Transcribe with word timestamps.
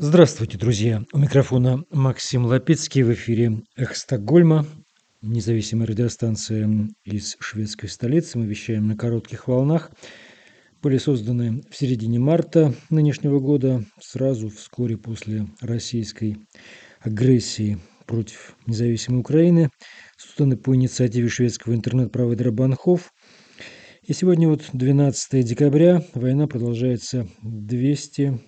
Здравствуйте, 0.00 0.56
друзья! 0.56 1.02
У 1.12 1.18
микрофона 1.18 1.82
Максим 1.90 2.46
Лапицкий 2.46 3.02
в 3.02 3.12
эфире 3.14 3.62
«Эхо 3.74 3.96
Стокгольма», 3.96 4.64
независимая 5.22 5.88
радиостанция 5.88 6.70
из 7.02 7.36
шведской 7.40 7.88
столицы. 7.88 8.38
Мы 8.38 8.46
вещаем 8.46 8.86
на 8.86 8.96
коротких 8.96 9.48
волнах. 9.48 9.90
Были 10.80 10.98
созданы 10.98 11.62
в 11.68 11.76
середине 11.76 12.20
марта 12.20 12.76
нынешнего 12.90 13.40
года, 13.40 13.84
сразу 14.00 14.50
вскоре 14.50 14.96
после 14.96 15.48
российской 15.60 16.36
агрессии 17.00 17.78
против 18.06 18.54
независимой 18.66 19.18
Украины, 19.18 19.68
созданы 20.16 20.56
по 20.56 20.76
инициативе 20.76 21.28
шведского 21.28 21.74
интернет-провайдера 21.74 22.52
Банхов. 22.52 23.10
И 24.04 24.12
сегодня 24.12 24.48
вот 24.48 24.62
12 24.72 25.44
декабря, 25.44 26.04
война 26.14 26.46
продолжается 26.46 27.26
200 27.42 28.40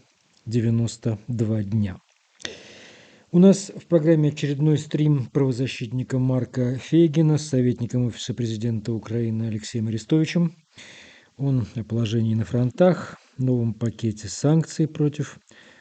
92 0.46 1.62
дня. 1.64 1.98
У 3.32 3.38
нас 3.38 3.70
в 3.74 3.86
программе 3.86 4.30
очередной 4.30 4.76
стрим 4.76 5.26
правозащитника 5.26 6.18
Марка 6.18 6.78
Фейгина 6.78 7.38
с 7.38 7.48
советником 7.48 8.06
Офиса 8.06 8.34
президента 8.34 8.92
Украины 8.92 9.44
Алексеем 9.44 9.88
Арестовичем. 9.88 10.56
Он 11.36 11.66
о 11.76 11.84
положении 11.84 12.34
на 12.34 12.44
фронтах, 12.44 13.18
новом 13.38 13.72
пакете 13.74 14.28
санкций 14.28 14.88
против 14.88 15.38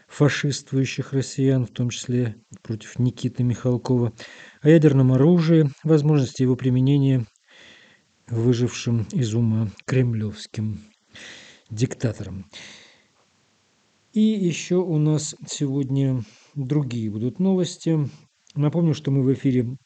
фашистующих 0.07 1.13
россиян, 1.13 1.65
в 1.65 1.71
том 1.71 1.89
числе 1.89 2.35
против 2.61 2.99
Никиты 2.99 3.43
Михалкова, 3.43 4.13
о 4.61 4.69
ядерном 4.69 5.13
оружии, 5.13 5.69
возможности 5.83 6.43
его 6.43 6.55
применения 6.55 7.25
выжившим 8.27 9.07
из 9.11 9.33
ума 9.33 9.69
кремлевским 9.85 10.81
диктатором. 11.69 12.45
И 14.13 14.21
еще 14.21 14.77
у 14.77 14.97
нас 14.97 15.35
сегодня 15.45 16.23
другие 16.55 17.11
будут 17.11 17.39
новости. 17.39 18.09
Напомню, 18.55 18.95
что 18.95 19.11
мы 19.11 19.21
в 19.21 19.31
эфире 19.33 19.77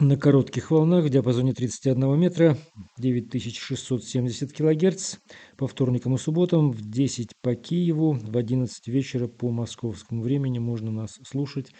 на 0.00 0.16
коротких 0.16 0.72
волнах 0.72 1.04
в 1.04 1.08
диапазоне 1.08 1.54
31 1.54 2.18
метра 2.18 2.58
9670 2.98 4.52
килогерц 4.52 5.18
по 5.56 5.68
вторникам 5.68 6.16
и 6.16 6.18
субботам 6.18 6.72
в 6.72 6.80
10 6.90 7.30
по 7.40 7.54
Киеву, 7.54 8.14
в 8.14 8.36
11 8.36 8.88
вечера 8.88 9.28
по 9.28 9.50
московскому 9.50 10.22
времени 10.22 10.58
можно 10.58 10.90
нас 10.90 11.20
слушать 11.24 11.72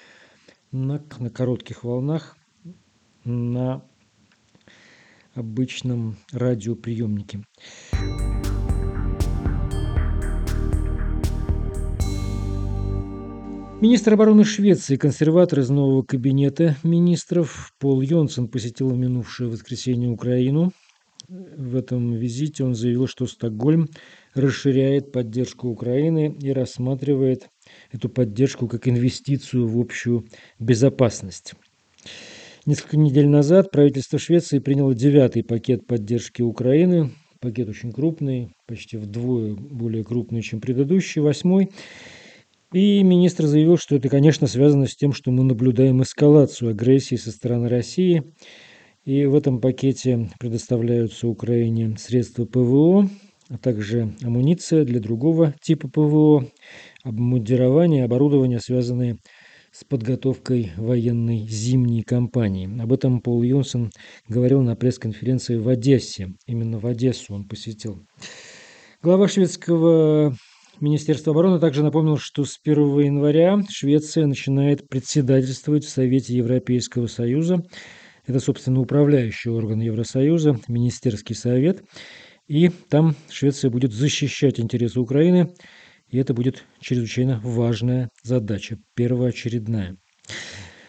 на, 0.71 1.05
на 1.19 1.31
коротких 1.31 1.83
волнах 1.83 2.37
на 3.25 3.85
обычном 5.35 6.17
радиоприемнике. 6.33 7.43
Министр 13.83 14.15
обороны 14.15 14.45
Швеции, 14.45 14.97
консерватор 14.97 15.61
из 15.61 15.69
нового 15.69 16.03
кабинета 16.03 16.77
министров 16.83 17.75
Пол 17.79 18.01
Йонсон 18.01 18.49
посетил 18.49 18.89
в 18.89 18.97
минувшее 18.97 19.51
воскресенье 19.51 20.09
Украину. 20.09 20.73
В 21.29 21.77
этом 21.77 22.15
визите 22.15 22.65
он 22.65 22.75
заявил, 22.75 23.07
что 23.07 23.27
Стокгольм 23.27 23.89
расширяет 24.35 25.13
поддержку 25.13 25.69
Украины 25.69 26.35
и 26.41 26.53
рассматривает 26.53 27.49
эту 27.93 28.09
поддержку 28.09 28.67
как 28.67 28.89
инвестицию 28.89 29.69
в 29.69 29.79
общую 29.79 30.25
безопасность. 30.59 31.53
Несколько 32.65 32.97
недель 32.97 33.29
назад 33.29 33.71
правительство 33.71 34.19
Швеции 34.19 34.59
приняло 34.59 34.95
девятый 34.95 35.45
пакет 35.45 35.87
поддержки 35.87 36.41
Украины. 36.41 37.13
Пакет 37.43 37.69
очень 37.69 37.93
крупный, 37.93 38.49
почти 38.67 38.97
вдвое 38.97 39.55
более 39.55 40.03
крупный, 40.03 40.41
чем 40.41 40.63
предыдущий, 40.63 41.21
восьмой. 41.21 41.69
И 42.73 43.03
министр 43.03 43.47
заявил, 43.47 43.79
что 43.79 43.97
это, 43.97 44.09
конечно, 44.09 44.47
связано 44.47 44.87
с 44.87 44.97
тем, 44.97 45.13
что 45.13 45.31
мы 45.31 45.45
наблюдаем 45.45 46.03
эскалацию 46.03 46.71
агрессии 46.73 47.15
со 47.15 47.31
стороны 47.31 47.69
России. 47.69 48.23
И 49.05 49.25
в 49.25 49.37
этом 49.37 49.61
пакете 49.61 50.31
предоставляются 50.41 51.29
Украине 51.29 51.97
средства 51.97 52.45
ПВО, 52.45 53.09
а 53.49 53.59
также 53.59 54.15
амуниция 54.23 54.85
для 54.85 54.99
другого 54.99 55.55
типа 55.63 55.89
ПВО, 55.89 56.49
обмундирование, 57.05 58.05
оборудование, 58.05 58.59
связанные 58.59 59.19
с 59.71 59.85
подготовкой 59.85 60.73
военной 60.77 61.47
зимней 61.47 62.03
кампании. 62.03 62.81
Об 62.83 62.93
этом 62.93 63.21
Пол 63.21 63.43
Йонсон 63.43 63.91
говорил 64.27 64.63
на 64.63 64.75
пресс-конференции 64.75 65.57
в 65.57 65.69
Одессе. 65.69 66.35
Именно 66.47 66.81
в 66.81 66.87
Одессу 66.87 67.35
он 67.35 67.47
посетил. 67.47 68.03
Глава 69.03 69.29
шведского 69.29 70.35
Министерство 70.81 71.33
обороны 71.33 71.59
также 71.59 71.83
напомнило, 71.83 72.19
что 72.19 72.45
с 72.45 72.59
1 72.63 72.99
января 73.01 73.63
Швеция 73.71 74.27
начинает 74.27 74.89
председательствовать 74.89 75.85
в 75.85 75.89
Совете 75.89 76.37
Европейского 76.37 77.07
Союза. 77.07 77.63
Это, 78.27 78.41
собственно, 78.41 78.81
управляющий 78.81 79.49
орган 79.49 79.81
Евросоюза, 79.81 80.61
Министерский 80.69 81.35
совет. 81.35 81.83
И 82.47 82.69
там 82.91 83.17
Швеция 83.31 83.71
будет 83.71 83.93
защищать 83.93 84.61
интересы 84.61 85.01
Украины, 85.01 85.55
и 86.11 86.19
это 86.19 86.35
будет 86.35 86.65
чрезвычайно 86.81 87.41
важная 87.43 88.11
задача, 88.23 88.77
первоочередная. 88.95 89.97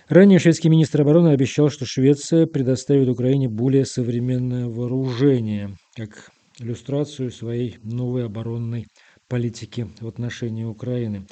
Ранее 0.09 0.39
шведский 0.39 0.69
министр 0.69 1.01
обороны 1.01 1.29
обещал, 1.29 1.69
что 1.69 1.85
Швеция 1.85 2.45
предоставит 2.45 3.07
Украине 3.07 3.47
более 3.47 3.85
современное 3.85 4.67
вооружение, 4.67 5.77
как 5.95 6.29
иллюстрацию 6.59 7.31
своей 7.31 7.77
новой 7.83 8.25
оборонной 8.25 8.85
политики 9.27 9.87
в 9.99 10.07
отношении 10.07 10.63
Украины. 10.63 11.27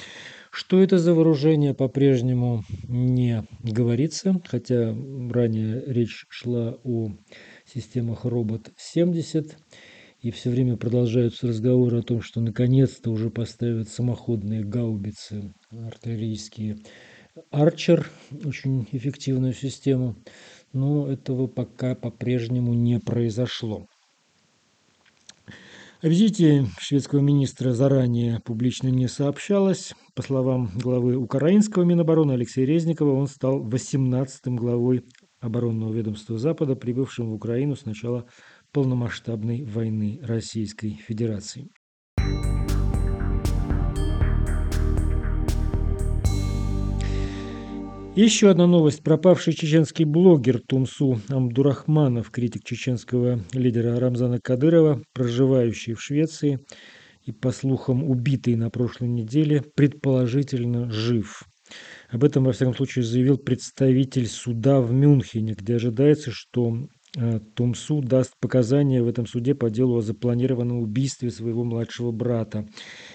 Что 0.51 0.81
это 0.81 0.97
за 0.97 1.13
вооружение 1.13 1.73
по-прежнему 1.73 2.63
не 2.88 3.44
говорится, 3.61 4.41
хотя 4.45 4.95
ранее 5.29 5.83
речь 5.85 6.25
шла 6.29 6.78
о 6.84 7.09
системах 7.66 8.25
робот-70, 8.25 9.53
и 10.22 10.31
все 10.31 10.50
время 10.50 10.78
продолжаются 10.78 11.47
разговоры 11.47 12.00
о 12.00 12.03
том, 12.03 12.22
что 12.22 12.41
наконец-то 12.41 13.11
уже 13.11 13.29
поставят 13.29 13.89
самоходные 13.89 14.63
гаубицы 14.63 15.53
артиллерийские 15.69 16.78
Арчер, 17.51 18.09
очень 18.45 18.88
эффективную 18.91 19.53
систему, 19.53 20.16
но 20.72 21.11
этого 21.11 21.47
пока 21.47 21.94
по-прежнему 21.94 22.73
не 22.73 23.00
произошло. 23.00 23.88
О 26.01 26.07
визите 26.07 26.66
шведского 26.78 27.22
министра 27.22 27.72
заранее 27.72 28.41
публично 28.41 28.89
не 28.89 29.07
сообщалось. 29.07 29.94
По 30.13 30.22
словам 30.22 30.72
главы 30.75 31.16
украинского 31.16 31.83
Минобороны 31.83 32.33
Алексея 32.33 32.66
Резникова, 32.66 33.13
он 33.13 33.28
стал 33.28 33.66
18-м 33.66 34.57
главой 34.57 35.05
оборонного 35.39 35.94
ведомства 35.94 36.38
Запада, 36.38 36.75
прибывшим 36.75 37.29
в 37.29 37.34
Украину 37.34 37.75
с 37.75 37.85
начала 37.85 38.25
полномасштабной 38.73 39.63
войны 39.63 40.19
Российской 40.22 40.95
Федерации. 40.95 41.69
Еще 48.16 48.50
одна 48.50 48.66
новость. 48.66 49.03
Пропавший 49.03 49.52
чеченский 49.52 50.06
блогер 50.06 50.62
Тумсу 50.62 51.20
Амдурахманов, 51.28 52.31
критик 52.31 52.64
чеченского 52.64 53.42
лидера 53.52 54.00
Рамзана 54.00 54.40
Кадырова, 54.40 55.03
проживающий 55.12 55.96
в 55.96 56.02
Швеции 56.02 56.59
и, 57.26 57.34
по 57.34 57.52
слухам, 57.52 58.09
убитый 58.09 58.56
на 58.56 58.70
прошлой 58.70 59.09
неделе, 59.09 59.62
предположительно 59.76 60.90
жив. 60.90 61.44
Об 62.09 62.24
этом, 62.24 62.46
во 62.46 62.53
всяком 62.53 62.74
случае, 62.74 63.03
заявил 63.03 63.38
представитель 63.38 64.28
суда 64.28 64.80
в 64.80 64.94
Мюнхене, 64.94 65.52
где 65.52 65.76
ожидается, 65.76 66.32
что 66.32 66.74
Тумсу 67.53 68.02
даст 68.02 68.34
показания 68.40 69.02
в 69.02 69.08
этом 69.08 69.26
суде 69.26 69.56
по 69.56 69.70
делу 69.70 69.98
о 69.98 70.02
запланированном 70.02 70.80
убийстве 70.80 71.31
своего 71.31 71.64
младшего 71.64 72.12
брата. 72.12 72.67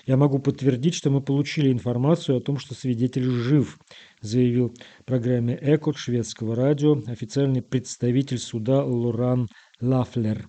Я 0.06 0.16
могу 0.16 0.38
подтвердить, 0.38 0.94
что 0.94 1.10
мы 1.10 1.20
получили 1.20 1.70
информацию 1.70 2.38
о 2.38 2.40
том, 2.40 2.58
что 2.58 2.74
свидетель 2.74 3.28
жив, 3.28 3.78
заявил 4.20 4.74
программе 5.04 5.58
«Экот» 5.60 5.98
шведского 5.98 6.54
радио 6.54 7.02
официальный 7.06 7.62
представитель 7.62 8.38
суда 8.38 8.84
Лоран 8.84 9.48
Лафлер. 9.80 10.48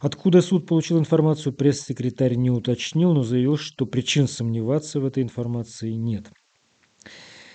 Откуда 0.00 0.42
суд 0.42 0.66
получил 0.66 0.98
информацию, 0.98 1.54
пресс-секретарь 1.54 2.34
не 2.34 2.50
уточнил, 2.50 3.14
но 3.14 3.22
заявил, 3.22 3.56
что 3.56 3.86
причин 3.86 4.28
сомневаться 4.28 5.00
в 5.00 5.06
этой 5.06 5.22
информации 5.22 5.92
нет. 5.92 6.30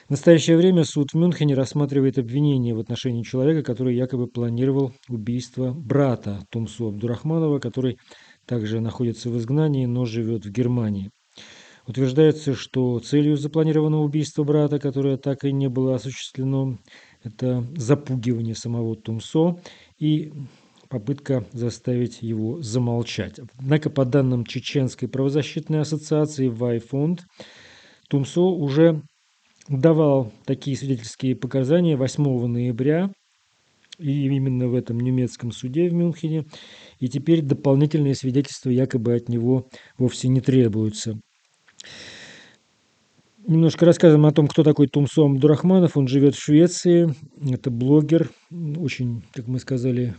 В 0.10 0.12
настоящее 0.12 0.58
время 0.58 0.86
суд 0.86 1.12
в 1.14 1.18
Мюнхене 1.18 1.54
рассматривает 1.54 2.18
обвинение 2.18 2.74
в 2.74 2.80
отношении 2.80 3.22
человека, 3.22 3.62
который 3.62 3.96
якобы 3.96 4.26
планировал 4.26 4.92
убийство 5.08 5.72
брата 5.72 6.40
Тумсу 6.50 6.88
Абдурахманова, 6.88 7.60
который 7.60 8.00
также 8.48 8.80
находится 8.80 9.30
в 9.30 9.38
изгнании, 9.38 9.86
но 9.86 10.06
живет 10.06 10.46
в 10.46 10.50
Германии. 10.50 11.12
Утверждается, 11.86 12.56
что 12.56 12.98
целью 12.98 13.38
запланированного 13.38 14.02
убийства 14.02 14.44
брата, 14.44 14.80
которое 14.80 15.18
так 15.18 15.44
и 15.44 15.54
не 15.54 15.70
было 15.70 15.94
осуществлено, 15.94 16.80
это 17.24 17.68
запугивание 17.78 18.56
самого 18.56 18.96
Тумсо 18.96 19.58
и 20.00 20.32
попытка 20.90 21.46
заставить 21.52 22.24
его 22.24 22.60
замолчать. 22.64 23.40
Однако, 23.60 23.92
по 23.92 24.06
данным 24.06 24.44
Чеченской 24.44 25.08
правозащитной 25.08 25.82
ассоциации 25.82 26.48
«Вайфонд», 26.48 27.28
Тумсо 28.10 28.42
уже 28.42 29.04
давал 29.70 30.34
такие 30.46 30.76
свидетельские 30.76 31.36
показания 31.36 31.96
8 31.96 32.48
ноября, 32.48 33.12
и 34.00 34.26
именно 34.26 34.68
в 34.68 34.76
этом 34.76 35.00
немецком 35.00 35.52
суде 35.52 35.90
в 35.90 35.94
Мюнхене, 35.94 36.46
и 37.00 37.08
теперь 37.08 37.42
дополнительные 37.42 38.16
свидетельства 38.16 38.70
якобы 38.70 39.14
от 39.14 39.30
него 39.30 39.68
вовсе 39.98 40.28
не 40.28 40.42
требуются. 40.42 41.20
Немножко 43.46 43.86
рассказываем 43.86 44.26
о 44.26 44.32
том, 44.32 44.48
кто 44.48 44.64
такой 44.64 44.88
Тумсо 44.88 45.26
Абдурахманов. 45.26 45.98
Он 45.98 46.08
живет 46.08 46.36
в 46.36 46.44
Швеции. 46.44 47.16
Это 47.50 47.72
блогер, 47.72 48.30
очень, 48.52 49.24
как 49.34 49.48
мы 49.48 49.60
сказали, 49.60 50.16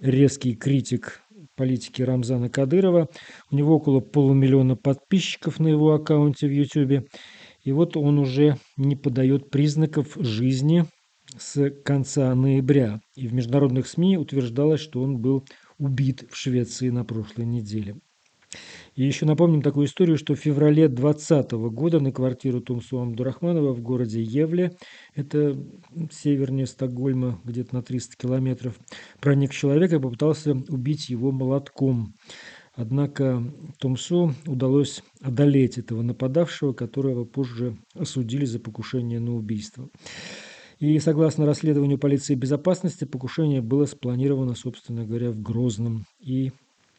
резкий 0.00 0.54
критик 0.54 1.22
политики 1.56 2.02
Рамзана 2.02 2.50
Кадырова. 2.50 3.08
У 3.50 3.56
него 3.56 3.76
около 3.76 4.00
полумиллиона 4.00 4.76
подписчиков 4.76 5.58
на 5.58 5.68
его 5.68 5.94
аккаунте 5.94 6.46
в 6.46 6.52
YouTube. 6.52 7.08
И 7.68 7.72
вот 7.72 7.98
он 7.98 8.18
уже 8.18 8.56
не 8.78 8.96
подает 8.96 9.50
признаков 9.50 10.16
жизни 10.18 10.86
с 11.36 11.68
конца 11.84 12.34
ноября. 12.34 13.02
И 13.14 13.28
в 13.28 13.34
международных 13.34 13.86
СМИ 13.88 14.16
утверждалось, 14.16 14.80
что 14.80 15.02
он 15.02 15.18
был 15.18 15.44
убит 15.76 16.24
в 16.30 16.34
Швеции 16.34 16.88
на 16.88 17.04
прошлой 17.04 17.44
неделе. 17.44 17.96
И 18.94 19.04
еще 19.04 19.26
напомним 19.26 19.60
такую 19.60 19.86
историю, 19.86 20.16
что 20.16 20.34
в 20.34 20.38
феврале 20.38 20.88
2020 20.88 21.52
года 21.70 22.00
на 22.00 22.10
квартиру 22.10 22.62
Тумсу 22.62 23.00
Амдурахманова 23.00 23.74
в 23.74 23.82
городе 23.82 24.22
Евле, 24.22 24.72
это 25.14 25.54
севернее 26.10 26.66
Стокгольма, 26.66 27.38
где-то 27.44 27.74
на 27.74 27.82
300 27.82 28.16
километров, 28.16 28.78
проник 29.20 29.52
человек 29.52 29.92
и 29.92 29.98
попытался 29.98 30.52
убить 30.52 31.10
его 31.10 31.32
молотком. 31.32 32.14
Однако 32.80 33.42
Томсу 33.80 34.36
удалось 34.46 35.02
одолеть 35.20 35.78
этого 35.78 36.02
нападавшего, 36.02 36.72
которого 36.72 37.24
позже 37.24 37.76
осудили 37.94 38.44
за 38.44 38.60
покушение 38.60 39.18
на 39.18 39.34
убийство. 39.34 39.90
И 40.78 40.96
согласно 41.00 41.44
расследованию 41.44 41.98
полиции 41.98 42.36
безопасности, 42.36 43.04
покушение 43.04 43.62
было 43.62 43.84
спланировано, 43.84 44.54
собственно 44.54 45.04
говоря, 45.04 45.32
в 45.32 45.42
Грозном 45.42 46.04
и 46.20 46.52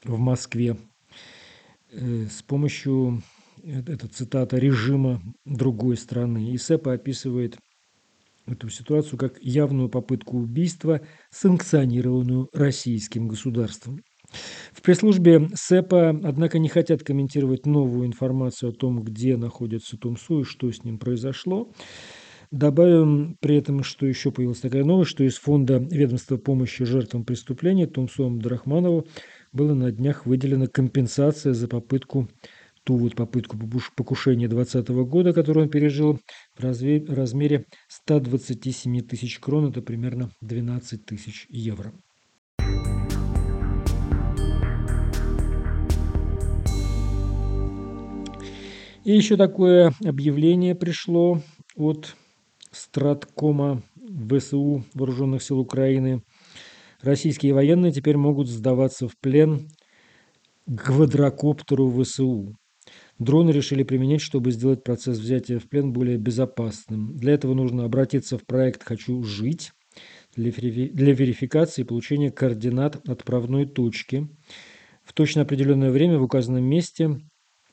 в 0.03 0.19
Москве 0.19 0.75
э, 1.93 2.25
с 2.29 2.41
помощью, 2.41 3.23
э, 3.63 3.79
это 3.79 4.09
цитата, 4.09 4.57
режима 4.57 5.21
другой 5.45 5.95
страны. 5.95 6.51
И 6.51 6.57
СЭПа 6.57 6.91
описывает 6.91 7.57
эту 8.45 8.67
ситуацию 8.67 9.17
как 9.17 9.41
явную 9.41 9.87
попытку 9.87 10.39
убийства, 10.39 10.99
санкционированную 11.31 12.49
российским 12.51 13.29
государством. 13.29 14.01
В 14.71 14.81
пресс-службе 14.81 15.49
СЭПа, 15.53 16.09
однако, 16.09 16.59
не 16.59 16.69
хотят 16.69 17.03
комментировать 17.03 17.65
новую 17.65 18.07
информацию 18.07 18.69
о 18.69 18.73
том, 18.73 19.03
где 19.03 19.37
находится 19.37 19.97
Тумсу 19.97 20.41
и 20.41 20.43
что 20.43 20.71
с 20.71 20.83
ним 20.83 20.99
произошло. 20.99 21.71
Добавим 22.51 23.37
при 23.39 23.57
этом, 23.57 23.83
что 23.83 24.07
еще 24.07 24.31
появилась 24.31 24.59
такая 24.59 24.83
новость, 24.83 25.11
что 25.11 25.23
из 25.23 25.37
фонда 25.37 25.77
ведомства 25.77 26.37
помощи 26.37 26.83
жертвам 26.83 27.23
преступлений 27.23 27.85
Тумсу 27.85 28.25
Абдрахманову 28.25 29.05
было 29.53 29.75
на 29.75 29.91
днях 29.91 30.25
выделена 30.25 30.65
компенсация 30.65 31.53
за 31.53 31.67
попытку 31.67 32.27
ту 32.83 32.97
вот 32.97 33.15
попытку 33.15 33.55
покушения 33.95 34.47
2020 34.47 34.89
года, 35.07 35.33
которую 35.33 35.65
он 35.65 35.69
пережил, 35.69 36.19
в 36.55 36.63
размере 36.63 37.65
127 37.87 39.01
тысяч 39.01 39.37
крон, 39.39 39.69
это 39.69 39.83
примерно 39.83 40.31
12 40.41 41.05
тысяч 41.05 41.45
евро. 41.49 41.93
И 49.05 49.11
еще 49.11 49.37
такое 49.37 49.93
объявление 50.03 50.75
пришло 50.75 51.41
от 51.75 52.15
Страткома 52.71 53.81
ВСУ 54.29 54.83
Вооруженных 54.93 55.41
сил 55.41 55.59
Украины. 55.59 56.21
Российские 57.01 57.53
военные 57.53 57.93
теперь 57.93 58.17
могут 58.17 58.49
сдаваться 58.49 59.07
в 59.07 59.17
плен 59.19 59.69
квадрокоптеру 60.67 61.89
ВСУ. 61.89 62.55
Дроны 63.17 63.51
решили 63.51 63.83
применять, 63.83 64.21
чтобы 64.21 64.51
сделать 64.51 64.83
процесс 64.83 65.17
взятия 65.17 65.59
в 65.59 65.69
плен 65.69 65.93
более 65.93 66.17
безопасным. 66.17 67.15
Для 67.15 67.33
этого 67.33 67.53
нужно 67.53 67.85
обратиться 67.85 68.37
в 68.37 68.45
проект 68.45 68.83
«Хочу 68.83 69.23
жить» 69.23 69.71
для 70.35 70.51
верификации 70.51 71.81
и 71.81 71.85
получения 71.85 72.31
координат 72.31 72.97
отправной 73.07 73.65
точки. 73.65 74.27
В 75.03 75.13
точно 75.13 75.41
определенное 75.41 75.89
время 75.89 76.19
в 76.19 76.23
указанном 76.23 76.63
месте 76.63 77.17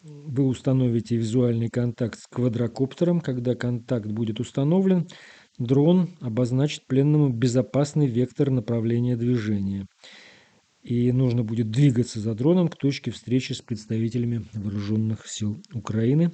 вы 0.03 0.45
установите 0.45 1.17
визуальный 1.17 1.69
контакт 1.69 2.19
с 2.19 2.27
квадрокоптером. 2.27 3.21
Когда 3.21 3.55
контакт 3.55 4.07
будет 4.07 4.41
установлен, 4.41 5.09
дрон 5.59 6.11
обозначит 6.21 6.87
пленному 6.87 7.31
безопасный 7.31 8.07
вектор 8.07 8.51
направления 8.51 9.17
движения. 9.17 9.87
И 10.83 11.11
нужно 11.11 11.43
будет 11.43 11.71
двигаться 11.71 12.21
за 12.21 12.35
дроном 12.35 12.69
к 12.69 12.77
точке 12.77 13.11
встречи 13.11 13.53
с 13.53 13.61
представителями 13.61 14.47
вооруженных 14.53 15.27
сил 15.27 15.61
Украины. 15.73 16.33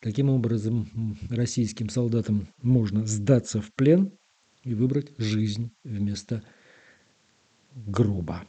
Таким 0.00 0.30
образом, 0.30 1.18
российским 1.30 1.88
солдатам 1.88 2.48
можно 2.62 3.04
сдаться 3.04 3.60
в 3.60 3.74
плен 3.74 4.12
и 4.62 4.74
выбрать 4.74 5.10
жизнь 5.18 5.72
вместо 5.82 6.44
гроба. 7.74 8.44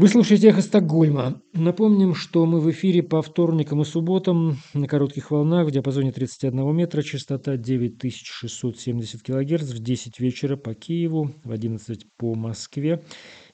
Вы 0.00 0.08
слушаете 0.08 0.48
«Эхо 0.48 0.62
Стокгольма». 0.62 1.42
Напомним, 1.52 2.14
что 2.14 2.46
мы 2.46 2.60
в 2.60 2.70
эфире 2.70 3.02
по 3.02 3.20
вторникам 3.20 3.82
и 3.82 3.84
субботам 3.84 4.56
на 4.72 4.88
коротких 4.88 5.30
волнах 5.30 5.66
в 5.66 5.70
диапазоне 5.70 6.10
31 6.10 6.74
метра, 6.74 7.02
частота 7.02 7.58
9670 7.58 9.20
кГц 9.20 9.62
в 9.74 9.78
10 9.78 10.18
вечера 10.18 10.56
по 10.56 10.72
Киеву, 10.72 11.34
в 11.44 11.52
11 11.52 12.06
по 12.16 12.34
Москве. 12.34 13.04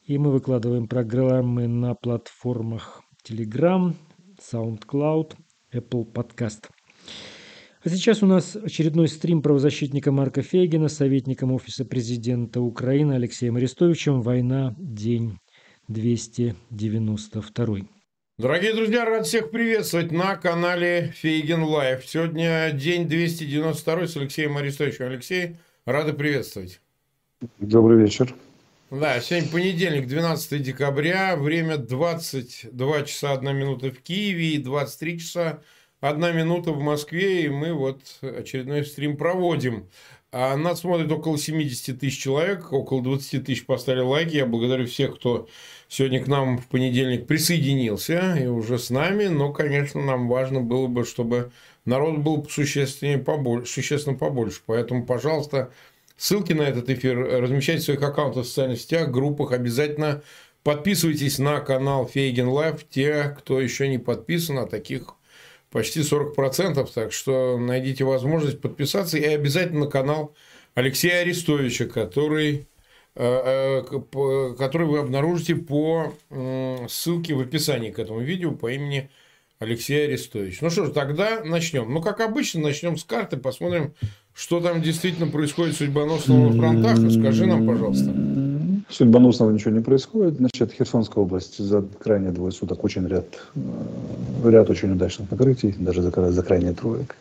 И 0.04 0.18
мы 0.18 0.30
выкладываем 0.30 0.86
программы 0.86 1.66
на 1.66 1.96
платформах 1.96 3.02
Telegram, 3.28 3.92
SoundCloud, 4.40 5.32
Apple 5.74 6.04
Podcast. 6.12 6.68
А 7.82 7.88
сейчас 7.88 8.22
у 8.22 8.26
нас 8.26 8.54
очередной 8.54 9.08
стрим 9.08 9.42
правозащитника 9.42 10.12
Марка 10.12 10.42
Фейгина, 10.42 10.86
советником 10.86 11.50
Офиса 11.50 11.84
президента 11.84 12.60
Украины 12.60 13.14
Алексеем 13.14 13.56
Арестовичем 13.56 14.22
«Война. 14.22 14.76
День 14.78 15.38
292. 15.88 17.78
Дорогие 18.38 18.74
друзья, 18.74 19.04
рад 19.04 19.26
всех 19.26 19.50
приветствовать 19.50 20.10
на 20.12 20.36
канале 20.36 21.12
Фейгин 21.16 21.62
Live. 21.62 22.04
Сегодня 22.04 22.70
день 22.72 23.08
292 23.08 24.06
с 24.06 24.16
Алексеем 24.16 24.56
Арестовичем. 24.56 25.06
Алексей, 25.06 25.56
рады 25.84 26.12
приветствовать. 26.12 26.80
Добрый 27.58 28.02
вечер. 28.02 28.34
Да, 28.90 29.20
сегодня 29.20 29.48
понедельник, 29.50 30.06
12 30.06 30.62
декабря, 30.62 31.36
время 31.36 31.76
22 31.76 33.02
часа 33.02 33.32
1 33.32 33.56
минута 33.56 33.90
в 33.90 34.00
Киеве 34.00 34.54
и 34.54 34.58
23 34.58 35.18
часа 35.18 35.62
1 36.00 36.36
минута 36.36 36.72
в 36.72 36.80
Москве, 36.80 37.44
и 37.44 37.48
мы 37.48 37.72
вот 37.72 38.00
очередной 38.22 38.84
стрим 38.84 39.16
проводим. 39.16 39.88
А 40.38 40.54
нас 40.54 40.80
смотрит 40.80 41.10
около 41.10 41.38
70 41.38 41.98
тысяч 41.98 42.18
человек, 42.18 42.70
около 42.70 43.02
20 43.02 43.46
тысяч 43.46 43.64
поставили 43.64 44.02
лайки. 44.02 44.36
Я 44.36 44.44
благодарю 44.44 44.84
всех, 44.84 45.16
кто 45.16 45.48
сегодня 45.88 46.22
к 46.22 46.26
нам 46.26 46.58
в 46.58 46.66
понедельник 46.66 47.26
присоединился 47.26 48.36
и 48.36 48.46
уже 48.46 48.78
с 48.78 48.90
нами. 48.90 49.28
Но, 49.28 49.50
конечно, 49.54 50.02
нам 50.04 50.28
важно 50.28 50.60
было 50.60 50.88
бы, 50.88 51.06
чтобы 51.06 51.52
народ 51.86 52.18
был 52.18 52.46
существенно 52.50 53.18
побольше. 53.18 53.72
Существенно 53.72 54.14
побольше. 54.14 54.60
Поэтому, 54.66 55.06
пожалуйста, 55.06 55.72
ссылки 56.18 56.52
на 56.52 56.64
этот 56.64 56.90
эфир 56.90 57.16
размещайте 57.16 57.80
в 57.80 57.84
своих 57.84 58.02
аккаунтах 58.02 58.44
в 58.44 58.48
социальных 58.48 58.78
сетях, 58.78 59.10
группах. 59.10 59.52
Обязательно 59.52 60.22
подписывайтесь 60.64 61.38
на 61.38 61.60
канал 61.60 62.06
Фейгин 62.06 62.48
Live. 62.48 62.84
Те, 62.90 63.34
кто 63.38 63.58
еще 63.58 63.88
не 63.88 63.96
подписан, 63.96 64.58
а 64.58 64.66
таких 64.66 65.15
почти 65.76 66.00
40%, 66.00 66.88
так 66.94 67.12
что 67.12 67.58
найдите 67.58 68.02
возможность 68.02 68.62
подписаться 68.62 69.18
и 69.18 69.24
обязательно 69.24 69.80
на 69.80 69.86
канал 69.90 70.34
Алексея 70.74 71.20
Арестовича, 71.20 71.84
который, 71.84 72.66
э, 73.14 73.82
э, 73.82 74.54
который 74.56 74.86
вы 74.86 75.00
обнаружите 75.00 75.54
по 75.54 76.14
ссылке 76.88 77.34
в 77.34 77.40
описании 77.40 77.90
к 77.90 77.98
этому 77.98 78.20
видео 78.20 78.52
по 78.52 78.72
имени 78.72 79.10
Алексей 79.58 80.06
Арестович. 80.06 80.62
Ну 80.62 80.70
что 80.70 80.86
ж, 80.86 80.92
тогда 80.92 81.44
начнем. 81.44 81.92
Ну, 81.92 82.00
как 82.00 82.20
обычно, 82.20 82.62
начнем 82.62 82.96
с 82.96 83.04
карты, 83.04 83.36
посмотрим, 83.36 83.92
что 84.32 84.60
там 84.60 84.80
действительно 84.80 85.26
происходит 85.26 85.76
судьбоносно 85.76 86.52
на 86.52 86.56
фронтах. 86.56 86.96
Скажи 87.12 87.44
нам, 87.44 87.66
пожалуйста. 87.66 88.45
Судьбоносного 88.88 89.50
ничего 89.50 89.72
не 89.72 89.80
происходит. 89.80 90.36
Значит, 90.36 90.72
Херсонская 90.72 91.24
область 91.24 91.58
за 91.58 91.82
крайние 91.82 92.30
двое 92.30 92.52
суток 92.52 92.84
очень 92.84 93.06
ряд, 93.08 93.26
э, 93.54 94.50
ряд 94.50 94.70
очень 94.70 94.92
удачных 94.92 95.30
накрытий, 95.30 95.74
даже 95.76 96.02
за, 96.02 96.32
за 96.32 96.42
крайние 96.42 96.72
троек. 96.72 97.16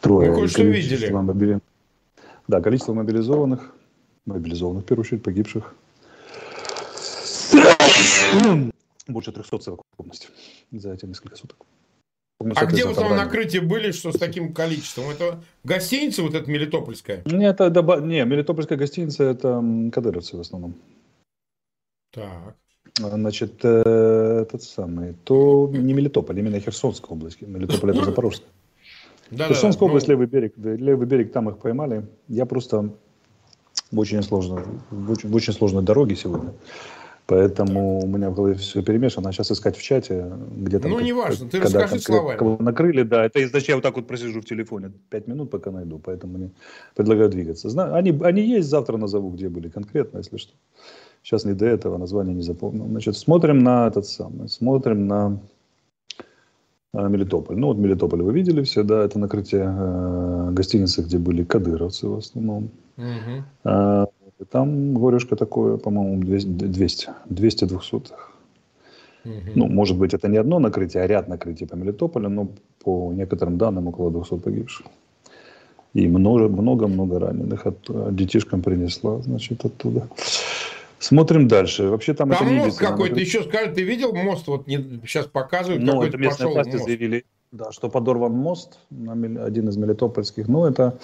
Трое. 0.00 0.32
Мы 0.32 0.48
что 0.48 0.62
видели. 0.62 1.10
Мобили... 1.10 1.60
Да, 2.48 2.62
количество 2.62 2.94
мобилизованных, 2.94 3.74
мобилизованных, 4.24 4.84
в 4.84 4.86
первую 4.86 5.04
очередь, 5.04 5.22
погибших. 5.22 5.74
больше 9.06 9.32
300 9.32 9.58
совокупности 9.58 10.28
за 10.70 10.94
эти 10.94 11.04
несколько 11.04 11.36
суток. 11.36 11.58
А 12.56 12.66
где 12.66 12.84
в 12.86 12.90
основном 12.90 13.18
накрытие 13.18 13.62
были, 13.62 13.92
что 13.92 14.12
с 14.12 14.18
таким 14.18 14.52
количеством? 14.52 15.10
Это 15.10 15.40
гостиница 15.62 16.22
вот 16.22 16.34
эта 16.34 16.50
Мелитопольская? 16.50 17.22
Нет, 17.26 17.60
это, 17.60 17.82
не, 18.00 18.24
Мелитопольская 18.24 18.78
гостиница 18.78 19.24
это 19.24 19.62
кадыровцы 19.92 20.36
в 20.36 20.40
основном. 20.40 20.74
Так. 22.12 22.56
Значит, 22.98 23.60
э, 23.62 24.42
этот 24.42 24.62
самый, 24.62 25.14
то 25.24 25.70
не 25.72 25.94
Мелитополь, 25.94 26.38
именно 26.38 26.60
Херсонская 26.60 27.16
область. 27.16 27.40
Мелитополь 27.40 27.90
это 27.90 28.04
Запорожская. 28.04 28.48
Да, 29.30 29.48
Херсонская 29.48 29.86
да, 29.88 29.90
область, 29.90 30.08
ну... 30.08 30.12
левый 30.12 30.26
берег, 30.26 30.52
левый 30.56 31.06
берег, 31.06 31.32
там 31.32 31.48
их 31.48 31.58
поймали. 31.58 32.06
Я 32.28 32.44
просто 32.44 32.90
в 33.90 33.98
очень 33.98 34.22
сложной, 34.22 34.64
в 34.90 35.10
очень, 35.10 35.30
в 35.30 35.34
очень 35.34 35.54
сложной 35.54 35.82
дороге 35.82 36.16
сегодня. 36.16 36.52
Поэтому 37.26 38.00
у 38.00 38.06
меня 38.06 38.30
в 38.30 38.34
голове 38.34 38.56
все 38.56 38.82
перемешано. 38.82 39.32
Сейчас 39.32 39.52
искать 39.52 39.76
в 39.76 39.82
чате, 39.82 40.30
где 40.54 40.78
то 40.78 40.88
Ну, 40.88 40.96
как, 40.96 41.04
неважно, 41.04 41.48
ты 41.48 41.60
когда 41.60 41.82
расскажи 41.82 42.02
словами. 42.02 42.36
Кого 42.36 42.56
накрыли, 42.58 43.04
да. 43.04 43.24
Это 43.24 43.46
значит, 43.46 43.68
я 43.68 43.76
вот 43.76 43.82
так 43.82 43.96
вот 43.96 44.06
просижу 44.06 44.42
в 44.42 44.44
телефоне 44.44 44.92
пять 45.08 45.28
минут, 45.28 45.50
пока 45.50 45.70
найду. 45.70 45.98
Поэтому 45.98 46.36
мне 46.36 46.50
предлагаю 46.94 47.30
двигаться. 47.30 47.70
Знаю, 47.70 47.94
они, 47.94 48.18
они 48.22 48.42
есть, 48.42 48.68
завтра 48.68 48.96
назову, 48.96 49.30
где 49.30 49.48
были 49.48 49.68
конкретно, 49.68 50.18
если 50.18 50.36
что. 50.36 50.52
Сейчас 51.22 51.44
не 51.44 51.54
до 51.54 51.66
этого, 51.66 51.98
название 51.98 52.34
не 52.34 52.42
запомнил. 52.42 52.86
Значит, 52.86 53.16
смотрим 53.16 53.60
на 53.60 53.86
этот 53.86 54.06
самый, 54.06 54.48
смотрим 54.48 55.06
на 55.06 55.38
э, 56.94 57.08
Мелитополь. 57.08 57.56
Ну, 57.56 57.68
вот 57.68 57.78
Мелитополь 57.78 58.22
вы 58.22 58.32
видели 58.32 58.62
все, 58.62 58.82
да, 58.82 59.04
это 59.04 59.18
накрытие 59.18 59.64
э, 59.64 60.50
гостиницы, 60.50 61.02
где 61.02 61.18
были 61.18 61.44
кадыровцы 61.44 62.08
в 62.08 62.18
основном. 62.18 62.70
Угу. 62.96 63.44
Э, 63.64 64.06
там 64.50 64.94
горюшка 64.94 65.36
такое, 65.36 65.76
по-моему, 65.76 66.20
200, 66.20 67.10
200 67.26 67.64
двухсотых. 67.66 68.32
Угу. 69.24 69.32
Ну, 69.54 69.68
может 69.68 69.96
быть, 69.96 70.14
это 70.14 70.26
не 70.26 70.38
одно 70.38 70.58
накрытие, 70.58 71.04
а 71.04 71.06
ряд 71.06 71.28
накрытий 71.28 71.66
по 71.66 71.76
Мелитополю, 71.76 72.28
но 72.28 72.48
по 72.82 73.12
некоторым 73.12 73.58
данным 73.58 73.86
около 73.86 74.10
200 74.10 74.38
погибших. 74.38 74.86
И 75.94 76.08
много-много 76.08 77.20
раненых. 77.20 77.66
От, 77.66 78.14
детишкам 78.16 78.62
принесла, 78.62 79.20
значит, 79.20 79.64
оттуда. 79.64 80.08
Смотрим 81.02 81.48
дальше. 81.48 81.88
Вообще 81.88 82.14
там, 82.14 82.30
там 82.30 82.46
это 82.46 82.52
мост 82.52 82.78
какой-то. 82.78 83.18
Еще 83.18 83.42
скажи, 83.42 83.72
ты 83.72 83.82
видел 83.82 84.14
мост? 84.14 84.46
Вот 84.46 84.68
не, 84.68 85.00
сейчас 85.04 85.26
показывают. 85.26 85.82
Ну, 85.82 86.00
это 86.02 86.16
местные 86.16 86.48
власти 86.48 86.74
мост. 86.74 86.84
заявили, 86.84 87.24
да, 87.50 87.72
что 87.72 87.88
подорван 87.88 88.32
мост, 88.32 88.78
один 88.90 89.68
из 89.68 89.76
мелитопольских. 89.76 90.46
Ну, 90.46 90.64
это 90.64 90.98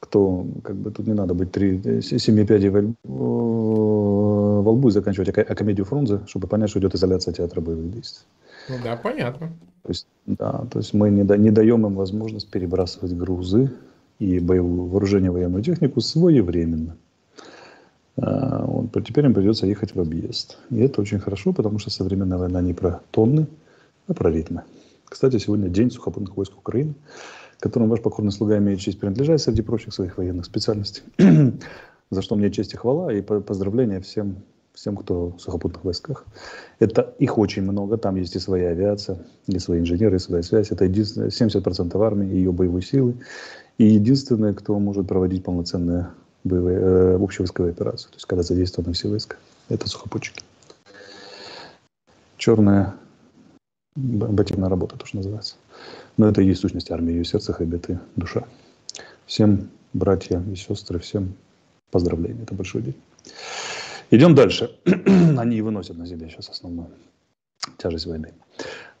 кто, 0.00 0.44
как 0.64 0.74
бы 0.74 0.90
тут 0.90 1.06
не 1.06 1.14
надо 1.14 1.32
быть 1.32 1.52
три, 1.52 2.02
семи 2.02 2.44
пядей 2.44 2.70
во, 2.70 2.82
во 3.04 4.70
лбу 4.72 4.88
и 4.88 4.90
заканчивать 4.90 5.28
а, 5.28 5.42
а 5.42 5.54
комедию 5.54 5.86
Фрунзе, 5.86 6.22
чтобы 6.26 6.48
понять, 6.48 6.70
что 6.70 6.80
идет 6.80 6.96
изоляция 6.96 7.32
театра 7.32 7.60
боевых 7.60 7.92
действий. 7.92 8.26
Ну 8.68 8.74
да, 8.82 8.96
понятно. 8.96 9.52
То 9.84 9.88
есть, 9.88 10.08
да, 10.26 10.64
то 10.72 10.80
есть 10.80 10.92
мы 10.92 11.10
не, 11.10 11.22
да, 11.22 11.36
не 11.36 11.52
даем 11.52 11.86
им 11.86 11.94
возможность 11.94 12.50
перебрасывать 12.50 13.16
грузы 13.16 13.70
и 14.18 14.40
боевое 14.40 14.88
вооружение, 14.88 15.30
военную 15.30 15.62
технику 15.62 16.00
своевременно. 16.00 16.96
А, 18.16 18.64
вот, 18.66 18.92
теперь 19.04 19.24
им 19.24 19.34
придется 19.34 19.66
ехать 19.66 19.94
в 19.94 20.00
объезд. 20.00 20.58
И 20.70 20.80
это 20.80 21.00
очень 21.00 21.18
хорошо, 21.18 21.52
потому 21.52 21.78
что 21.78 21.90
современная 21.90 22.38
война 22.38 22.60
не 22.60 22.74
про 22.74 23.00
тонны, 23.10 23.46
а 24.06 24.14
про 24.14 24.30
ритмы. 24.30 24.62
Кстати, 25.04 25.38
сегодня 25.38 25.68
День 25.68 25.90
сухопутных 25.90 26.36
войск 26.36 26.56
Украины, 26.56 26.94
которым 27.58 27.88
ваш 27.88 28.00
покорный 28.00 28.32
слуга 28.32 28.58
имеет 28.58 28.80
честь 28.80 28.98
принадлежать 28.98 29.40
среди 29.40 29.62
прочих 29.62 29.94
своих 29.94 30.18
военных 30.18 30.44
специальностей. 30.44 31.02
За 32.10 32.22
что 32.22 32.34
мне 32.36 32.50
честь 32.50 32.74
и 32.74 32.76
хвала, 32.76 33.12
и 33.12 33.22
поздравления 33.22 34.00
всем, 34.00 34.36
всем, 34.74 34.96
кто 34.96 35.30
в 35.30 35.38
сухопутных 35.40 35.84
войсках. 35.84 36.26
Это 36.78 37.14
их 37.18 37.38
очень 37.38 37.62
много, 37.62 37.96
там 37.96 38.16
есть 38.16 38.36
и 38.36 38.38
своя 38.38 38.70
авиация, 38.70 39.18
и 39.46 39.58
свои 39.58 39.80
инженеры, 39.80 40.16
и 40.16 40.18
своя 40.18 40.42
связь. 40.42 40.70
Это 40.70 40.84
единственное, 40.84 41.28
70% 41.28 42.02
армии, 42.04 42.34
ее 42.34 42.52
боевой 42.52 42.82
силы. 42.82 43.14
И 43.78 43.84
единственное, 43.84 44.52
кто 44.52 44.78
может 44.78 45.08
проводить 45.08 45.44
полноценные 45.44 46.08
боевые, 46.44 46.78
э, 46.78 47.16
общевойсковые 47.22 47.72
операции, 47.72 48.08
то 48.08 48.14
есть 48.14 48.26
когда 48.26 48.42
задействованы 48.42 48.92
все 48.92 49.08
войска. 49.08 49.36
Это 49.68 49.88
сухопутчики. 49.88 50.42
Черная 52.36 52.94
ботивная 53.94 54.68
работа, 54.68 54.96
то, 54.96 55.06
что 55.06 55.18
называется. 55.18 55.56
Но 56.16 56.28
это 56.28 56.42
и 56.42 56.46
есть 56.46 56.60
сущность 56.60 56.90
армии, 56.90 57.12
ее 57.12 57.24
сердце, 57.24 57.52
хабит 57.52 57.90
и 57.90 57.98
душа. 58.16 58.44
Всем, 59.26 59.70
братья 59.92 60.42
и 60.50 60.56
сестры, 60.56 60.98
всем 60.98 61.34
поздравления. 61.90 62.42
Это 62.42 62.54
большой 62.54 62.82
день. 62.82 62.96
Идем 64.10 64.34
дальше. 64.34 64.70
Они 65.38 65.56
и 65.56 65.60
выносят 65.60 65.96
на 65.96 66.06
себе 66.06 66.28
сейчас 66.28 66.48
основную 66.48 66.88
тяжесть 67.78 68.06
войны. 68.06 68.32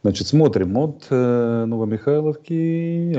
Значит, 0.02 0.26
смотрим 0.26 0.76
от 0.78 1.06
э, 1.10 1.64
Новомихайловки, 1.66 3.14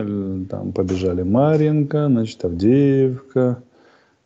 там 0.49 0.73
побежали 0.73 1.23
Маренко, 1.23 2.07
значит, 2.07 2.43
Авдеевка, 2.43 3.63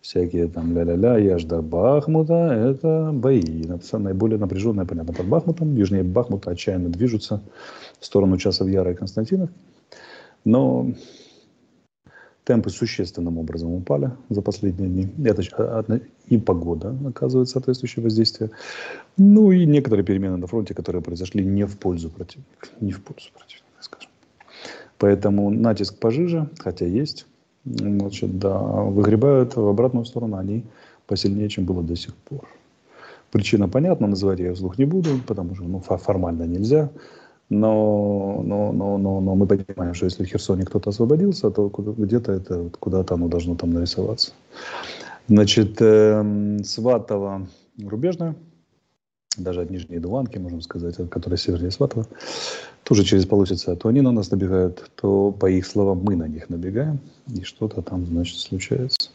всякие 0.08 0.48
там 0.48 0.74
ля-ля-ля, 0.74 1.18
я 1.18 1.38
до 1.38 1.62
Бахмута, 1.62 2.34
это 2.34 3.12
бои. 3.14 3.64
Это 3.64 3.98
наиболее 3.98 4.40
напряженное, 4.40 4.86
понятно, 4.86 5.14
под 5.14 5.28
Бахмутом. 5.28 5.76
Южнее 5.76 6.04
Бахмута 6.04 6.52
отчаянно 6.52 6.88
движутся 6.88 7.42
в 8.00 8.06
сторону 8.06 8.38
часов 8.38 8.70
Яра 8.70 8.92
и 8.92 8.96
Константинов. 8.96 9.50
Но 10.46 10.94
темпы 12.46 12.70
существенным 12.70 13.38
образом 13.38 13.74
упали 13.74 14.12
за 14.30 14.42
последние 14.42 14.88
дни. 14.88 15.28
Это 15.28 16.02
и 16.28 16.38
погода 16.38 16.96
оказывает 17.06 17.50
соответствующее 17.50 18.02
воздействие. 18.02 18.52
Ну 19.18 19.52
и 19.52 19.66
некоторые 19.66 20.06
перемены 20.06 20.38
на 20.38 20.48
фронте, 20.48 20.74
которые 20.74 21.02
произошли 21.02 21.44
не 21.44 21.66
в 21.66 21.78
пользу 21.78 22.10
противника. 22.10 22.70
Не 22.80 22.94
в 22.94 23.04
пользу 23.04 23.30
противника, 23.34 23.82
скажем. 23.82 24.10
Поэтому 25.00 25.50
натиск 25.50 26.00
пожиже, 26.00 26.48
хотя 26.60 26.86
есть 26.86 27.28
значит, 27.76 28.40
да, 28.40 28.58
выгребают 28.58 29.56
в 29.56 29.68
обратную 29.68 30.06
сторону 30.06 30.38
они 30.38 30.64
посильнее, 31.08 31.50
чем 31.50 31.66
было 31.66 31.84
до 31.84 31.96
сих 31.96 32.16
пор. 32.16 32.48
Причина 33.32 33.68
понятна, 33.68 34.08
называть 34.08 34.40
я 34.40 34.54
вслух 34.54 34.78
не 34.78 34.86
буду, 34.86 35.10
потому 35.28 35.56
что 35.56 35.66
ну, 35.66 35.80
формально 35.80 36.44
нельзя. 36.44 36.90
Но, 37.50 38.42
но, 38.44 38.74
но, 38.74 38.98
но, 38.98 39.22
но 39.22 39.36
мы 39.36 39.48
понимаем, 39.48 39.94
что 39.94 40.06
если 40.06 40.26
в 40.26 40.28
Херсоне 40.28 40.66
кто-то 40.66 40.90
освободился, 40.90 41.50
то 41.50 41.70
где-то 41.70 42.34
это 42.34 42.70
куда-то 42.80 43.14
оно 43.14 43.30
должно 43.30 43.56
там 43.56 43.72
нарисоваться. 43.72 44.32
Значит, 45.30 45.78
э, 45.82 46.60
Сватово 46.64 47.48
рубежная, 47.82 48.36
даже 49.38 49.62
от 49.62 49.70
Нижней 49.70 50.00
Дуванки, 50.00 50.38
можем 50.38 50.62
сказать, 50.62 50.96
которая 51.10 51.38
севернее 51.38 51.72
Сватова, 51.72 52.06
тоже 52.88 53.04
через 53.04 53.26
Полосица, 53.26 53.76
то 53.76 53.90
они 53.90 54.00
на 54.00 54.14
нас 54.14 54.32
набегают, 54.32 54.90
то, 54.96 55.34
по 55.34 55.50
их 55.50 55.68
словам, 55.68 56.00
мы 56.04 56.16
на 56.16 56.26
них 56.26 56.50
набегаем, 56.50 57.00
и 57.28 57.44
что-то 57.44 57.82
там, 57.82 58.06
значит, 58.06 58.38
случается. 58.38 59.10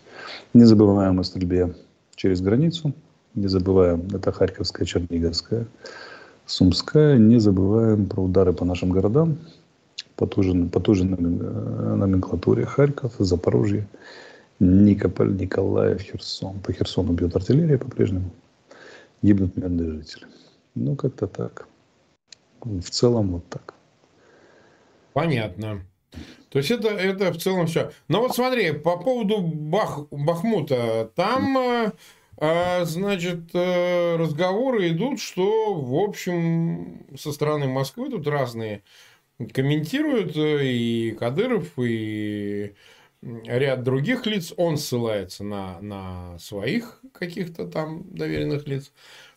Не 0.53 0.65
забываем 0.65 1.19
о 1.19 1.25
стрельбе 1.25 1.75
через 2.15 2.43
границу, 2.43 2.93
не 3.35 3.49
забываем, 3.49 4.07
это 4.13 4.31
Харьковская, 4.31 4.87
Черниговская, 4.87 5.67
Сумская, 6.45 7.17
не 7.17 7.41
забываем 7.41 8.05
про 8.05 8.23
удары 8.23 8.53
по 8.53 8.67
нашим 8.67 8.91
городам, 8.91 9.39
по 10.17 10.27
той 10.27 10.45
же, 10.45 10.65
по 10.67 10.79
той 10.79 10.95
же 10.95 11.05
номенклатуре 11.07 12.67
Харьков, 12.67 13.15
Запорожье, 13.19 13.89
Никополь, 14.61 15.35
Николаев, 15.35 16.03
Херсон. 16.03 16.61
По 16.61 16.75
Херсону 16.75 17.15
бьет 17.15 17.35
артиллерия 17.35 17.79
по-прежнему 17.79 18.31
гибнут 19.23 19.57
мирные 19.57 19.93
жители. 19.93 20.27
Ну, 20.75 20.95
как-то 20.95 21.27
так. 21.27 21.67
В 22.65 22.91
целом 22.91 23.33
вот 23.33 23.49
так. 23.49 23.75
Понятно. 25.13 25.85
То 26.51 26.59
есть 26.59 26.71
это, 26.71 26.89
это 26.89 27.33
в 27.33 27.39
целом 27.39 27.67
все. 27.67 27.93
Но 28.09 28.21
вот 28.21 28.35
смотри, 28.35 28.73
по 28.73 28.99
поводу 28.99 29.39
Бах, 29.41 30.07
Бахмута, 30.11 31.11
там, 31.17 31.57
э, 31.59 31.93
э, 32.37 32.85
значит, 32.85 33.51
э, 33.55 34.17
разговоры 34.17 34.91
идут, 34.91 35.19
что, 35.19 35.75
в 35.75 35.95
общем, 35.95 37.07
со 37.19 37.33
стороны 37.33 37.69
Москвы 37.69 38.11
тут 38.11 38.27
разные 38.27 38.83
комментируют, 39.55 40.33
и 40.37 41.17
Кадыров, 41.19 41.73
и 41.79 42.75
ряд 43.23 43.83
других 43.83 44.27
лиц, 44.27 44.53
он 44.57 44.77
ссылается 44.77 45.45
на, 45.45 45.81
на 45.81 46.39
своих 46.39 47.01
каких-то 47.13 47.67
там 47.67 48.05
доверенных 48.11 48.67
лиц, 48.67 48.93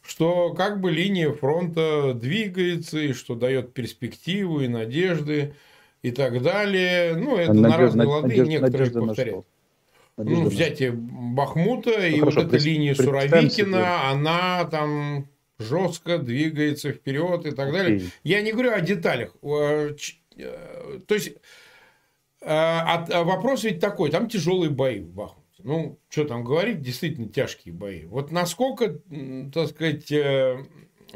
что 0.05 0.53
как 0.53 0.81
бы 0.81 0.91
линия 0.91 1.31
фронта 1.31 2.13
двигается, 2.13 2.99
и 2.99 3.13
что 3.13 3.35
дает 3.35 3.73
перспективу 3.73 4.61
и 4.61 4.67
надежды 4.67 5.55
и 6.01 6.11
так 6.11 6.41
далее. 6.41 7.15
Ну, 7.15 7.37
это 7.37 7.53
надежда, 7.53 7.69
на 7.69 7.77
разные 7.77 8.07
лады, 8.07 8.27
надежда, 8.27 8.51
некоторые 8.51 8.79
надежда 8.79 9.01
повторяют. 9.01 9.45
Ну, 10.17 10.47
взятие 10.47 10.91
Бахмута 10.93 11.91
ну, 11.97 12.05
и 12.05 12.19
хорошо, 12.19 12.41
вот 12.41 12.53
эта 12.53 12.63
линия 12.63 12.95
Суровикина, 12.95 14.09
она 14.09 14.63
там 14.65 15.27
жестко 15.59 16.19
двигается 16.19 16.91
вперед 16.91 17.45
и 17.45 17.51
так 17.51 17.73
далее. 17.73 18.03
Я 18.23 18.41
не 18.41 18.53
говорю 18.53 18.73
о 18.73 18.81
деталях. 18.81 19.35
Э, 19.41 19.95
э, 20.37 20.99
то 21.05 21.15
есть 21.15 21.33
а 22.47 23.23
вопрос 23.23 23.63
ведь 23.63 23.79
такой, 23.79 24.11
там 24.11 24.29
тяжелые 24.29 24.69
бои 24.69 24.99
в 24.99 25.09
Бахмуте. 25.09 25.44
Ну, 25.65 25.97
что 26.09 26.25
там 26.25 26.43
говорить, 26.43 26.83
действительно 26.83 27.27
тяжкие 27.27 27.73
бои. 27.73 28.05
Вот 28.05 28.31
насколько, 28.31 28.99
так 29.51 29.69
сказать, 29.69 30.11
э, 30.11 30.63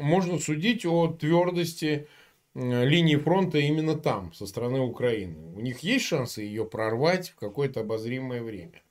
можно 0.00 0.40
судить 0.40 0.84
о 0.84 1.06
твердости 1.06 2.08
линии 2.56 3.14
фронта 3.14 3.58
именно 3.58 3.94
там, 3.94 4.32
со 4.32 4.46
стороны 4.46 4.80
Украины? 4.80 5.36
У 5.54 5.60
них 5.60 5.78
есть 5.84 6.04
шансы 6.04 6.42
ее 6.42 6.64
прорвать 6.64 7.30
в 7.30 7.36
какое-то 7.36 7.82
обозримое 7.82 8.42
время? 8.42 8.82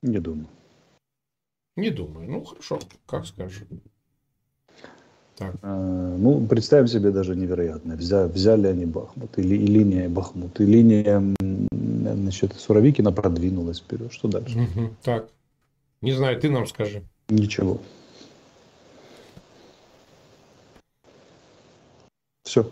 Не 0.00 0.18
думаю. 0.18 0.48
Не 1.76 1.90
думаю. 1.90 2.30
Ну, 2.30 2.44
хорошо, 2.44 2.78
как 3.04 3.26
скажешь. 3.26 3.64
Так. 5.36 5.56
А, 5.60 6.16
ну, 6.16 6.46
представим 6.46 6.86
себе 6.86 7.10
даже 7.10 7.36
невероятное. 7.36 7.96
Взя, 7.98 8.28
взяли 8.28 8.68
они 8.68 8.86
Бахмут, 8.86 9.36
или 9.38 9.56
и 9.56 9.66
линия 9.66 10.08
Бахмут, 10.08 10.58
и 10.58 10.64
линия 10.64 11.22
значит, 12.12 12.54
Суровикина 12.54 13.12
продвинулась 13.12 13.78
вперед. 13.78 14.12
Что 14.12 14.28
дальше? 14.28 14.58
Угу. 14.58 14.90
Так. 15.02 15.28
Не 16.02 16.12
знаю, 16.12 16.38
ты 16.38 16.50
нам 16.50 16.66
скажи. 16.66 17.02
Ничего. 17.28 17.80
Все. 22.44 22.70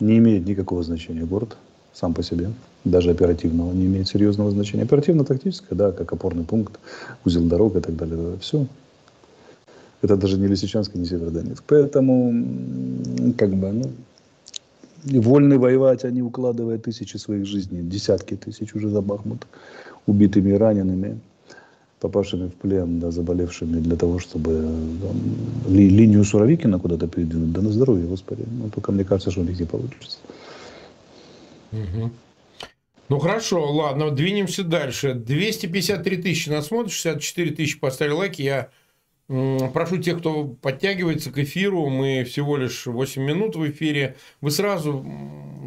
Не 0.00 0.18
имеет 0.18 0.46
никакого 0.46 0.82
значения 0.82 1.24
город 1.24 1.56
сам 1.92 2.14
по 2.14 2.22
себе, 2.22 2.50
даже 2.84 3.10
оперативного, 3.10 3.72
не 3.72 3.84
имеет 3.84 4.08
серьезного 4.08 4.50
значения. 4.50 4.84
Оперативно-тактическое, 4.84 5.78
да, 5.78 5.92
как 5.92 6.12
опорный 6.12 6.44
пункт, 6.44 6.78
узел 7.24 7.44
дорог 7.44 7.76
и 7.76 7.80
так 7.80 7.94
далее. 7.96 8.38
Все. 8.40 8.66
Это 10.00 10.16
даже 10.16 10.38
не 10.38 10.48
Лисичанск, 10.48 10.94
не 10.94 11.04
Северодонецк. 11.04 11.62
Поэтому, 11.66 13.34
как 13.38 13.54
бы, 13.54 13.72
ну, 13.72 13.90
вольны 15.04 15.58
воевать, 15.58 16.04
они 16.04 16.22
укладывают 16.22 16.84
тысячи 16.84 17.16
своих 17.16 17.46
жизней, 17.46 17.82
десятки 17.82 18.34
тысяч 18.36 18.74
уже 18.74 18.88
за 18.88 19.00
Бахмут, 19.00 19.46
убитыми 20.06 20.50
и 20.50 20.58
ранеными, 20.58 21.18
попавшими 22.00 22.48
в 22.48 22.54
плен, 22.54 22.98
да, 23.00 23.10
заболевшими 23.10 23.80
для 23.80 23.96
того, 23.96 24.18
чтобы 24.18 24.52
там, 25.02 25.74
ли, 25.74 25.88
линию 25.88 26.24
Суровикина 26.24 26.78
куда-то 26.78 27.06
передвинуть. 27.06 27.52
Да 27.52 27.62
на 27.62 27.70
здоровье, 27.70 28.06
Господи. 28.06 28.44
Ну, 28.50 28.70
только 28.70 28.92
мне 28.92 29.04
кажется, 29.04 29.30
что 29.30 29.40
у 29.40 29.44
них 29.44 29.58
не 29.58 29.66
получится. 29.66 30.18
Ну 33.08 33.18
хорошо, 33.18 33.70
ладно, 33.72 34.10
двинемся 34.10 34.64
дальше. 34.64 35.14
253 35.14 36.16
тысячи 36.22 36.48
нас 36.48 36.68
смотрят, 36.68 36.92
64 36.92 37.50
тысячи 37.50 37.78
поставили 37.78 38.14
лайки. 38.14 38.42
Я 38.42 38.70
Прошу 39.72 39.96
тех, 39.96 40.18
кто 40.18 40.44
подтягивается 40.44 41.32
к 41.32 41.38
эфиру, 41.38 41.88
мы 41.88 42.22
всего 42.24 42.58
лишь 42.58 42.84
8 42.84 43.22
минут 43.22 43.56
в 43.56 43.66
эфире, 43.70 44.16
вы 44.42 44.50
сразу 44.50 45.06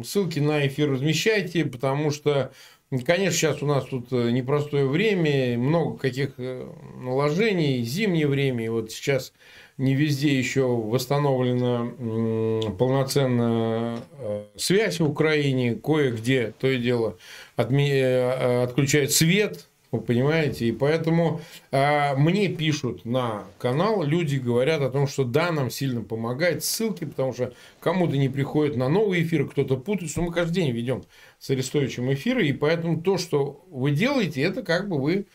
ссылки 0.04 0.38
на 0.38 0.68
эфир 0.68 0.92
размещайте, 0.92 1.64
потому 1.64 2.12
что, 2.12 2.52
конечно, 3.04 3.32
сейчас 3.32 3.64
у 3.64 3.66
нас 3.66 3.84
тут 3.86 4.12
э, 4.12 4.30
непростое 4.30 4.86
время, 4.86 5.58
много 5.58 5.98
каких 5.98 6.34
э, 6.38 6.64
наложений, 7.00 7.82
зимнее 7.82 8.28
время, 8.28 8.66
и 8.66 8.68
вот 8.68 8.92
сейчас 8.92 9.32
не 9.78 9.96
везде 9.96 10.38
еще 10.38 10.68
восстановлена 10.68 11.90
полноценная 12.78 13.98
э, 14.20 14.44
связь 14.54 15.00
в 15.00 15.10
Украине, 15.10 15.74
кое-где, 15.74 16.54
то 16.60 16.68
и 16.68 16.78
дело, 16.78 17.16
отключает 17.56 19.10
свет, 19.10 19.66
вы 19.92 20.00
понимаете? 20.00 20.66
И 20.66 20.72
поэтому 20.72 21.40
э, 21.70 22.16
мне 22.16 22.48
пишут 22.48 23.04
на 23.04 23.44
канал, 23.58 24.02
люди 24.02 24.36
говорят 24.36 24.82
о 24.82 24.90
том, 24.90 25.06
что 25.06 25.24
да, 25.24 25.52
нам 25.52 25.70
сильно 25.70 26.02
помогает 26.02 26.64
ссылки, 26.64 27.04
потому 27.04 27.32
что 27.32 27.52
кому-то 27.80 28.16
не 28.16 28.28
приходит 28.28 28.76
на 28.76 28.88
новый 28.88 29.22
эфир, 29.22 29.48
кто-то 29.48 29.76
путается. 29.76 30.20
Мы 30.20 30.32
каждый 30.32 30.54
день 30.54 30.72
ведем 30.72 31.04
с 31.38 31.50
Арестовичем 31.50 32.12
эфиры, 32.12 32.46
и 32.46 32.52
поэтому 32.52 33.00
то, 33.00 33.18
что 33.18 33.64
вы 33.70 33.92
делаете, 33.92 34.42
это 34.42 34.62
как 34.62 34.88
бы 34.88 35.00
вы 35.00 35.26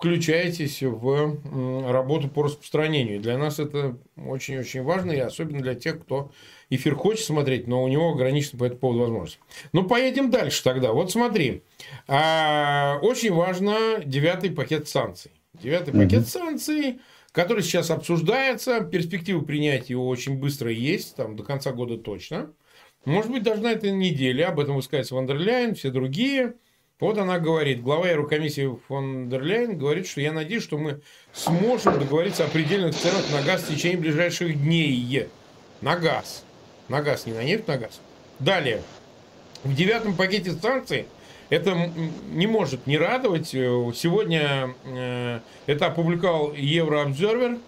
включаетесь 0.00 0.82
в 0.82 1.90
работу 1.92 2.28
по 2.28 2.44
распространению. 2.44 3.20
Для 3.20 3.36
нас 3.36 3.58
это 3.58 3.98
очень-очень 4.16 4.82
важно, 4.82 5.12
и 5.12 5.18
особенно 5.18 5.60
для 5.60 5.74
тех, 5.74 6.00
кто 6.00 6.32
эфир 6.70 6.94
хочет 6.94 7.26
смотреть, 7.26 7.66
но 7.66 7.84
у 7.84 7.88
него 7.88 8.10
ограничено 8.10 8.58
по 8.58 8.64
этому 8.64 8.80
поводу 8.80 9.00
возможность. 9.00 9.40
Ну, 9.74 9.84
поедем 9.84 10.30
дальше 10.30 10.64
тогда. 10.64 10.92
Вот 10.92 11.12
смотри. 11.12 11.64
А, 12.08 12.98
очень 13.02 13.34
важно 13.34 14.00
девятый 14.02 14.50
пакет 14.50 14.88
санкций. 14.88 15.32
Девятый 15.52 15.92
угу. 15.92 16.02
пакет 16.02 16.26
санкций, 16.26 17.00
который 17.32 17.62
сейчас 17.62 17.90
обсуждается. 17.90 18.80
Перспективы 18.80 19.44
принятия 19.44 19.92
его 19.92 20.08
очень 20.08 20.38
быстро 20.38 20.70
есть, 20.70 21.14
там 21.14 21.36
до 21.36 21.42
конца 21.42 21.72
года 21.72 21.98
точно. 21.98 22.54
Может 23.04 23.30
быть, 23.30 23.42
даже 23.42 23.60
на 23.60 23.72
этой 23.72 23.90
неделе. 23.92 24.46
Об 24.46 24.60
этом 24.60 24.76
высказывается 24.76 25.14
Вандерляйн, 25.14 25.74
все 25.74 25.90
другие. 25.90 26.54
Вот 27.00 27.16
она 27.16 27.38
говорит, 27.38 27.82
глава 27.82 28.10
Еврокомиссии 28.10 28.78
фон 28.86 29.30
дер 29.30 29.42
Ляйен 29.42 29.78
говорит, 29.78 30.06
что 30.06 30.20
я 30.20 30.32
надеюсь, 30.32 30.62
что 30.62 30.76
мы 30.76 31.00
сможем 31.32 31.98
договориться 31.98 32.44
о 32.44 32.48
предельных 32.48 32.94
ценах 32.94 33.24
на 33.32 33.40
газ 33.40 33.62
в 33.62 33.74
течение 33.74 33.98
ближайших 33.98 34.62
дней. 34.62 35.26
На 35.80 35.96
газ. 35.96 36.44
На 36.88 37.00
газ, 37.00 37.24
не 37.24 37.32
на 37.32 37.42
нефть, 37.42 37.66
на 37.66 37.78
газ. 37.78 38.00
Далее. 38.38 38.82
В 39.64 39.74
девятом 39.74 40.14
пакете 40.14 40.52
санкций 40.52 41.06
это 41.48 41.90
не 42.32 42.46
может 42.46 42.86
не 42.86 42.98
радовать. 42.98 43.48
Сегодня 43.48 44.74
э, 44.84 45.40
это 45.66 45.86
опубликовал 45.86 46.52
Еврообзервер, 46.52 47.58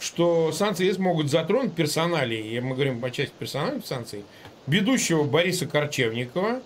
что 0.00 0.50
санкции 0.50 0.86
ЕС 0.86 0.98
могут 0.98 1.30
затронуть 1.30 1.74
персоналей, 1.74 2.58
мы 2.58 2.74
говорим 2.74 3.00
по 3.00 3.12
части 3.12 3.32
персональных 3.38 3.86
санкций, 3.86 4.24
ведущего 4.66 5.22
Бориса 5.22 5.66
Корчевникова, 5.66 6.62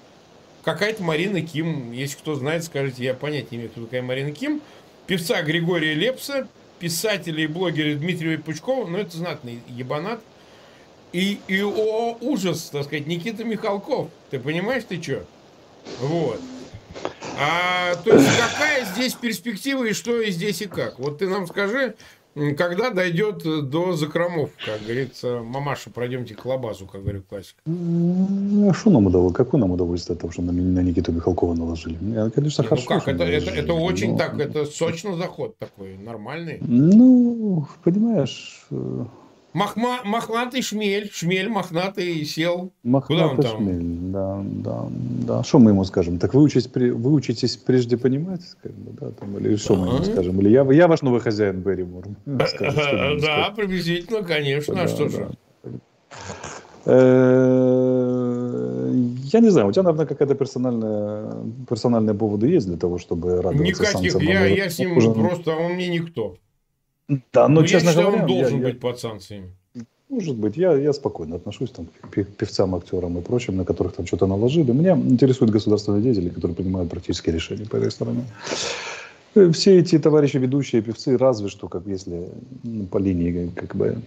какая-то 0.66 1.00
Марина 1.00 1.40
Ким, 1.42 1.92
если 1.92 2.16
кто 2.16 2.34
знает, 2.34 2.64
скажите, 2.64 3.04
я 3.04 3.14
понятия 3.14 3.50
не 3.52 3.56
имею, 3.58 3.70
кто 3.70 3.84
такая 3.84 4.02
Марина 4.02 4.32
Ким, 4.32 4.60
певца 5.06 5.40
Григория 5.42 5.94
Лепса, 5.94 6.48
писателя 6.80 7.44
и 7.44 7.46
блогера 7.46 7.94
Дмитрия 7.94 8.36
Пучкова, 8.36 8.88
ну 8.88 8.98
это 8.98 9.16
знатный 9.16 9.60
ебанат, 9.68 10.20
и, 11.12 11.38
и 11.46 11.62
о, 11.62 12.18
ужас, 12.20 12.68
так 12.72 12.84
сказать, 12.84 13.06
Никита 13.06 13.44
Михалков, 13.44 14.08
ты 14.30 14.40
понимаешь, 14.40 14.82
ты 14.88 15.00
что? 15.00 15.24
Вот. 16.00 16.40
А, 17.38 17.94
то 17.94 18.16
есть, 18.16 18.28
какая 18.36 18.86
здесь 18.86 19.14
перспектива 19.14 19.84
и 19.84 19.92
что 19.92 20.20
и 20.20 20.32
здесь 20.32 20.62
и 20.62 20.66
как? 20.66 20.98
Вот 20.98 21.18
ты 21.18 21.28
нам 21.28 21.46
скажи, 21.46 21.94
когда 22.56 22.90
дойдет 22.90 23.42
до 23.70 23.96
закромов, 23.96 24.50
как 24.64 24.82
говорится, 24.82 25.40
мамаша, 25.42 25.90
пройдемте 25.90 26.34
к 26.34 26.44
лабазу, 26.44 26.86
как 26.86 27.02
говорит 27.02 27.24
классика. 27.28 27.60
А 27.66 28.74
что 28.74 28.90
нам 28.90 29.06
удовольствие? 29.06 29.44
Какое 29.44 29.60
нам 29.60 29.70
удовольствие 29.70 30.14
от 30.14 30.20
того, 30.20 30.32
что 30.32 30.42
на, 30.42 30.52
на 30.52 30.80
Никиту 30.80 31.12
Михалкова 31.12 31.54
наложили? 31.54 31.96
Я, 32.14 32.28
конечно, 32.30 32.62
Нет, 32.62 32.68
хорошо. 32.68 32.86
Ну 32.90 33.00
как, 33.00 33.08
это, 33.08 33.24
это, 33.24 33.50
это 33.50 33.72
очень 33.72 34.12
но... 34.12 34.18
так, 34.18 34.38
это 34.38 34.66
сочный 34.66 35.16
заход 35.16 35.58
такой, 35.58 35.96
нормальный. 35.96 36.58
Ну, 36.60 37.66
понимаешь, 37.82 38.66
э, 38.70 39.04
Махма, 39.56 40.00
мохнатый 40.04 40.60
шмель, 40.60 41.10
шмель 41.10 41.48
мохнатый 41.48 42.22
сел. 42.26 42.74
Мохнатый 42.82 43.30
Куда 43.30 43.30
он 43.30 43.36
там? 43.42 43.56
шмель, 43.56 44.12
да, 44.12 44.42
да, 44.44 44.86
да. 44.90 45.42
Что 45.44 45.58
мы 45.58 45.70
ему 45.70 45.82
скажем? 45.84 46.18
Так 46.18 46.34
выучитесь, 46.34 46.68
выучитесь 46.74 47.56
прежде 47.56 47.96
понимать, 47.96 48.42
как 48.62 48.72
бы, 48.72 48.92
да, 49.00 49.12
там, 49.12 49.38
или 49.38 49.56
что 49.56 49.76
мы 49.76 49.88
ему 49.88 50.04
скажем? 50.04 50.38
Или 50.40 50.50
я, 50.50 50.62
я 50.72 50.88
ваш 50.88 51.00
новый 51.00 51.20
хозяин 51.22 51.62
Берри 51.62 51.84
Мур. 51.84 52.04
Да, 52.26 53.50
приблизительно, 53.56 54.22
конечно, 54.22 54.82
а 54.82 54.88
что 54.88 55.08
же? 55.08 55.30
Э, 56.84 57.96
я 59.32 59.40
не 59.40 59.48
знаю, 59.48 59.68
у 59.68 59.72
тебя, 59.72 59.84
наверное, 59.84 60.06
какая-то 60.06 60.34
персональная, 60.34 61.32
персональные 61.66 62.14
поводы 62.14 62.48
есть 62.48 62.66
для 62.66 62.76
того, 62.76 62.98
чтобы 62.98 63.40
радоваться 63.40 63.62
Никаких, 63.62 64.20
я, 64.20 64.44
я 64.44 64.68
с 64.68 64.78
ним 64.78 64.94
просто, 65.14 65.52
он 65.56 65.72
мне 65.72 65.88
никто. 65.88 66.36
Да, 67.08 67.48
но, 67.48 67.60
ну, 67.60 67.66
честно 67.66 67.90
я 67.90 67.94
говоря... 67.94 68.22
он 68.22 68.26
должен 68.26 68.58
я, 68.58 68.64
быть 68.64 68.74
я... 68.74 68.80
под 68.80 68.98
санкциями. 68.98 69.50
Может 70.08 70.36
быть, 70.36 70.56
я, 70.56 70.72
я 70.72 70.92
спокойно 70.92 71.36
отношусь 71.36 71.70
там, 71.70 71.88
к 72.10 72.24
певцам, 72.24 72.74
актерам 72.74 73.18
и 73.18 73.22
прочим, 73.22 73.56
на 73.56 73.64
которых 73.64 73.94
там 73.94 74.06
что-то 74.06 74.26
наложили. 74.26 74.72
Меня 74.72 74.92
интересуют 74.92 75.52
государственные 75.52 76.02
деятели, 76.02 76.28
которые 76.28 76.54
принимают 76.54 76.90
практические 76.90 77.34
решения 77.34 77.66
по 77.66 77.76
этой 77.76 77.90
стороне. 77.90 78.24
Э, 79.34 79.50
все 79.50 79.78
эти 79.78 79.98
товарищи 79.98 80.38
ведущие 80.38 80.82
певцы, 80.82 81.16
разве 81.16 81.48
что, 81.48 81.68
как 81.68 81.86
если 81.86 82.28
ну, 82.62 82.86
по 82.86 82.98
линии 82.98 83.50
как 83.54 83.74
бы 83.74 83.98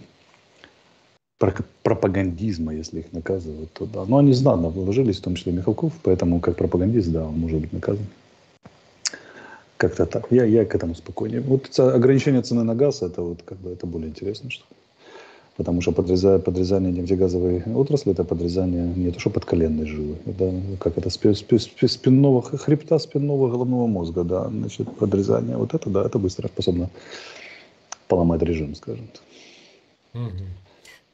пропагандизма, 1.82 2.74
если 2.74 3.00
их 3.00 3.12
наказывают, 3.12 3.72
то 3.72 3.86
да. 3.86 4.04
Но 4.04 4.18
они 4.18 4.32
знатно 4.32 4.68
вложились, 4.68 5.18
в 5.18 5.22
том 5.22 5.36
числе 5.36 5.52
Михалков, 5.52 5.92
поэтому 6.02 6.40
как 6.40 6.56
пропагандист, 6.56 7.10
да, 7.10 7.26
он 7.26 7.38
может 7.38 7.60
быть 7.60 7.72
наказан. 7.72 8.06
Как-то 9.80 10.04
так. 10.04 10.26
Я, 10.30 10.44
я 10.44 10.66
к 10.66 10.74
этому 10.74 10.94
спокойнее. 10.94 11.40
Вот 11.40 11.80
ограничение 11.80 12.42
цены 12.42 12.64
на 12.64 12.74
газ, 12.74 13.00
это 13.00 13.22
вот 13.22 13.40
как 13.42 13.56
бы 13.58 13.70
это 13.70 13.86
более 13.86 14.10
интересно, 14.10 14.50
что 14.50 14.66
Потому 15.56 15.80
что 15.80 15.92
подрезание, 15.92 16.38
подрезание 16.38 16.92
нефтегазовой 16.92 17.62
отрасли– 17.74 18.12
это 18.14 18.24
подрезание 18.24 18.86
не 18.94 19.10
то, 19.10 19.20
что 19.20 19.30
подколенной 19.30 19.86
жилы, 19.86 20.16
это 20.26 20.54
как 20.80 20.96
это 20.98 21.10
спи, 21.10 21.34
спи, 21.34 21.58
спи, 21.58 21.86
спинного 21.86 22.42
хребта, 22.42 22.98
спинного 22.98 23.50
головного 23.50 23.86
мозга, 23.86 24.22
да, 24.24 24.48
значит, 24.48 24.94
подрезание. 24.96 25.56
Вот 25.56 25.74
это, 25.74 25.90
да, 25.90 26.04
это 26.04 26.18
быстро 26.18 26.48
способно 26.48 26.90
поломать 28.08 28.42
режим, 28.42 28.74
скажем 28.74 29.08
так. 29.08 30.22
Угу. 30.22 30.44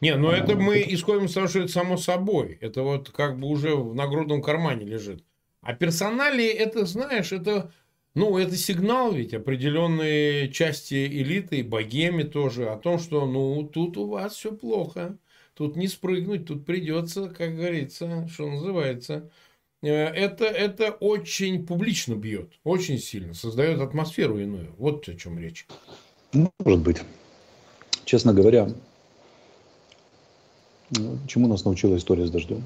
Не, 0.00 0.16
ну 0.16 0.30
это 0.30 0.56
мы 0.56 0.84
исходим 0.88 1.26
из 1.26 1.32
того, 1.34 1.46
что 1.46 1.60
это 1.60 1.68
само 1.68 1.96
собой. 1.96 2.58
Это 2.60 2.82
вот 2.82 3.10
как 3.10 3.38
бы 3.38 3.48
уже 3.48 3.76
в 3.76 3.94
нагрудном 3.94 4.42
кармане 4.42 4.84
лежит. 4.84 5.24
А 5.60 5.72
персонали, 5.72 6.46
это, 6.46 6.84
знаешь, 6.86 7.32
это 7.32 7.72
Ну, 8.16 8.38
это 8.38 8.56
сигнал 8.56 9.12
ведь 9.12 9.34
определенные 9.34 10.50
части 10.50 11.06
элиты, 11.06 11.58
и 11.58 11.62
богеми 11.62 12.22
тоже, 12.22 12.70
о 12.70 12.78
том, 12.78 12.98
что, 12.98 13.26
ну, 13.26 13.62
тут 13.62 13.98
у 13.98 14.06
вас 14.06 14.34
все 14.34 14.52
плохо. 14.52 15.18
Тут 15.52 15.76
не 15.76 15.86
спрыгнуть, 15.86 16.46
тут 16.46 16.64
придется, 16.64 17.28
как 17.28 17.54
говорится, 17.54 18.26
что 18.32 18.50
называется. 18.50 19.30
Э, 19.82 19.88
это, 19.90 20.46
это 20.46 20.92
очень 20.92 21.66
публично 21.66 22.14
бьет, 22.14 22.54
очень 22.64 22.98
сильно, 22.98 23.34
создает 23.34 23.80
атмосферу 23.80 24.38
иную. 24.38 24.74
Вот 24.78 25.06
о 25.10 25.14
чем 25.14 25.38
речь. 25.38 25.66
Может 26.32 26.80
быть. 26.80 27.02
Честно 28.06 28.32
говоря, 28.32 28.70
чему 31.28 31.48
нас 31.48 31.66
научила 31.66 31.98
история 31.98 32.26
с 32.26 32.30
дождем? 32.30 32.62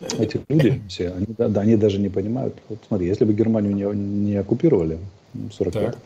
Эти 0.00 0.40
люди 0.48 0.80
все, 0.88 1.10
они, 1.10 1.26
да, 1.36 1.60
они 1.60 1.76
даже 1.76 1.98
не 1.98 2.08
понимают. 2.08 2.54
Вот 2.68 2.78
смотри, 2.86 3.06
если 3.06 3.24
бы 3.24 3.32
Германию 3.32 3.74
не, 3.74 3.84
не 3.96 4.36
оккупировали 4.36 4.98
в 5.34 5.52
45 5.52 5.96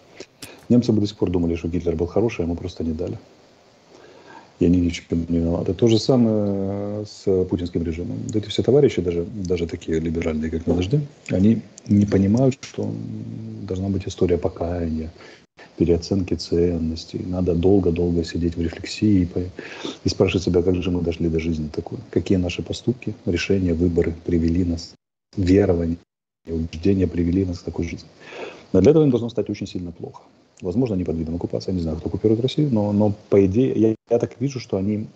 немцы 0.72 0.92
бы 0.92 1.00
до 1.00 1.07
сих 1.07 1.16
пор 1.16 1.31
думали, 1.31 1.55
что 1.55 1.68
Гитлер 1.68 1.96
был 1.96 2.07
хороший, 2.07 2.40
а 2.40 2.44
ему 2.44 2.57
просто 2.57 2.85
не 2.85 2.92
дали. 2.92 3.18
Они 4.66 4.81
ни 4.81 4.88
чем 4.90 5.05
не 5.29 5.38
виноваты. 5.38 5.75
То 5.75 5.88
же 5.88 5.98
самое 5.98 7.05
с 7.07 7.44
путинским 7.44 7.83
режимом. 7.83 8.18
Эти 8.35 8.48
все 8.48 8.62
товарищи, 8.62 9.01
даже, 9.01 9.25
даже 9.25 9.66
такие 9.66 10.01
либеральные, 10.01 10.51
как 10.51 10.66
на 10.66 10.75
дожде, 10.75 11.01
они 11.31 11.62
не 11.88 12.07
понимают, 12.07 12.57
что 12.61 12.92
должна 13.62 13.88
быть 13.88 14.07
история 14.07 14.38
покаяния, 14.38 15.11
переоценки 15.77 16.35
ценностей. 16.35 17.20
Надо 17.27 17.55
долго-долго 17.55 18.25
сидеть 18.25 18.57
в 18.57 18.62
рефлексии 18.62 19.29
и, 19.35 19.51
и 20.05 20.09
спрашивать 20.09 20.44
себя, 20.44 20.62
как 20.62 20.83
же 20.83 20.90
мы 20.90 21.03
дошли 21.03 21.29
до 21.29 21.40
жизни 21.40 21.68
такой. 21.68 21.98
Какие 22.11 22.38
наши 22.38 22.62
поступки, 22.62 23.14
решения, 23.27 23.75
выборы 23.75 24.14
привели 24.25 24.64
нас, 24.64 24.94
верования, 25.37 25.96
убеждения 26.46 27.07
привели 27.07 27.44
нас 27.44 27.61
к 27.61 27.64
такой 27.64 27.85
жизни. 27.85 28.09
Но 28.72 28.81
для 28.81 28.90
этого 28.90 29.05
им 29.05 29.11
должно 29.11 29.29
стать 29.29 29.51
очень 29.51 29.66
сильно 29.66 29.92
плохо. 29.92 30.22
Возможно, 30.62 30.94
они 30.94 31.05
под 31.05 31.16
видом 31.16 31.35
оккупации, 31.35 31.72
я 31.72 31.77
не 31.77 31.83
знаю, 31.83 31.98
кто 31.98 32.09
оккупирует 32.09 32.40
Россию, 32.40 32.70
но, 32.72 32.92
но 32.92 33.14
по 33.29 33.44
идее, 33.44 33.75
я, 33.75 33.94
я 34.09 34.18
так 34.18 34.40
вижу, 34.40 34.61
что 34.61 34.77
они, 34.79 35.09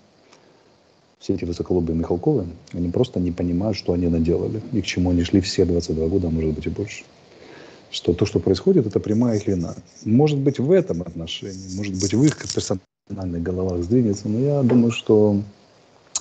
все 1.18 1.34
эти 1.34 1.44
высоколобые 1.44 1.96
Михалковы, 1.96 2.46
они 2.72 2.90
просто 2.90 3.20
не 3.20 3.30
понимают, 3.30 3.76
что 3.76 3.92
они 3.94 4.08
наделали 4.08 4.60
и 4.72 4.82
к 4.82 4.84
чему 4.84 5.10
они 5.10 5.22
шли 5.22 5.40
все 5.40 5.64
22 5.64 6.08
года, 6.08 6.28
а 6.28 6.30
может 6.30 6.52
быть 6.52 6.66
и 6.66 6.70
больше 6.70 7.04
что 7.90 8.12
то, 8.12 8.26
что 8.26 8.40
происходит, 8.40 8.86
это 8.86 9.00
прямая 9.00 9.38
их 9.38 9.46
вина. 9.46 9.74
Может 10.04 10.38
быть, 10.38 10.58
в 10.58 10.70
этом 10.70 11.02
отношении, 11.02 11.76
может 11.76 11.94
быть, 11.94 12.12
в 12.12 12.22
их 12.22 12.36
персональных 12.36 13.42
головах 13.42 13.82
сдвинется, 13.82 14.28
но 14.28 14.38
я 14.38 14.62
думаю, 14.62 14.90
что 14.90 15.40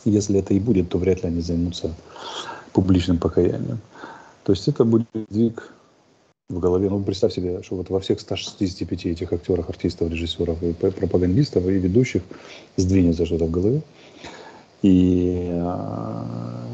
если 0.06 0.40
это 0.40 0.54
и 0.54 0.60
будет, 0.60 0.90
то 0.90 0.98
вряд 0.98 1.24
ли 1.24 1.30
они 1.30 1.42
займутся 1.42 1.94
публичным 2.72 3.18
покаянием. 3.18 3.80
То 4.44 4.54
есть 4.54 4.68
это 4.68 4.86
будет 4.86 5.08
сдвиг 5.30 5.74
в 6.50 6.60
голове. 6.60 6.90
Ну, 6.90 7.02
представь 7.04 7.34
себе, 7.34 7.62
что 7.64 7.76
вот 7.76 7.90
во 7.90 8.00
всех 8.00 8.20
165 8.20 9.06
этих 9.08 9.34
актерах, 9.34 9.70
артистов, 9.70 10.12
режиссеров 10.12 10.62
и 10.62 10.74
пропагандистов 10.74 11.68
и 11.68 11.72
ведущих 11.72 12.22
сдвинется 12.78 13.26
что-то 13.26 13.46
в 13.46 13.52
голове. 13.52 13.82
И 14.84 15.50
а, 15.52 16.24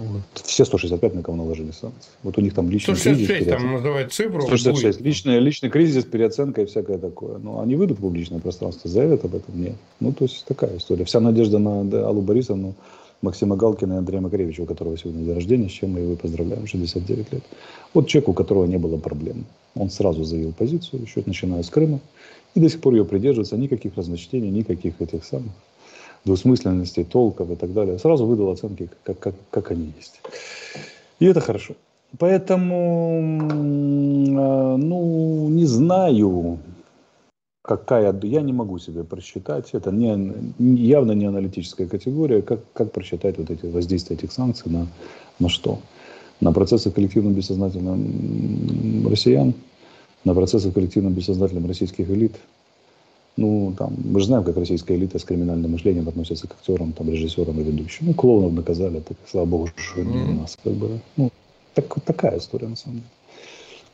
вот, 0.08 0.46
все 0.46 0.66
165 0.66 1.16
на 1.16 1.24
кого 1.24 1.38
наложили 1.38 1.72
санкции. 1.72 2.12
Вот 2.24 2.38
у 2.38 2.42
них 2.42 2.54
там 2.54 2.70
личный 2.70 2.96
166 2.96 3.28
кризис. 3.28 3.48
166 3.48 3.64
там 3.64 3.74
называют 3.74 4.12
цифру. 4.12 4.42
166. 4.42 4.98
Будет. 4.98 5.08
Личный, 5.08 5.40
личный 5.40 5.70
кризис, 5.70 6.04
переоценка 6.04 6.64
и 6.64 6.66
всякое 6.66 6.98
такое. 6.98 7.38
Но 7.38 7.54
ну, 7.54 7.62
они 7.62 7.76
выйдут 7.76 8.00
в 8.00 8.02
публичное 8.02 8.40
пространство, 8.40 8.90
заявят 8.90 9.24
об 9.24 9.36
этом? 9.36 9.62
Нет. 9.62 9.76
Ну, 10.02 10.12
то 10.12 10.26
есть 10.26 10.44
такая 10.46 10.76
история. 10.78 11.06
Вся 11.06 11.22
надежда 11.22 11.60
на 11.60 12.06
Аллу 12.06 12.22
Борисовну, 12.22 12.76
Максима 13.22 13.56
Галкина 13.56 13.94
и 13.94 13.98
Андрея 13.98 14.22
Макаревича, 14.22 14.62
у 14.62 14.66
которого 14.66 14.98
сегодня 14.98 15.24
день 15.24 15.36
рождения, 15.36 15.70
с 15.70 15.72
чем 15.72 15.92
мы 15.92 16.00
его 16.00 16.16
поздравляем, 16.16 16.66
69 16.66 17.32
лет. 17.32 17.44
Вот 17.94 18.08
человек, 18.08 18.30
у 18.30 18.34
которого 18.34 18.66
не 18.66 18.78
было 18.78 18.98
проблем. 18.98 19.46
Он 19.76 19.90
сразу 19.90 20.24
заявил 20.24 20.54
позицию, 20.54 21.04
еще 21.04 21.24
начиная 21.26 21.62
с 21.62 21.70
Крыма, 21.70 22.00
и 22.56 22.60
до 22.60 22.70
сих 22.70 22.82
пор 22.82 22.96
ее 22.96 23.06
придерживается, 23.06 23.58
никаких 23.58 23.96
разночтений, 23.96 24.50
никаких 24.50 25.00
этих 25.00 25.24
самых 25.24 25.52
двусмысленностей, 26.26 27.04
толков 27.04 27.50
и 27.52 27.56
так 27.56 27.74
далее. 27.74 28.00
Сразу 28.00 28.26
выдал 28.26 28.50
оценки, 28.50 28.90
как, 29.04 29.20
как, 29.20 29.36
как 29.50 29.72
они 29.72 29.94
есть. 29.98 30.22
И 31.20 31.26
это 31.26 31.42
хорошо. 31.42 31.76
Поэтому, 32.18 33.40
а, 34.40 34.78
ну, 34.78 35.48
не 35.50 35.66
знаю, 35.66 36.60
какая, 37.78 38.18
я 38.24 38.42
не 38.42 38.54
могу 38.54 38.80
себе 38.80 39.04
просчитать, 39.04 39.70
это 39.74 39.92
не, 39.92 40.54
явно 40.60 41.14
не 41.14 41.26
аналитическая 41.26 41.88
категория, 41.88 42.42
как, 42.42 42.60
как 42.74 42.92
просчитать 42.92 43.38
вот 43.38 43.50
эти 43.50 43.66
воздействия 43.66 44.16
этих 44.16 44.32
санкций 44.32 44.72
на, 44.72 44.88
на 45.40 45.50
что? 45.50 45.80
На 46.40 46.52
процессы 46.52 46.92
коллективно 46.92 47.32
бессознательном 47.32 49.08
россиян, 49.08 49.54
на 50.24 50.34
процессы 50.34 50.72
коллективно 50.72 51.10
бессознательном 51.10 51.68
российских 51.68 52.10
элит– 52.10 52.34
ну, 53.38 53.74
там, 53.78 53.96
мы 54.04 54.20
же 54.20 54.26
знаем, 54.26 54.44
как 54.44 54.58
российская 54.58 54.96
элита 54.96 55.18
с 55.18 55.24
криминальным 55.24 55.72
мышлением 55.72 56.08
относится 56.08 56.48
к 56.48 56.52
актерам, 56.52 56.92
там, 56.92 57.10
режиссерам 57.10 57.60
и 57.60 57.64
ведущим. 57.64 58.08
Ну, 58.08 58.14
клоунов 58.14 58.54
наказали, 58.54 59.00
так, 59.00 59.18
слава 59.26 59.46
богу, 59.46 59.70
что 59.76 60.02
не 60.02 60.18
у 60.18 60.42
нас, 60.42 60.58
как 60.62 60.74
бы. 60.74 61.00
Ну, 61.16 61.32
так, 61.74 62.04
такая 62.04 62.38
история, 62.40 62.68
на 62.68 62.76
самом 62.76 62.98
деле, 62.98 63.10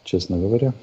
честно 0.04 0.38
говоря. 0.38 0.74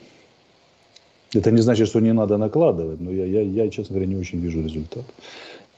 Это 1.35 1.51
не 1.51 1.63
значит, 1.63 1.89
что 1.89 2.01
не 2.01 2.13
надо 2.13 2.37
накладывать, 2.37 3.01
но 3.01 3.11
я, 3.11 3.25
я, 3.25 3.43
я 3.43 3.71
честно 3.71 3.95
говоря, 3.95 4.07
не 4.07 4.17
очень 4.17 4.41
вижу 4.41 4.63
результат. 4.63 5.05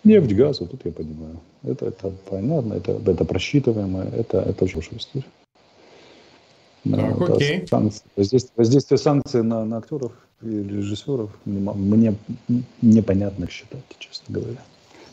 Нефть, 0.05 0.33
газ, 0.35 0.61
вот 0.61 0.71
тут 0.71 0.81
я 0.85 0.93
понимаю. 0.93 1.41
Это, 1.65 1.87
это 1.87 2.13
понятно, 2.31 2.75
это, 2.75 2.93
это 2.93 3.25
просчитываемо, 3.25 4.05
это, 4.05 4.41
это 4.41 4.65
очень 4.65 4.75
хорошая 4.75 4.99
история. 4.99 5.25
Так, 6.85 7.19
да, 7.19 7.35
окей. 7.35 7.67
Санкции, 7.67 8.05
воздействие, 8.15 8.53
воздействие 8.57 8.99
санкций 8.99 9.43
на, 9.43 9.65
на 9.65 9.79
актеров 9.79 10.13
и 10.43 10.47
режиссеров 10.47 11.31
мне 11.45 12.15
непонятно 12.83 13.49
считать, 13.51 13.83
честно 13.99 14.35
говоря. 14.35 14.63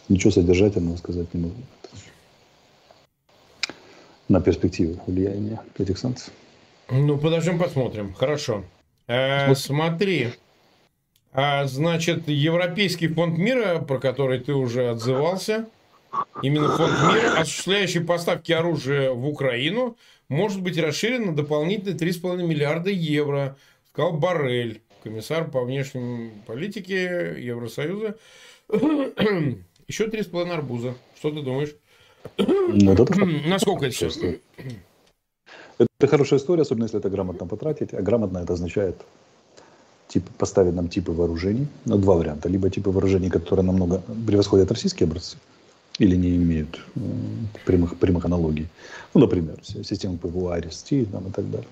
Ничего 0.10 0.32
содержательного 0.32 0.98
сказать 0.98 1.34
не 1.34 1.42
могу. 1.42 1.56
На 4.28 4.42
перспективы 4.42 5.00
влияния 5.08 5.62
этих 5.78 5.98
санкций. 5.98 6.32
Ну, 6.92 7.18
подождем, 7.18 7.58
посмотрим. 7.58 8.14
Хорошо. 8.14 8.64
Э, 9.08 9.54
смотри. 9.56 10.30
А, 11.32 11.66
значит, 11.66 12.28
Европейский 12.28 13.08
фонд 13.08 13.38
мира, 13.38 13.80
про 13.80 14.00
который 14.00 14.40
ты 14.40 14.54
уже 14.54 14.90
отзывался, 14.90 15.68
именно 16.44 16.70
фонд 16.70 16.94
мира, 17.14 17.40
осуществляющий 17.40 18.02
поставки 18.02 18.52
оружия 18.52 19.12
в 19.12 19.28
Украину, 19.28 19.98
может 20.30 20.62
быть 20.62 20.78
расширен 20.78 21.28
на 21.28 21.36
дополнительные 21.36 21.98
3,5 21.98 22.44
миллиарда 22.44 22.92
евро, 22.92 23.58
сказал 23.92 24.14
Барель 24.14 24.82
комиссар 25.04 25.50
по 25.50 25.64
внешней 25.64 26.32
политике 26.46 27.36
Евросоюза. 27.38 28.16
Еще 29.88 30.08
три 30.08 30.24
с 30.24 30.28
половиной 30.28 30.56
арбуза. 30.56 30.96
Что 31.18 31.32
ты 31.32 31.42
думаешь? 31.42 31.76
Ну, 32.38 32.96
Насколько 33.46 33.86
это 33.86 33.96
сейчас? 33.96 34.18
Это 35.78 36.08
хорошая 36.08 36.40
история, 36.40 36.62
особенно 36.62 36.86
если 36.86 37.00
это 37.00 37.10
грамотно 37.10 37.48
потратить. 37.48 37.94
А 37.94 38.02
грамотно 38.02 38.40
это 38.40 38.54
означает 38.54 38.96
тип, 40.08 40.24
поставить 40.38 40.76
нам 40.76 40.88
типы 40.88 41.12
вооружений. 41.12 41.68
Ну, 41.86 41.98
два 41.98 42.16
варианта. 42.16 42.50
Либо 42.50 42.70
типы 42.70 42.92
вооружений, 42.92 43.30
которые 43.30 43.66
намного 43.66 44.02
превосходят 44.28 44.72
российские 44.72 45.08
образцы, 45.08 45.38
или 46.00 46.16
не 46.16 46.36
имеют 46.36 46.80
э, 46.96 47.00
прямых, 47.66 47.98
прямых 47.98 48.26
аналогий. 48.26 48.68
Ну, 49.14 49.22
например, 49.22 49.56
система 49.64 50.18
ПВО, 50.18 50.60
там, 51.12 51.28
и 51.28 51.32
так 51.32 51.52
далее 51.52 51.68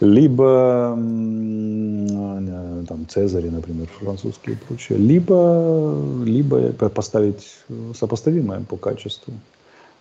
либо 0.00 0.96
э, 0.98 2.84
там 2.88 3.06
Цезари, 3.08 3.48
например, 3.48 3.88
французские 4.00 4.56
и 4.56 4.58
прочее, 4.58 4.98
либо, 4.98 5.96
либо 6.24 6.72
поставить 6.88 7.56
сопоставимое 7.94 8.60
по 8.60 8.76
качеству, 8.76 9.32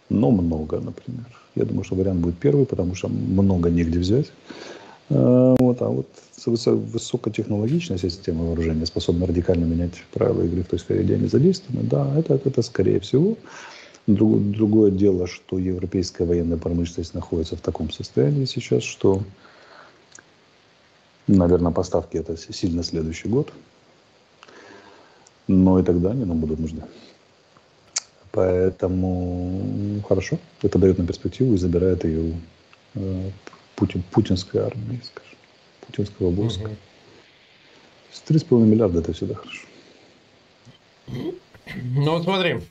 но 0.09 0.31
много, 0.31 0.79
например. 0.79 1.25
Я 1.55 1.65
думаю, 1.65 1.83
что 1.83 1.95
вариант 1.95 2.21
будет 2.21 2.37
первый, 2.37 2.65
потому 2.65 2.95
что 2.95 3.07
много 3.07 3.69
негде 3.69 3.99
взять. 3.99 4.31
Э, 5.09 5.55
вот, 5.59 5.81
а 5.81 5.89
вот 5.89 6.07
высокотехнологичная 6.45 7.97
система 7.97 8.45
вооружения 8.45 8.85
способна 8.85 9.27
радикально 9.27 9.65
менять 9.65 10.03
правила 10.11 10.43
игры 10.43 10.63
в 10.63 10.67
той 10.67 10.79
сфере, 10.79 11.03
где 11.03 11.15
они 11.15 11.27
задействованы, 11.27 11.83
да, 11.83 12.11
это, 12.17 12.39
это 12.43 12.61
скорее 12.61 12.99
всего. 12.99 13.37
Другое 14.07 14.91
дело, 14.91 15.27
что 15.27 15.57
европейская 15.57 16.25
военная 16.25 16.57
промышленность 16.57 17.13
находится 17.13 17.55
в 17.55 17.61
таком 17.61 17.89
состоянии 17.91 18.43
сейчас, 18.43 18.83
что 18.83 19.21
Наверное, 21.27 21.71
поставки 21.71 22.17
это 22.17 22.35
сильно 22.37 22.83
следующий 22.83 23.29
год. 23.29 23.51
Но 25.47 25.79
и 25.79 25.83
тогда 25.83 26.11
они 26.11 26.25
нам 26.25 26.39
будут 26.39 26.59
нужны. 26.59 26.83
Поэтому 28.33 30.01
хорошо, 30.07 30.39
это 30.63 30.79
дает 30.79 30.97
нам 30.97 31.05
перспективу 31.05 31.53
и 31.53 31.57
забирает 31.57 32.03
ее 32.03 32.33
э, 32.95 33.29
Путин, 33.75 34.03
путинской 34.11 34.61
армии, 34.61 34.99
скажем, 35.03 35.37
путинского 35.85 36.31
войска. 36.31 36.65
Угу. 36.65 36.75
3,5 38.27 38.59
миллиарда 38.65 38.99
это 38.99 39.13
всегда 39.13 39.35
хорошо. 39.35 39.67
Ну 41.07 42.11
вот 42.11 42.23
смотри, 42.23 42.61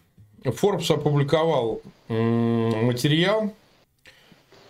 Forbes 0.44 0.92
опубликовал 0.92 1.80
материал 2.08 3.52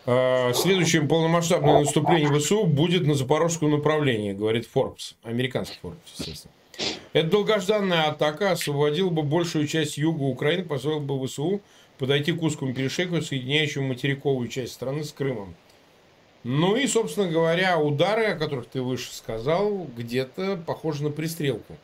А, 0.04 0.52
следующее 0.52 1.02
полномасштабное 1.02 1.80
наступление 1.80 2.28
ВСУ 2.38 2.64
будет 2.64 3.06
на 3.06 3.14
запорожском 3.14 3.70
направлении, 3.70 4.32
говорит 4.32 4.68
Forbes, 4.72 5.14
американский 5.22 5.78
Forbes, 5.82 5.96
естественно. 6.18 6.52
Эта 7.12 7.28
долгожданная 7.28 8.04
атака 8.04 8.52
освободила 8.52 9.10
бы 9.10 9.22
большую 9.22 9.66
часть 9.66 9.98
юга 9.98 10.22
Украины, 10.22 10.64
позволила 10.64 11.00
бы 11.00 11.26
ВСУ 11.26 11.60
подойти 11.98 12.32
к 12.32 12.42
узкому 12.42 12.72
перешейку, 12.74 13.20
соединяющему 13.20 13.88
материковую 13.88 14.48
часть 14.48 14.72
страны 14.72 15.04
с 15.04 15.12
Крымом. 15.12 15.54
Ну 16.42 16.74
и, 16.74 16.86
собственно 16.86 17.30
говоря, 17.30 17.78
удары, 17.78 18.26
о 18.26 18.36
которых 18.36 18.66
ты 18.66 18.82
выше 18.82 19.14
сказал, 19.14 19.86
где-то 19.96 20.62
похожи 20.66 21.04
на 21.04 21.10
пристрелку. 21.10 21.76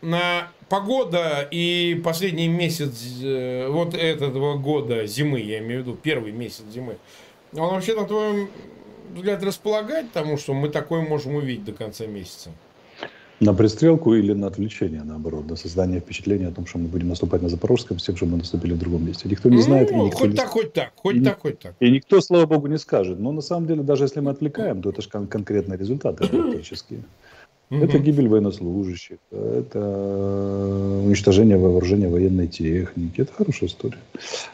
На 0.00 0.50
погода 0.68 1.46
и 1.50 2.00
последний 2.02 2.48
месяц 2.48 3.22
э, 3.22 3.68
вот 3.68 3.94
этого 3.94 4.56
года 4.58 5.06
зимы, 5.06 5.40
я 5.40 5.58
имею 5.60 5.82
в 5.82 5.86
виду 5.86 5.96
первый 5.96 6.32
месяц 6.32 6.64
зимы, 6.72 6.98
он 7.52 7.70
вообще, 7.70 7.94
на 7.94 8.06
твой 8.06 8.48
взгляд, 9.14 9.42
располагает 9.42 10.10
тому, 10.12 10.36
что 10.36 10.54
мы 10.54 10.68
такое 10.70 11.02
можем 11.02 11.36
увидеть 11.36 11.64
до 11.64 11.72
конца 11.72 12.06
месяца? 12.06 12.50
На 13.40 13.52
пристрелку 13.52 14.14
или 14.14 14.32
на 14.32 14.46
отвлечение, 14.46 15.02
наоборот, 15.02 15.48
на 15.50 15.56
создание 15.56 16.00
впечатления 16.00 16.48
о 16.48 16.52
том, 16.52 16.66
что 16.66 16.78
мы 16.78 16.86
будем 16.86 17.08
наступать 17.08 17.42
на 17.42 17.48
Запорожском, 17.48 17.98
с 17.98 18.04
тем, 18.04 18.16
что 18.16 18.26
мы 18.26 18.36
наступили 18.36 18.74
в 18.74 18.78
другом 18.78 19.04
месте. 19.04 19.28
Никто 19.28 19.48
не 19.48 19.60
знает. 19.60 19.90
Ну, 19.90 20.02
и 20.02 20.06
никто 20.06 20.18
хоть 20.18 20.30
не... 20.30 20.36
так, 20.36 20.48
хоть 20.48 20.72
так, 20.72 20.92
хоть 20.94 21.16
и, 21.16 21.20
так, 21.20 21.40
хоть 21.40 21.58
так. 21.58 21.74
И 21.80 21.90
никто, 21.90 22.20
слава 22.20 22.46
богу, 22.46 22.68
не 22.68 22.78
скажет. 22.78 23.18
Но 23.18 23.32
на 23.32 23.40
самом 23.40 23.66
деле, 23.66 23.82
даже 23.82 24.04
если 24.04 24.20
мы 24.20 24.30
отвлекаем, 24.30 24.82
то 24.82 24.90
это 24.90 25.02
же 25.02 25.08
кон- 25.10 25.26
конкретные 25.26 25.76
результаты 25.76 26.28
практически. 26.28 27.02
Это 27.70 27.98
гибель 27.98 28.28
военнослужащих, 28.28 29.18
это 29.30 29.80
уничтожение 31.04 31.56
вооружения 31.56 32.08
военной 32.08 32.46
техники. 32.46 33.22
Это 33.22 33.32
хорошая 33.32 33.68
история. 33.68 33.98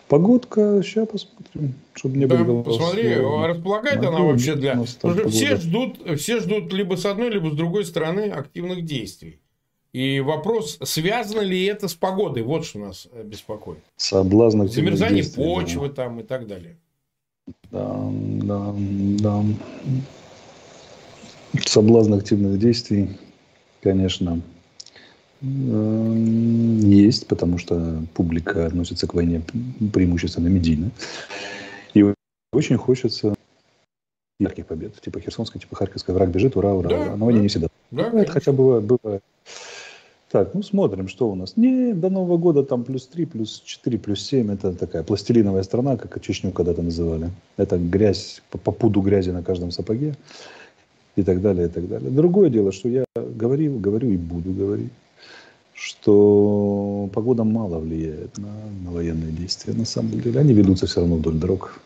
Погодка, 0.08 0.80
сейчас 0.82 1.08
посмотрим, 1.08 1.74
чтобы 1.94 2.16
не 2.16 2.26
Да, 2.26 2.36
было 2.42 2.62
посмотри, 2.62 3.14
голословно. 3.14 3.48
располагает 3.48 3.98
она 3.98 4.20
вообще 4.20 4.54
для... 4.54 4.70
Потому 4.70 4.86
что 4.86 5.28
все 5.28 5.56
ждут, 5.56 5.98
все 6.18 6.40
ждут 6.40 6.72
либо 6.72 6.96
с 6.96 7.04
одной, 7.04 7.30
либо 7.30 7.50
с 7.50 7.54
другой 7.54 7.84
стороны 7.84 8.30
активных 8.30 8.84
действий. 8.84 9.40
И 9.92 10.20
вопрос, 10.20 10.78
связано 10.84 11.40
ли 11.40 11.64
это 11.64 11.88
с 11.88 11.94
погодой, 11.94 12.44
вот 12.44 12.64
что 12.64 12.78
нас 12.78 13.08
э, 13.10 13.24
беспокоит. 13.24 13.80
Соблазн 13.96 14.66
Замерзание 14.66 15.22
действий, 15.22 15.42
да. 15.42 15.50
почвы 15.50 15.88
там 15.88 16.20
и 16.20 16.22
так 16.22 16.46
далее. 16.46 16.76
Да, 17.72 18.08
да, 18.42 18.74
да. 19.18 19.44
Соблазн 21.66 22.14
активных 22.14 22.58
действий, 22.58 23.18
конечно, 23.82 24.40
эм, 25.42 26.78
есть, 26.80 27.26
потому 27.26 27.58
что 27.58 28.02
публика 28.14 28.66
относится 28.66 29.06
к 29.06 29.14
войне 29.14 29.42
преимущественно 29.92 30.48
медийно. 30.48 30.90
И 31.94 32.04
очень 32.52 32.76
хочется 32.76 33.34
ярких 34.38 34.66
побед, 34.66 35.00
типа 35.00 35.20
Херсонской, 35.20 35.60
типа 35.60 35.76
Харьковской. 35.76 36.14
Враг 36.14 36.30
бежит, 36.30 36.56
ура, 36.56 36.72
ура, 36.72 36.88
Да, 36.88 36.96
ура. 36.96 37.16
Войне 37.16 37.38
да. 37.38 37.42
не 37.42 37.48
всегда. 37.48 37.68
Да, 37.90 38.10
конечно. 38.10 38.32
хотя 38.32 38.52
бывает, 38.52 38.84
бывает. 38.84 39.22
Так, 40.30 40.54
ну 40.54 40.62
смотрим, 40.62 41.08
что 41.08 41.28
у 41.28 41.34
нас. 41.34 41.56
Не, 41.56 41.92
до 41.92 42.08
Нового 42.08 42.38
года 42.38 42.62
там 42.62 42.84
плюс 42.84 43.06
3, 43.08 43.26
плюс 43.26 43.60
4, 43.64 43.98
плюс 43.98 44.24
7. 44.24 44.52
Это 44.52 44.72
такая 44.72 45.02
пластилиновая 45.02 45.64
страна, 45.64 45.96
как 45.96 46.20
Чечню 46.22 46.52
когда-то 46.52 46.82
называли. 46.82 47.30
Это 47.56 47.78
грязь, 47.78 48.40
по, 48.50 48.56
по 48.56 48.70
пуду 48.70 49.00
грязи 49.00 49.30
на 49.30 49.42
каждом 49.42 49.72
сапоге. 49.72 50.14
И 51.16 51.22
так 51.22 51.40
далее, 51.40 51.66
и 51.66 51.70
так 51.70 51.88
далее. 51.88 52.10
Другое 52.10 52.50
дело, 52.50 52.72
что 52.72 52.88
я 52.88 53.04
говорил, 53.16 53.78
говорю 53.78 54.10
и 54.10 54.16
буду 54.16 54.52
говорить, 54.52 54.92
что 55.74 57.08
погода 57.12 57.44
мало 57.44 57.78
влияет 57.78 58.38
на, 58.38 58.52
на 58.84 58.90
военные 58.90 59.32
действия. 59.32 59.74
На 59.74 59.84
самом 59.84 60.20
деле 60.20 60.38
они 60.38 60.52
ведутся 60.52 60.86
все 60.86 61.00
равно 61.00 61.16
вдоль 61.16 61.34
дорог 61.34 61.80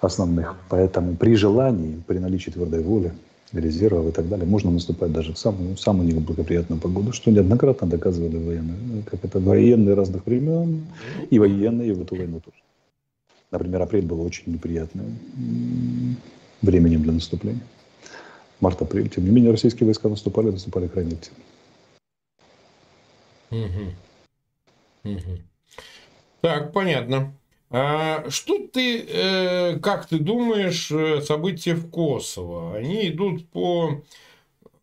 основных. 0.00 0.56
Поэтому 0.68 1.16
при 1.16 1.34
желании, 1.34 2.02
при 2.06 2.18
наличии 2.18 2.50
твердой 2.50 2.82
воли, 2.82 3.12
резервов 3.52 4.08
и 4.08 4.12
так 4.12 4.28
далее, 4.28 4.46
можно 4.46 4.70
наступать 4.70 5.12
даже 5.12 5.32
в 5.32 5.38
самую, 5.38 5.76
самую 5.76 6.08
неблагоприятную 6.08 6.80
погоду, 6.80 7.12
что 7.12 7.30
неоднократно 7.30 7.86
доказывали 7.86 8.36
военные, 8.36 9.02
как 9.02 9.24
это 9.24 9.40
военные 9.40 9.94
разных 9.94 10.26
времен 10.26 10.86
и 11.30 11.38
военные 11.38 11.88
и 11.88 11.92
в 11.92 12.02
эту 12.02 12.16
войну 12.16 12.40
тоже. 12.40 12.58
Например, 13.50 13.82
апрель 13.82 14.06
был 14.06 14.20
очень 14.20 14.52
неприятным 14.52 15.16
временем 16.62 17.02
для 17.02 17.12
наступления. 17.12 17.62
Март-апрель. 18.60 19.08
Тем 19.08 19.24
не 19.24 19.30
менее, 19.30 19.50
российские 19.50 19.86
войска 19.86 20.08
наступали, 20.08 20.50
наступали 20.50 20.88
крайне 20.88 21.14
активно. 21.14 21.38
Мгм. 23.50 23.94
Мгм. 25.02 25.42
Так, 26.40 26.72
понятно. 26.72 27.34
А 27.70 28.28
что 28.30 28.66
ты, 28.66 29.04
э, 29.06 29.78
как 29.78 30.06
ты 30.06 30.18
думаешь, 30.18 30.90
э, 30.90 31.20
события 31.22 31.74
в 31.74 31.88
Косово? 31.88 32.76
Они 32.76 33.08
идут 33.08 33.48
по, 33.48 34.02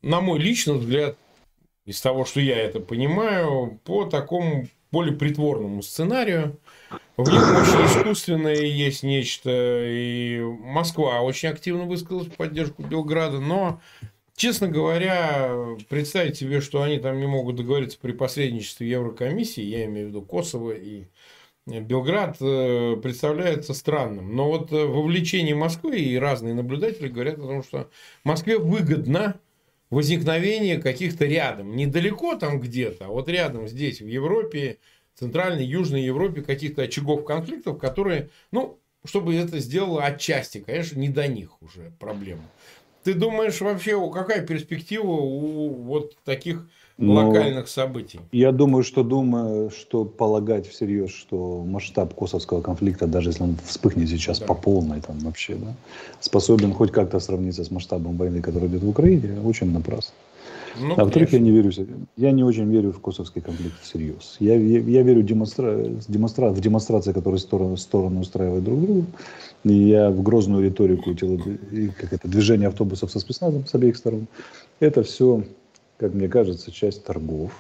на 0.02 0.22
мой 0.22 0.40
личный 0.40 0.78
взгляд, 0.78 1.18
из 1.86 2.02
того, 2.02 2.26
что 2.26 2.40
я 2.40 2.58
это 2.58 2.80
понимаю, 2.80 3.80
по 3.84 4.06
такому 4.06 4.68
более 4.92 5.16
притворному 5.16 5.82
сценарию. 5.82 6.58
В 7.18 7.30
них 7.32 7.42
очень 7.42 7.86
искусственное 7.88 8.62
есть 8.62 9.02
нечто, 9.02 9.50
и 9.52 10.40
Москва 10.40 11.22
очень 11.22 11.50
активно 11.50 11.86
высказалась 11.86 12.28
в 12.28 12.36
поддержку 12.36 12.84
Белграда, 12.84 13.40
но 13.40 13.82
Честно 14.38 14.68
говоря, 14.68 15.76
представить 15.90 16.38
себе, 16.38 16.62
что 16.62 16.84
они 16.84 17.00
там 17.00 17.20
не 17.20 17.26
могут 17.26 17.56
договориться 17.56 17.98
при 18.00 18.12
посредничестве 18.12 18.88
Еврокомиссии, 18.88 19.64
я 19.64 19.86
имею 19.86 20.06
в 20.06 20.10
виду 20.10 20.22
Косово 20.22 20.74
и 20.74 21.06
Белград, 21.66 22.38
э, 22.40 22.98
представляется 23.02 23.74
странным. 23.74 24.36
Но 24.36 24.48
вот 24.48 24.72
э, 24.72 24.86
вовлечение 24.86 25.56
Москвы 25.56 25.98
и 25.98 26.20
разные 26.20 26.54
наблюдатели 26.54 27.08
говорят 27.08 27.40
о 27.40 27.48
том, 27.48 27.64
что 27.64 27.90
Москве 28.24 28.60
выгодно 28.60 29.40
возникновение 29.90 30.78
каких-то 30.78 31.26
рядом, 31.26 31.76
недалеко 31.76 32.36
там 32.36 32.60
где-то, 32.60 33.06
а 33.06 33.08
вот 33.08 33.30
рядом 33.30 33.68
здесь, 33.68 34.02
в 34.02 34.08
Европе, 34.08 34.78
Центральной, 35.20 35.66
Южной 35.66 36.04
Европе, 36.04 36.42
каких-то 36.42 36.84
очагов 36.84 37.26
конфликтов, 37.26 37.80
которые, 37.80 38.30
ну, 38.52 38.78
чтобы 39.04 39.36
это 39.36 39.60
сделало 39.60 40.04
отчасти, 40.04 40.60
конечно, 40.60 41.00
не 41.00 41.10
до 41.10 41.28
них 41.28 41.62
уже 41.62 41.92
проблема. 42.00 42.44
Ты 43.04 43.14
думаешь 43.14 43.62
вообще, 43.62 43.98
какая 44.12 44.46
перспектива 44.46 45.08
у 45.08 45.70
вот 45.70 46.18
таких 46.26 46.68
Но 46.98 47.14
локальных 47.14 47.68
событий? 47.70 48.20
Я 48.32 48.52
думаю, 48.52 48.84
что 48.84 49.04
думаю, 49.04 49.72
что 49.72 50.04
полагать 50.04 50.68
всерьез, 50.68 51.12
что 51.12 51.64
масштаб 51.64 52.14
косовского 52.14 52.62
конфликта, 52.62 53.08
даже 53.08 53.30
если 53.30 53.44
он 53.44 53.56
вспыхнет 53.66 54.10
сейчас 54.10 54.40
Да. 54.40 54.48
по 54.48 54.54
полной, 54.56 55.02
там 55.02 55.18
вообще, 55.20 55.56
да, 55.56 55.74
способен 56.20 56.74
хоть 56.74 56.92
как-то 56.92 57.20
сравниться 57.20 57.64
с 57.64 57.72
масштабом 57.72 58.18
войны, 58.18 58.42
которая 58.42 58.70
идет 58.70 58.84
в 58.84 58.90
Украине, 58.90 59.40
очень 59.42 59.72
напрасно. 59.72 60.14
Ну, 60.80 60.94
а 60.98 61.04
во-вторых, 61.04 61.34
я 61.34 61.40
не 61.40 61.52
верю, 61.52 61.72
я 62.18 62.32
не 62.32 62.44
очень 62.44 62.70
верю 62.70 62.92
в 62.92 63.00
косовский 63.00 63.42
конфликт 63.42 63.82
всерьез. 63.82 64.38
Я, 64.40 64.56
я, 64.56 64.80
я 64.80 65.02
верю 65.04 65.24
демонстра, 65.24 65.86
демонстра, 66.08 66.50
в 66.50 66.60
демонстрации, 66.62 67.14
которые 67.14 67.40
стороны, 67.40 67.78
стороны 67.78 68.20
устраивают 68.20 68.64
друг 68.64 68.82
другу. 68.82 69.06
И 69.64 69.74
я 69.74 70.10
в 70.12 70.22
грозную 70.22 70.64
риторику, 70.64 71.14
тело- 71.14 71.40
и 71.72 71.90
как 71.90 72.14
это, 72.14 72.28
движение 72.28 72.68
автобусов 72.68 73.12
со 73.12 73.20
спецназом 73.20 73.66
с 73.66 73.74
обеих 73.76 73.98
сторон. 73.98 74.28
Это 74.80 75.04
все, 75.04 75.44
как 75.98 76.14
мне 76.14 76.28
кажется, 76.28 76.72
часть 76.72 77.04
торгов 77.04 77.52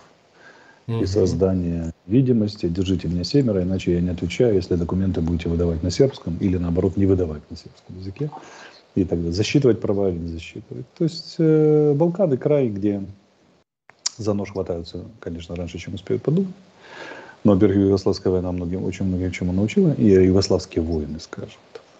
и 0.88 0.92
Мгм. 0.92 1.08
создания 1.08 1.92
видимости. 2.06 2.68
Держите 2.68 3.08
меня 3.08 3.24
семеро, 3.24 3.62
иначе 3.64 3.94
я 3.94 4.02
не 4.02 4.10
отвечаю, 4.10 4.56
если 4.56 4.76
документы 4.76 5.22
будете 5.22 5.50
выдавать 5.50 5.84
на 5.84 5.92
сербском 5.92 6.38
или 6.40 6.58
наоборот 6.58 6.96
не 6.98 7.06
выдавать 7.06 7.42
на 7.50 7.58
сербском 7.58 7.98
языке. 8.00 8.30
И 8.98 9.04
так 9.04 9.20
далее. 9.20 9.32
Засчитывать 9.32 9.80
права 9.80 10.10
или 10.10 10.18
не 10.18 10.28
засчитывать. 10.30 10.92
То 10.98 11.04
есть 11.04 11.36
э, 11.38 11.94
Балканы 11.94 12.36
край, 12.36 12.70
где 12.70 13.04
за 14.18 14.34
нож 14.34 14.52
хватаются, 14.52 15.06
конечно, 15.20 15.56
раньше, 15.56 15.78
чем 15.78 15.94
успеют 15.94 16.24
подумать. 16.24 16.56
Но, 17.44 17.54
во-первых, 17.54 17.78
Югославская 17.78 18.34
война 18.34 18.52
многим, 18.52 18.84
очень 18.84 19.06
многим 19.06 19.32
чему 19.32 19.54
научила. 19.54 19.94
И 19.94 20.08
югославские 20.08 20.84
войны, 20.84 21.20
скажем, 21.20 21.60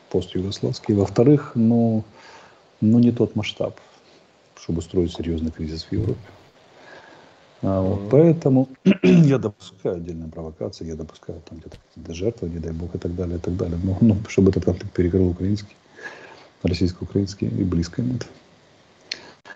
пост-югославские. 0.10 0.98
Во-вторых, 0.98 1.52
ну, 1.54 2.04
ну, 2.82 2.98
не 2.98 3.12
тот 3.12 3.36
масштаб, 3.36 3.80
чтобы 4.56 4.80
устроить 4.80 5.14
серьезный 5.14 5.52
кризис 5.52 5.84
в 5.84 5.92
Европе. 5.92 6.18
А 7.62 7.80
вот. 7.80 8.10
Поэтому 8.10 8.70
я 9.04 9.38
допускаю 9.38 9.98
отдельные 9.98 10.32
провокации, 10.32 10.88
я 10.88 10.96
допускаю 10.96 11.44
там 11.48 11.60
где-то 11.60 11.78
какие-то 11.90 12.14
жертвы, 12.16 12.50
не 12.50 12.58
дай 12.58 12.72
бог, 12.72 12.96
и 12.96 12.98
так 12.98 13.14
далее, 13.14 13.38
и 13.38 13.40
так 13.40 13.56
далее. 13.56 13.78
Но, 13.84 13.96
ну, 14.02 14.18
чтобы 14.28 14.50
этот 14.50 14.66
конфликт 14.66 14.94
перекрыл 14.94 15.30
украинский, 15.30 15.76
российско-украинский 16.64 17.48
и 17.48 17.64
близко 17.64 18.02
нет. 18.02 18.28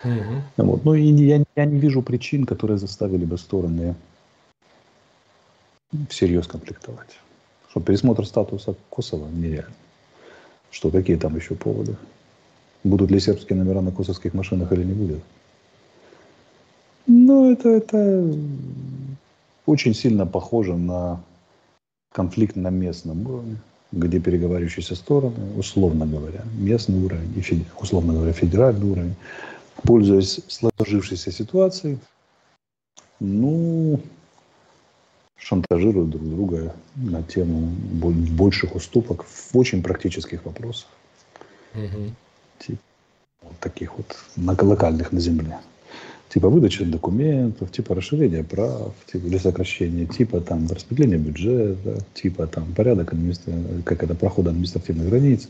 Мгм. 0.04 0.42
Вот. 0.56 0.84
Ну 0.84 0.94
и 0.94 1.02
я, 1.02 1.42
я 1.56 1.64
не 1.64 1.78
вижу 1.78 2.02
причин, 2.02 2.44
которые 2.44 2.78
заставили 2.78 3.24
бы 3.24 3.38
стороны 3.38 3.94
всерьез 6.08 6.46
конфликтовать. 6.46 7.18
Что 7.70 7.80
пересмотр 7.80 8.26
статуса 8.26 8.74
Косово 8.90 9.28
нереально. 9.28 9.74
Что 10.70 10.90
какие 10.90 11.16
там 11.16 11.36
еще 11.36 11.54
поводы? 11.54 11.96
Будут 12.84 13.10
ли 13.10 13.20
сербские 13.20 13.58
номера 13.58 13.80
на 13.80 13.92
косовских 13.92 14.34
машинах 14.34 14.72
или 14.72 14.84
не 14.84 14.94
будет? 14.94 15.22
Ну, 17.06 17.52
это, 17.52 17.68
это 17.68 18.34
очень 19.66 19.94
сильно 19.94 20.26
похоже 20.26 20.76
на 20.76 21.20
конфликт 22.12 22.56
на 22.56 22.68
местном 22.68 23.26
уровне. 23.26 23.56
Где 23.92 24.18
переговаривающиеся 24.18 24.96
стороны, 24.96 25.54
условно 25.56 26.06
говоря, 26.06 26.42
местный 26.58 27.04
уровень 27.04 27.32
и, 27.36 27.64
условно 27.78 28.14
говоря, 28.14 28.32
федеральный 28.32 28.90
уровень, 28.90 29.14
пользуясь 29.82 30.40
сложившейся 30.48 31.30
ситуацией, 31.30 31.98
ну, 33.20 34.00
шантажируют 35.36 36.10
друг 36.10 36.28
друга 36.28 36.74
на 36.96 37.22
тему 37.22 37.72
больших 37.90 38.74
уступок 38.74 39.24
в 39.24 39.56
очень 39.56 39.82
практических 39.82 40.44
вопросах. 40.44 40.88
Угу. 41.74 42.12
Типа 42.58 42.78
вот 43.42 43.58
таких 43.60 43.96
вот 43.96 44.16
на 44.36 44.56
локальных 44.58 45.12
на 45.12 45.20
земле. 45.20 45.58
Типа 46.32 46.48
выдачи 46.48 46.82
документов, 46.84 47.70
типа 47.70 47.94
расширения 47.94 48.42
прав, 48.42 48.94
типа 49.12 49.26
или 49.26 49.36
сокращения, 49.36 50.06
типа 50.06 50.40
там 50.40 50.66
распределения 50.66 51.18
бюджета, 51.18 51.98
типа 52.14 52.46
там 52.46 52.72
порядок 52.72 53.12
как 53.84 54.02
это 54.02 54.14
прохода 54.14 54.48
административных 54.48 55.10
границ. 55.10 55.48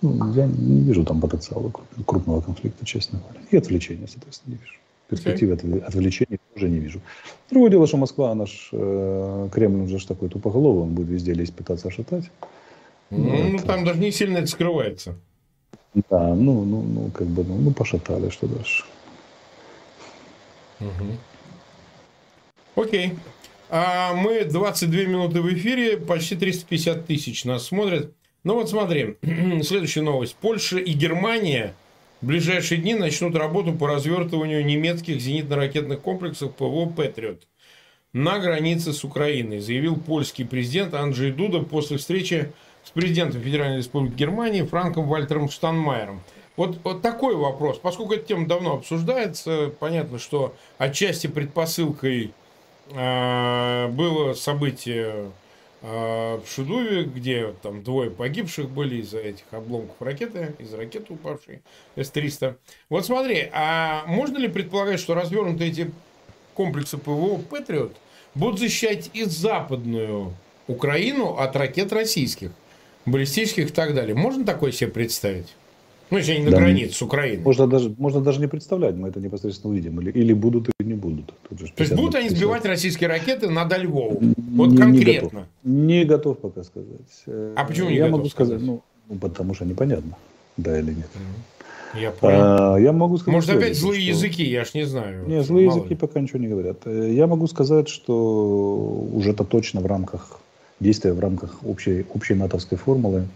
Ну, 0.00 0.34
я 0.34 0.46
не 0.46 0.80
вижу 0.80 1.04
там 1.04 1.20
потенциала 1.20 1.72
крупного 2.04 2.40
конфликта, 2.40 2.84
честно 2.84 3.20
говоря. 3.20 3.46
И 3.52 3.56
отвлечения, 3.56 4.08
соответственно, 4.08 4.54
не 4.54 4.58
вижу. 4.58 4.74
Перспективы 5.08 5.54
okay. 5.54 5.84
отвлечения 5.84 6.38
тоже 6.52 6.68
не 6.68 6.80
вижу. 6.80 7.00
Другое 7.48 7.70
дело, 7.70 7.86
что 7.86 7.96
Москва, 7.96 8.34
наш 8.34 8.70
э, 8.72 9.48
Кремль, 9.52 9.84
уже 9.84 10.04
такой 10.04 10.28
тупоголовый, 10.28 10.82
он 10.82 10.94
будет 10.94 11.10
везде 11.10 11.32
лезть, 11.32 11.54
пытаться 11.54 11.90
шатать. 11.92 12.28
Ну, 13.10 13.50
ну, 13.50 13.58
там 13.58 13.84
даже 13.84 14.00
не 14.00 14.10
сильно 14.10 14.38
это 14.38 14.48
скрывается. 14.48 15.14
Да, 16.10 16.34
ну, 16.34 16.64
ну, 16.64 16.82
ну, 16.82 17.10
как 17.14 17.28
бы, 17.28 17.44
ну, 17.44 17.56
ну 17.58 17.70
пошатали, 17.70 18.30
что 18.30 18.48
дальше. 18.48 18.84
Окей. 22.74 23.14
А 23.68 24.14
мы 24.14 24.44
22 24.44 25.04
минуты 25.04 25.40
в 25.40 25.52
эфире, 25.54 25.96
почти 25.96 26.36
350 26.36 27.06
тысяч 27.06 27.44
нас 27.44 27.66
смотрят. 27.66 28.12
Ну 28.44 28.54
вот 28.54 28.68
смотри, 28.68 29.16
следующая 29.62 30.02
новость. 30.02 30.36
Польша 30.36 30.78
и 30.78 30.92
Германия 30.92 31.74
в 32.20 32.26
ближайшие 32.26 32.80
дни 32.80 32.94
начнут 32.94 33.34
работу 33.34 33.72
по 33.72 33.88
развертыванию 33.88 34.64
немецких 34.64 35.20
зенитно-ракетных 35.20 36.00
комплексов 36.00 36.54
ПВО 36.54 36.86
«Патриот» 36.86 37.46
на 38.12 38.38
границе 38.38 38.92
с 38.92 39.04
Украиной, 39.04 39.60
заявил 39.60 39.96
польский 39.96 40.44
президент 40.44 40.94
Анджей 40.94 41.32
Дуда 41.32 41.60
после 41.60 41.96
встречи 41.96 42.52
с 42.84 42.90
президентом 42.90 43.40
Федеральной 43.40 43.78
Республики 43.78 44.14
Германии 44.14 44.62
Франком 44.62 45.06
Вальтером 45.08 45.48
Штанмайером. 45.48 46.22
Вот, 46.56 46.78
вот 46.84 47.02
такой 47.02 47.34
вопрос. 47.34 47.78
Поскольку 47.78 48.14
эта 48.14 48.26
тема 48.26 48.46
давно 48.46 48.74
обсуждается, 48.74 49.72
понятно, 49.78 50.18
что 50.18 50.54
отчасти 50.78 51.26
предпосылкой 51.26 52.32
э, 52.90 53.88
было 53.88 54.34
событие 54.34 55.30
э, 55.80 56.40
в 56.44 56.48
Шудуве, 56.48 57.04
где 57.04 57.54
там 57.62 57.82
двое 57.82 58.10
погибших 58.10 58.68
были 58.68 58.96
из-за 58.96 59.18
этих 59.18 59.44
обломков 59.50 59.96
ракеты, 60.00 60.54
из 60.58 60.72
ракеты 60.74 61.14
упавшей 61.14 61.62
С-300. 61.96 62.56
Вот 62.90 63.06
смотри, 63.06 63.48
а 63.52 64.04
можно 64.06 64.36
ли 64.36 64.48
предполагать, 64.48 65.00
что 65.00 65.14
развернутые 65.14 65.70
эти 65.70 65.90
комплексы 66.54 66.98
ПВО 66.98 67.38
«Патриот» 67.38 67.96
будут 68.34 68.60
защищать 68.60 69.10
и 69.14 69.24
западную 69.24 70.34
Украину 70.66 71.36
от 71.36 71.56
ракет 71.56 71.92
российских? 71.92 72.50
баллистических 73.06 73.68
и 73.68 73.72
так 73.72 73.94
далее. 73.94 74.14
Можно 74.14 74.44
такое 74.44 74.72
себе 74.72 74.90
представить? 74.90 75.54
Ну, 76.12 76.18
если 76.18 76.32
они 76.32 76.44
на 76.44 76.50
да, 76.50 76.58
границе 76.58 76.94
с 76.94 77.00
Украиной. 77.00 77.42
Можно 77.42 77.66
даже, 77.66 77.94
можно 77.96 78.20
даже 78.20 78.38
не 78.38 78.46
представлять, 78.46 78.94
мы 78.96 79.08
это 79.08 79.18
непосредственно 79.18 79.72
увидим. 79.72 79.98
Или, 79.98 80.10
или 80.10 80.34
будут, 80.34 80.68
или 80.78 80.88
не 80.88 80.94
будут. 80.94 81.32
Же 81.50 81.72
То 81.74 81.82
есть 81.82 81.94
будут 81.94 82.14
они 82.16 82.28
сбивать 82.28 82.66
российские 82.66 83.08
ракеты 83.08 83.48
над 83.48 83.78
Львову? 83.78 84.20
Вот 84.20 84.68
не, 84.68 84.76
конкретно. 84.76 85.46
Не 85.64 86.04
готов, 86.04 86.04
не 86.04 86.04
готов 86.04 86.38
пока 86.38 86.62
сказать. 86.64 87.54
А 87.56 87.64
почему 87.64 87.88
не 87.88 87.96
Я 87.96 88.04
готов 88.04 88.18
могу 88.18 88.28
сказать? 88.28 88.60
Ну, 88.60 88.82
ну, 89.08 89.16
потому 89.16 89.54
что 89.54 89.64
непонятно, 89.64 90.18
да 90.58 90.78
или 90.78 90.92
нет. 90.92 91.08
Я 91.94 92.10
понял. 92.10 92.74
А, 92.74 92.76
я 92.76 92.92
могу 92.92 93.16
сказать. 93.16 93.34
Может, 93.34 93.50
опять 93.50 93.74
злые 93.74 94.02
что... 94.02 94.10
языки, 94.10 94.44
я 94.44 94.66
ж 94.66 94.74
не 94.74 94.84
знаю. 94.84 95.26
Нет, 95.26 95.46
злые 95.46 95.66
языки 95.66 95.90
ли. 95.90 95.96
пока 95.96 96.20
ничего 96.20 96.40
не 96.40 96.48
говорят. 96.48 96.76
Э, 96.84 97.10
я 97.10 97.26
могу 97.26 97.46
сказать, 97.46 97.88
что 97.88 99.08
уже 99.14 99.30
это 99.30 99.44
точно 99.44 99.80
в 99.80 99.86
рамках 99.86 100.40
действия 100.78 101.14
в 101.14 101.20
рамках 101.20 101.56
общей, 101.64 102.04
общей 102.12 102.34
натовской 102.34 102.76
формулы. 102.76 103.28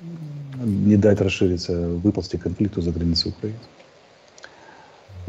Не 0.00 0.96
дать 0.96 1.20
расшириться, 1.20 1.88
выползти 1.88 2.36
конфликту 2.36 2.80
за 2.80 2.92
границы 2.92 3.30
Украины. 3.30 3.58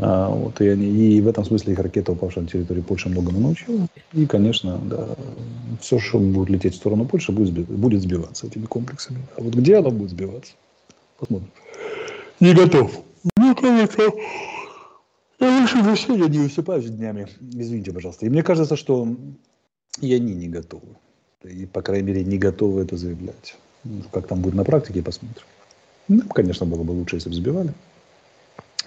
А, 0.02 0.30
вот, 0.30 0.62
и, 0.62 0.68
они, 0.68 1.18
и 1.18 1.22
в 1.22 1.28
этом 1.28 1.44
смысле 1.44 1.74
их 1.74 1.80
ракета, 1.80 2.14
упавшая 2.14 2.44
на 2.46 2.50
территории 2.50 2.82
Польши, 2.82 3.10
многому 3.10 3.40
научила. 3.40 3.88
И, 4.14 4.26
конечно, 4.26 4.80
да, 4.86 5.10
все, 5.82 6.00
что 6.00 6.20
будет 6.20 6.50
лететь 6.50 6.74
в 6.74 6.78
сторону 6.78 7.06
Польши, 7.06 7.32
будет, 7.32 7.50
сбив, 7.50 7.68
будет 7.68 8.02
сбиваться 8.02 8.48
этими 8.48 8.66
комплексами. 8.66 9.20
А 9.36 9.42
вот 9.42 9.54
где 9.54 9.78
оно 9.78 9.92
будет 9.92 10.12
сбиваться? 10.12 10.54
Посмотрим. 11.18 11.50
Не 12.40 12.54
готов. 12.54 13.04
Не 13.38 13.54
готов. 13.54 14.16
Я 15.40 15.68
за 15.68 16.14
я 16.14 16.28
не 16.28 16.40
высыпаюсь 16.40 16.86
днями. 16.86 17.28
Извините, 17.42 17.92
пожалуйста. 17.92 18.26
И 18.26 18.30
мне 18.30 18.44
кажется, 18.44 18.76
что 18.76 19.08
и 20.00 20.14
они 20.14 20.34
не 20.34 20.48
готовы. 20.48 20.96
И, 21.44 21.66
по 21.66 21.82
крайней 21.82 22.08
мере, 22.08 22.24
не 22.24 22.38
готовы 22.38 22.82
это 22.82 22.98
заявлять. 22.98 23.58
Как 24.12 24.28
там 24.28 24.42
будет 24.42 24.56
на 24.56 24.64
практике, 24.64 25.02
посмотрим. 25.02 25.46
Ну, 26.08 26.22
конечно, 26.28 26.66
было 26.66 26.84
бы 26.84 26.92
лучше, 26.92 27.18
если 27.18 27.30
бы 27.30 27.36
сбивали. 27.36 27.74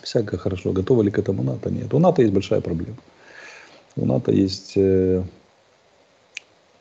Всякое 0.03 0.39
хорошо. 0.39 0.73
Готовы 0.73 1.05
ли 1.05 1.11
к 1.11 1.19
этому 1.19 1.43
НАТО? 1.43 1.71
Нет. 1.71 1.95
У 1.95 1.99
НАТО 1.99 2.23
есть 2.23 2.35
большая 2.35 2.61
проблема. 2.61 2.97
У 3.97 4.05
НАТО 4.05 4.33
есть 4.33 4.73
э, 4.77 5.23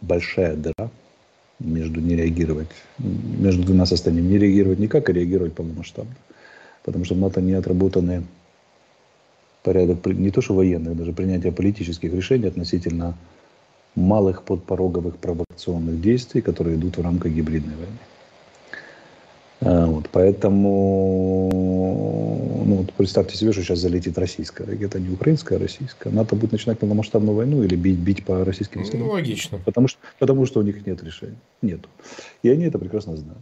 большая 0.01 0.55
дыра 0.55 0.89
между 1.59 2.01
не 2.01 2.15
реагировать, 2.15 2.69
между 2.97 3.63
двумя 3.63 3.85
состояниями. 3.85 4.33
Не 4.33 4.37
реагировать 4.39 4.79
никак, 4.79 5.09
а 5.09 5.13
реагировать 5.13 5.53
полномасштабно. 5.53 6.15
Потому 6.83 7.05
что 7.05 7.15
в 7.15 7.19
НАТО 7.19 7.41
не 7.41 7.53
отработаны 7.53 8.23
порядок 9.63 10.05
не 10.07 10.31
то 10.31 10.41
что 10.41 10.55
военных, 10.55 10.97
даже 10.97 11.13
принятия 11.13 11.51
политических 11.51 12.13
решений 12.13 12.47
относительно 12.47 13.15
малых 13.95 14.43
подпороговых 14.43 15.17
провокационных 15.17 16.01
действий, 16.01 16.41
которые 16.41 16.75
идут 16.77 16.97
в 16.97 17.01
рамках 17.01 17.31
гибридной 17.31 17.75
войны. 17.75 17.97
А, 19.63 19.85
вот, 19.85 20.09
поэтому, 20.11 21.49
ну, 22.65 22.75
вот 22.77 22.93
представьте 22.93 23.37
себе, 23.37 23.51
что 23.51 23.61
сейчас 23.61 23.77
залетит 23.79 24.17
российская 24.17 24.63
ракета, 24.63 24.99
не 24.99 25.13
украинская, 25.13 25.59
а 25.59 25.61
российская. 25.61 26.09
НАТО 26.09 26.35
будет 26.35 26.51
начинать 26.51 26.79
полномасштабную 26.79 27.35
войну 27.35 27.61
или 27.61 27.75
бить, 27.75 27.99
бить 27.99 28.25
по 28.25 28.43
российским 28.43 28.83
целям. 28.85 29.07
Ну, 29.07 29.11
логично. 29.13 29.59
Потому 29.63 29.87
что, 29.87 29.99
потому 30.17 30.47
что 30.47 30.61
у 30.61 30.63
них 30.63 30.83
нет 30.87 31.03
решения. 31.03 31.37
Нету. 31.61 31.89
И 32.41 32.49
они 32.49 32.65
это 32.65 32.79
прекрасно 32.79 33.15
знают. 33.15 33.41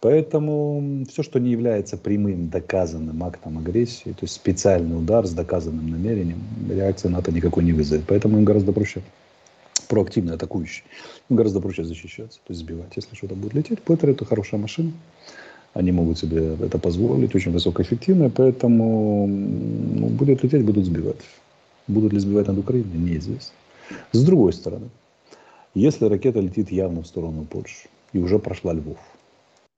Поэтому 0.00 1.04
все, 1.10 1.22
что 1.22 1.40
не 1.40 1.50
является 1.50 1.96
прямым 1.96 2.50
доказанным 2.50 3.24
актом 3.24 3.58
агрессии, 3.58 4.10
то 4.10 4.22
есть 4.22 4.34
специальный 4.34 4.96
удар 4.96 5.26
с 5.26 5.32
доказанным 5.32 5.90
намерением, 5.90 6.40
реакция 6.70 7.10
НАТО 7.10 7.32
никакой 7.32 7.64
не 7.64 7.72
вызовет. 7.72 8.04
Поэтому 8.06 8.36
им 8.38 8.44
гораздо 8.44 8.72
проще 8.72 9.02
проактивно 9.88 10.34
атакующий. 10.34 10.84
Гораздо 11.28 11.60
проще 11.60 11.84
защищаться, 11.84 12.38
то 12.46 12.52
есть 12.52 12.60
сбивать. 12.60 12.92
Если 12.96 13.14
что-то 13.14 13.34
будет 13.34 13.54
лететь, 13.54 13.82
Петр 13.82 14.10
это 14.10 14.24
хорошая 14.24 14.60
машина. 14.60 14.92
Они 15.74 15.92
могут 15.92 16.18
себе 16.18 16.56
это 16.60 16.78
позволить, 16.78 17.34
очень 17.34 17.52
высокоэффективная, 17.52 18.30
поэтому 18.30 19.26
ну, 19.26 20.06
будет 20.06 20.42
лететь, 20.42 20.64
будут 20.64 20.86
сбивать. 20.86 21.20
Будут 21.86 22.12
ли 22.12 22.18
сбивать 22.18 22.48
над 22.48 22.58
Украиной, 22.58 22.98
неизвестно. 22.98 23.54
С 24.12 24.22
другой 24.22 24.52
стороны, 24.52 24.88
если 25.74 26.06
ракета 26.06 26.40
летит 26.40 26.70
явно 26.70 27.02
в 27.02 27.06
сторону 27.06 27.44
Польши 27.44 27.88
и 28.12 28.18
уже 28.18 28.38
прошла 28.38 28.72
Львов, 28.72 28.98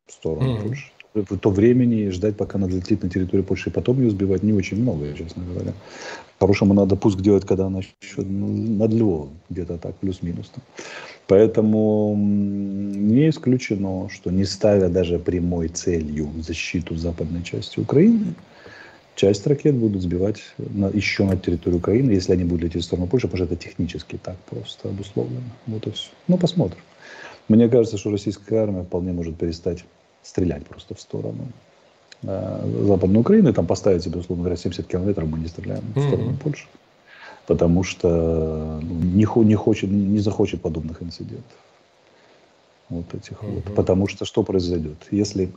в 0.06 0.12
сторону 0.12 0.56
mm-hmm. 0.56 0.62
Польши. 0.62 0.92
То 1.12 1.50
времени 1.50 2.08
ждать, 2.10 2.36
пока 2.36 2.56
она 2.56 2.68
взлетит 2.68 3.02
на 3.02 3.10
территорию 3.10 3.44
Польши, 3.44 3.70
и 3.70 3.72
потом 3.72 4.00
ее 4.00 4.10
сбивать 4.10 4.44
не 4.44 4.52
очень 4.52 4.80
много, 4.80 5.12
честно 5.14 5.42
говоря. 5.44 5.72
По-хорошему 6.38 6.72
надо 6.72 6.94
пуск 6.94 7.20
делать, 7.20 7.44
когда 7.44 7.66
она 7.66 7.80
еще 7.80 8.22
ну, 8.22 8.46
над 8.46 8.92
Львовом, 8.92 9.30
где-то 9.50 9.76
так, 9.78 9.96
плюс-минус. 9.96 10.52
Поэтому 11.26 12.14
не 12.16 13.28
исключено, 13.28 14.08
что 14.08 14.30
не 14.30 14.44
ставя 14.44 14.88
даже 14.88 15.18
прямой 15.18 15.68
целью 15.68 16.30
защиту 16.38 16.96
западной 16.96 17.42
части 17.42 17.80
Украины, 17.80 18.34
часть 19.16 19.46
ракет 19.48 19.74
будут 19.74 20.02
сбивать 20.02 20.40
на, 20.58 20.86
еще 20.86 21.24
на 21.24 21.36
территорию 21.36 21.78
Украины, 21.78 22.12
если 22.12 22.32
они 22.32 22.44
будут 22.44 22.64
лететь 22.64 22.82
в 22.82 22.86
сторону 22.86 23.08
Польши, 23.08 23.26
потому 23.26 23.44
что 23.44 23.54
это 23.54 23.62
технически 23.62 24.18
так 24.22 24.36
просто 24.48 24.88
обусловлено. 24.88 25.42
Вот 25.66 25.86
и 25.88 25.90
все. 25.90 26.08
Ну, 26.28 26.38
посмотрим. 26.38 26.80
Мне 27.48 27.68
кажется, 27.68 27.98
что 27.98 28.12
российская 28.12 28.58
армия 28.58 28.84
вполне 28.84 29.12
может 29.12 29.36
перестать 29.36 29.84
стрелять 30.22 30.66
просто 30.66 30.94
в 30.94 31.00
сторону 31.00 31.48
э, 32.22 32.84
Западной 32.86 33.20
Украины, 33.20 33.52
там 33.52 33.66
поставить 33.66 34.02
себе, 34.02 34.20
условно 34.20 34.44
говоря, 34.44 34.56
70 34.56 34.86
километров 34.86 35.28
мы 35.28 35.38
не 35.38 35.46
стреляем 35.46 35.84
в 35.94 36.06
сторону 36.06 36.30
mm-hmm. 36.30 36.42
Польши, 36.42 36.66
потому 37.46 37.82
что 37.82 38.80
ну, 38.82 38.94
не, 38.94 39.26
не, 39.44 39.54
хочет, 39.54 39.90
не 39.90 40.18
захочет 40.18 40.60
подобных 40.62 41.02
инцидентов. 41.02 41.58
Вот 42.88 43.14
этих 43.14 43.42
mm-hmm. 43.42 43.62
вот. 43.66 43.74
Потому 43.74 44.08
что 44.08 44.24
что 44.24 44.42
произойдет? 44.42 44.98
Если 45.10 45.50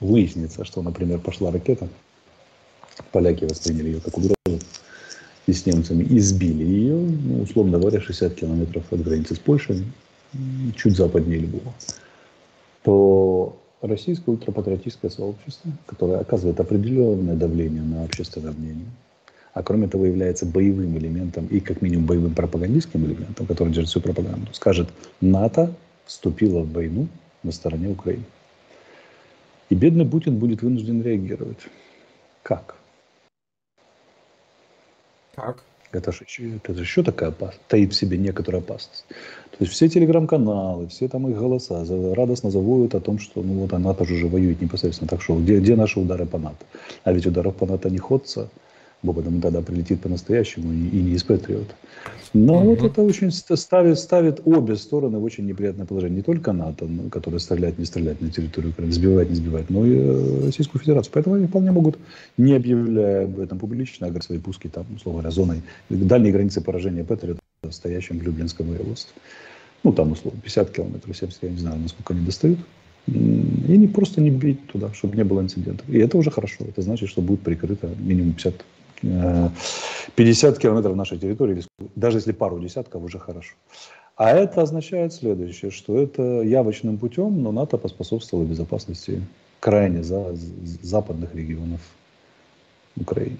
выяснится, 0.00 0.64
что, 0.64 0.82
например, 0.82 1.18
пошла 1.20 1.50
ракета, 1.50 1.88
поляки 3.12 3.44
восприняли 3.44 3.90
ее 3.90 4.00
как 4.00 4.16
угрозу, 4.16 4.36
и 5.46 5.52
с 5.52 5.64
немцами 5.64 6.04
избили 6.18 6.64
ее, 6.64 6.96
ну, 6.96 7.42
условно 7.42 7.78
говоря, 7.78 8.00
60 8.00 8.34
километров 8.34 8.84
от 8.90 9.02
границы 9.02 9.36
с 9.36 9.38
Польшей, 9.38 9.84
чуть 10.76 10.96
западнее 10.96 11.38
Львова, 11.38 11.72
то 12.82 13.56
российское 13.82 14.30
ультрапатриотическое 14.30 15.10
сообщество, 15.10 15.70
которое 15.86 16.20
оказывает 16.20 16.58
определенное 16.60 17.34
давление 17.34 17.82
на 17.82 18.04
общественное 18.04 18.52
мнение, 18.52 18.88
а 19.54 19.62
кроме 19.62 19.88
того 19.88 20.06
является 20.06 20.46
боевым 20.46 20.96
элементом 20.98 21.46
и 21.46 21.60
как 21.60 21.82
минимум 21.82 22.06
боевым 22.06 22.34
пропагандистским 22.34 23.04
элементом, 23.06 23.46
который 23.46 23.72
держит 23.72 23.90
всю 23.90 24.00
пропаганду, 24.00 24.52
скажет, 24.52 24.88
НАТО 25.20 25.72
вступила 26.04 26.60
в 26.60 26.72
войну 26.72 27.08
на 27.42 27.52
стороне 27.52 27.88
Украины. 27.88 28.24
И 29.68 29.74
бедный 29.74 30.06
Путин 30.06 30.38
будет 30.38 30.62
вынужден 30.62 31.02
реагировать. 31.02 31.58
Как? 32.42 32.76
Как? 35.34 35.64
Это 35.96 36.12
же, 36.12 36.24
это 36.56 36.74
же 36.74 36.80
еще 36.82 37.02
такая 37.02 37.30
опасность, 37.30 37.62
таит 37.68 37.92
в 37.92 37.96
себе 37.96 38.18
некоторую 38.18 38.62
опасность. 38.62 39.04
То 39.50 39.64
есть 39.64 39.72
все 39.72 39.88
телеграм-каналы, 39.88 40.88
все 40.88 41.08
там 41.08 41.28
их 41.28 41.38
голоса 41.38 41.84
радостно 42.14 42.50
заводят 42.50 42.94
о 42.94 43.00
том, 43.00 43.18
что 43.18 43.42
ну 43.42 43.54
вот 43.60 43.72
а 43.72 43.78
НАТО 43.78 44.04
же 44.04 44.26
воюет 44.26 44.60
непосредственно. 44.60 45.08
Так 45.08 45.22
что 45.22 45.36
где, 45.36 45.58
где 45.58 45.76
наши 45.76 45.98
удары 45.98 46.26
по 46.26 46.38
НАТО? 46.38 46.64
А 47.04 47.12
ведь 47.12 47.26
ударов 47.26 47.56
по 47.56 47.66
НАТО 47.66 47.88
не 47.88 47.98
ходца, 47.98 48.50
бо 49.02 49.12
потому 49.12 49.40
тогда 49.40 49.62
прилетит 49.62 50.00
по-настоящему 50.00 50.72
и, 50.72 50.88
и 50.88 51.02
не 51.02 51.12
из 51.12 51.22
Патриота. 51.22 51.74
Но 52.32 52.58
угу. 52.58 52.70
вот 52.70 52.82
это 52.82 53.02
очень 53.02 53.30
ставит, 53.30 53.98
ставит 53.98 54.40
обе 54.44 54.76
стороны 54.76 55.18
в 55.18 55.24
очень 55.24 55.46
неприятное 55.46 55.86
положение. 55.86 56.16
Не 56.16 56.22
только 56.22 56.52
НАТО, 56.52 56.88
которое 57.10 57.38
стрелять, 57.38 57.78
не 57.78 57.84
стрелять 57.84 58.20
на 58.20 58.30
территорию 58.30 58.72
Украины, 58.72 58.92
сбивать, 58.92 59.30
не 59.30 59.36
сбивать, 59.36 59.70
но 59.70 59.86
и 59.86 59.96
э, 59.96 60.46
Российскую 60.46 60.80
Федерацию. 60.80 61.12
Поэтому 61.14 61.36
они 61.36 61.46
вполне 61.46 61.72
могут, 61.72 61.98
не 62.36 62.54
объявляя 62.54 63.24
об 63.24 63.38
этом 63.38 63.58
публично, 63.58 64.08
говорить 64.08 64.24
свои 64.24 64.38
пуски 64.38 64.68
там, 64.68 64.86
условно 64.94 65.22
говоря, 65.22 65.34
зоной 65.34 65.62
дальней 65.88 66.32
границы 66.32 66.60
поражения 66.60 67.04
Патриота, 67.04 67.40
стоящим 67.70 68.18
в 68.18 68.22
Люблинском 68.22 68.66
воеводстве. 68.66 69.14
Ну, 69.84 69.92
там, 69.92 70.12
условно, 70.12 70.40
50 70.42 70.70
километров, 70.70 71.16
70, 71.16 71.42
я 71.42 71.50
не 71.50 71.58
знаю, 71.58 71.78
насколько 71.78 72.12
они 72.12 72.24
достают. 72.24 72.58
И 73.06 73.12
не 73.12 73.86
просто 73.86 74.20
не 74.20 74.30
бить 74.30 74.66
туда, 74.66 74.92
чтобы 74.92 75.16
не 75.16 75.22
было 75.22 75.40
инцидентов. 75.40 75.88
И 75.88 75.96
это 75.98 76.18
уже 76.18 76.32
хорошо. 76.32 76.64
Это 76.64 76.82
значит, 76.82 77.08
что 77.08 77.22
будет 77.22 77.40
прикрыто 77.40 77.88
минимум 77.98 78.32
50 78.32 78.64
50 79.02 80.58
километров 80.58 80.96
нашей 80.96 81.18
территории, 81.18 81.62
даже 81.94 82.18
если 82.18 82.32
пару 82.32 82.58
десятков, 82.58 83.02
уже 83.02 83.18
хорошо. 83.18 83.54
А 84.16 84.30
это 84.30 84.62
означает 84.62 85.12
следующее, 85.12 85.70
что 85.70 85.98
это 85.98 86.22
явочным 86.42 86.96
путем, 86.96 87.42
но 87.42 87.52
НАТО 87.52 87.76
поспособствовало 87.76 88.46
безопасности 88.46 89.22
крайне 89.60 90.02
за, 90.02 90.34
западных 90.82 91.34
регионов 91.34 91.80
Украины, 92.96 93.38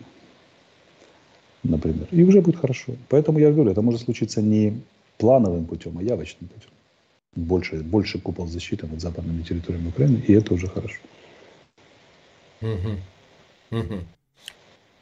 например. 1.62 2.06
И 2.10 2.22
уже 2.22 2.42
будет 2.42 2.56
хорошо. 2.56 2.92
Поэтому 3.08 3.38
я 3.38 3.52
говорю, 3.52 3.70
это 3.70 3.80
может 3.80 4.02
случиться 4.02 4.42
не 4.42 4.82
плановым 5.16 5.64
путем, 5.64 5.96
а 5.98 6.02
явочным 6.02 6.48
путем. 6.48 6.70
Больше, 7.34 7.76
больше 7.76 8.18
купол 8.18 8.46
защиты 8.46 8.86
над 8.86 9.00
западными 9.00 9.42
территориями 9.42 9.88
Украины, 9.88 10.22
и 10.26 10.32
это 10.34 10.52
уже 10.52 10.68
хорошо. 10.68 11.00
Угу. 12.60 13.78
Угу. 13.78 14.00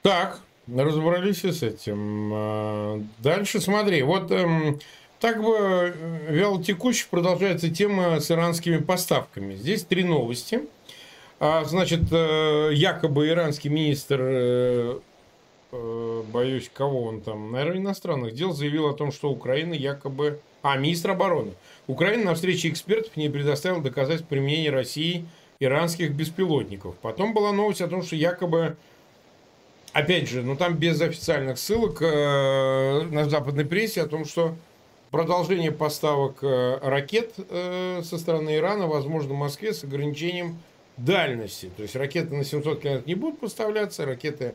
Так, 0.04 0.40
разобрались 0.68 1.46
с 1.46 1.62
этим. 1.62 2.30
А, 2.34 3.02
дальше 3.20 3.58
смотри, 3.58 4.02
вот 4.02 4.30
эм, 4.32 4.78
так 5.18 5.42
бы 5.42 5.56
э, 5.56 5.92
вялотекуще 6.28 7.06
продолжается 7.10 7.70
тема 7.70 8.20
с 8.20 8.30
иранскими 8.30 8.76
поставками. 8.76 9.54
Здесь 9.54 9.82
три 9.82 10.04
новости. 10.04 10.60
А, 11.40 11.64
значит, 11.64 12.02
э, 12.12 12.72
якобы 12.74 13.28
иранский 13.28 13.70
министр, 13.70 14.18
э, 14.20 14.98
боюсь, 16.30 16.70
кого 16.74 17.04
он 17.04 17.22
там, 17.22 17.50
наверное, 17.52 17.80
иностранных 17.80 18.34
дел, 18.34 18.52
заявил 18.52 18.88
о 18.88 18.92
том, 18.92 19.10
что 19.10 19.30
Украина 19.30 19.72
якобы... 19.72 20.38
А, 20.60 20.76
министр 20.76 21.12
обороны. 21.12 21.52
Украина 21.86 22.24
на 22.24 22.34
встрече 22.34 22.68
экспертов 22.68 23.16
не 23.16 23.30
предоставила 23.30 23.82
доказательств 23.82 24.28
применения 24.28 24.68
России 24.68 25.24
иранских 25.60 26.12
беспилотников. 26.12 26.94
Потом 26.96 27.32
была 27.32 27.52
новость 27.52 27.80
о 27.80 27.88
том, 27.88 28.02
что 28.02 28.16
якобы 28.16 28.76
опять 29.94 30.28
же, 30.28 30.42
ну 30.42 30.56
там 30.56 30.76
без 30.76 31.00
официальных 31.00 31.58
ссылок 31.58 32.02
э, 32.02 33.02
на 33.10 33.28
западной 33.30 33.64
прессе 33.64 34.02
о 34.02 34.06
том, 34.06 34.26
что 34.26 34.54
продолжение 35.10 35.72
поставок 35.72 36.38
э, 36.42 36.78
ракет 36.82 37.34
э, 37.48 38.02
со 38.04 38.18
стороны 38.18 38.56
Ирана 38.56 38.86
возможно 38.86 39.32
в 39.32 39.38
Москве 39.38 39.72
с 39.72 39.84
ограничением 39.84 40.58
дальности. 40.98 41.70
То 41.76 41.82
есть 41.82 41.96
ракеты 41.96 42.34
на 42.34 42.44
700 42.44 42.80
километров 42.80 43.06
не 43.06 43.14
будут 43.14 43.40
поставляться, 43.40 44.04
ракеты 44.04 44.54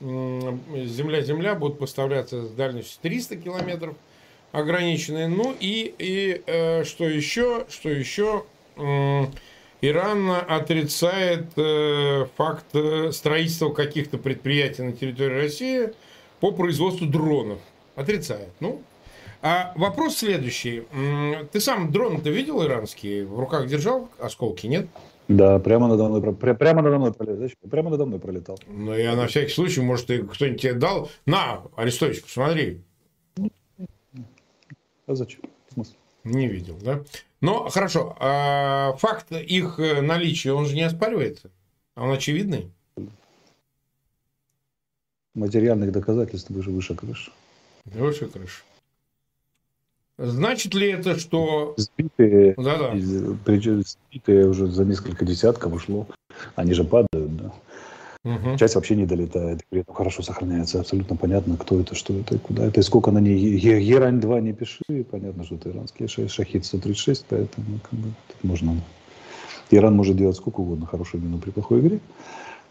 Земля-Земля 0.00 1.54
будут 1.54 1.78
поставляться 1.78 2.44
с 2.44 2.50
дальностью 2.50 2.98
300 3.02 3.36
километров 3.36 3.94
ограниченные. 4.52 5.28
Ну 5.28 5.54
и, 5.58 5.94
и 5.98 6.42
э, 6.46 6.84
что 6.84 7.04
еще, 7.04 7.66
что 7.68 7.90
еще, 7.90 8.44
э, 8.76 9.24
Иран 9.80 10.30
отрицает 10.30 11.46
э, 11.56 12.26
факт 12.36 12.66
э, 12.74 13.12
строительства 13.12 13.72
каких-то 13.72 14.18
предприятий 14.18 14.82
на 14.82 14.92
территории 14.92 15.42
России 15.42 15.92
по 16.40 16.50
производству 16.50 17.06
дронов. 17.06 17.58
Отрицает. 17.94 18.48
Ну, 18.60 18.82
а 19.40 19.72
вопрос 19.76 20.16
следующий. 20.16 20.82
Ты 21.52 21.60
сам 21.60 21.92
дрон-то 21.92 22.30
видел 22.30 22.64
иранский? 22.64 23.24
В 23.24 23.38
руках 23.38 23.68
держал 23.68 24.08
осколки, 24.18 24.66
нет? 24.66 24.88
Да, 25.28 25.58
прямо 25.58 25.88
надо 25.88 26.08
мной, 26.08 26.34
прямо 26.34 26.82
надо 26.82 26.98
мной 26.98 27.12
пролетал. 27.12 27.48
Прямо 27.70 27.90
надо 27.90 28.06
мной 28.06 28.18
пролетал. 28.18 28.58
Ну, 28.66 28.94
я 28.94 29.14
на 29.14 29.26
всякий 29.26 29.52
случай, 29.52 29.80
может, 29.80 30.06
кто-нибудь 30.06 30.60
тебе 30.60 30.72
дал. 30.72 31.10
На, 31.26 31.62
Арестович, 31.76 32.22
посмотри. 32.22 32.80
А 35.06 35.14
зачем? 35.14 35.40
Смысл? 35.72 35.92
Не 36.24 36.48
видел, 36.48 36.78
да? 36.82 37.02
Но 37.40 37.68
хорошо, 37.68 38.16
а 38.18 38.94
факт 38.98 39.30
их 39.32 39.78
э, 39.78 40.00
наличия, 40.00 40.52
он 40.52 40.66
же 40.66 40.74
не 40.74 40.82
оспаривается? 40.82 41.50
Он 41.94 42.10
очевидный? 42.10 42.70
Материальных 45.34 45.92
доказательств 45.92 46.50
выше, 46.50 46.70
выше 46.70 46.94
крыши. 46.96 47.30
Выше 47.84 48.26
крыши. 48.26 48.62
Значит 50.18 50.74
ли 50.74 50.90
это, 50.90 51.16
что... 51.16 51.74
Сбитые, 51.76 52.54
да 52.56 52.92
-да. 52.92 53.84
сбитые 53.84 54.48
уже 54.48 54.66
за 54.66 54.84
несколько 54.84 55.24
десятков 55.24 55.72
ушло. 55.72 56.08
Они 56.56 56.74
же 56.74 56.82
падают, 56.82 57.27
да. 57.27 57.27
Угу. 58.24 58.56
Часть 58.58 58.74
вообще 58.74 58.96
не 58.96 59.06
долетает, 59.06 59.64
при 59.70 59.80
этом 59.80 59.94
хорошо 59.94 60.22
сохраняется. 60.22 60.80
Абсолютно 60.80 61.16
понятно, 61.16 61.56
кто 61.56 61.80
это, 61.80 61.94
что 61.94 62.14
это 62.14 62.38
куда 62.38 62.66
это. 62.66 62.80
И 62.80 62.82
сколько 62.82 63.10
на 63.10 63.18
ней 63.18 63.58
Герань-2 63.58 64.40
не 64.40 64.52
пиши, 64.52 65.04
понятно, 65.10 65.44
что 65.44 65.54
это 65.54 65.70
иранский 65.70 66.06
Шахид-136, 66.06 67.24
поэтому 67.28 67.66
как 67.88 67.98
бы, 67.98 68.08
тут 68.28 68.44
можно... 68.44 68.76
Иран 69.70 69.94
может 69.94 70.16
делать 70.16 70.36
сколько 70.36 70.60
угодно 70.60 70.86
хорошую 70.86 71.22
мину 71.22 71.38
при 71.38 71.50
плохой 71.50 71.80
игре. 71.80 72.00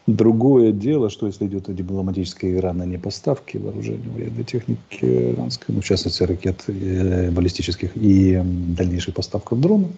Другое 0.08 0.72
дело, 0.72 1.10
что 1.10 1.28
если 1.28 1.46
идет 1.48 1.74
дипломатическая 1.74 2.52
игра 2.52 2.74
на 2.74 2.84
непоставки 2.84 3.58
вооружения, 3.58 4.10
военной 4.10 4.46
техники 4.46 4.80
иранской, 5.02 5.76
ну, 5.76 5.82
в 5.82 5.86
частности, 5.86 6.24
ракет 6.24 6.64
э, 6.68 7.30
баллистических 7.30 7.92
и 7.96 8.42
дальнейших 8.44 9.16
поставках 9.16 9.60
дронов, 9.60 9.92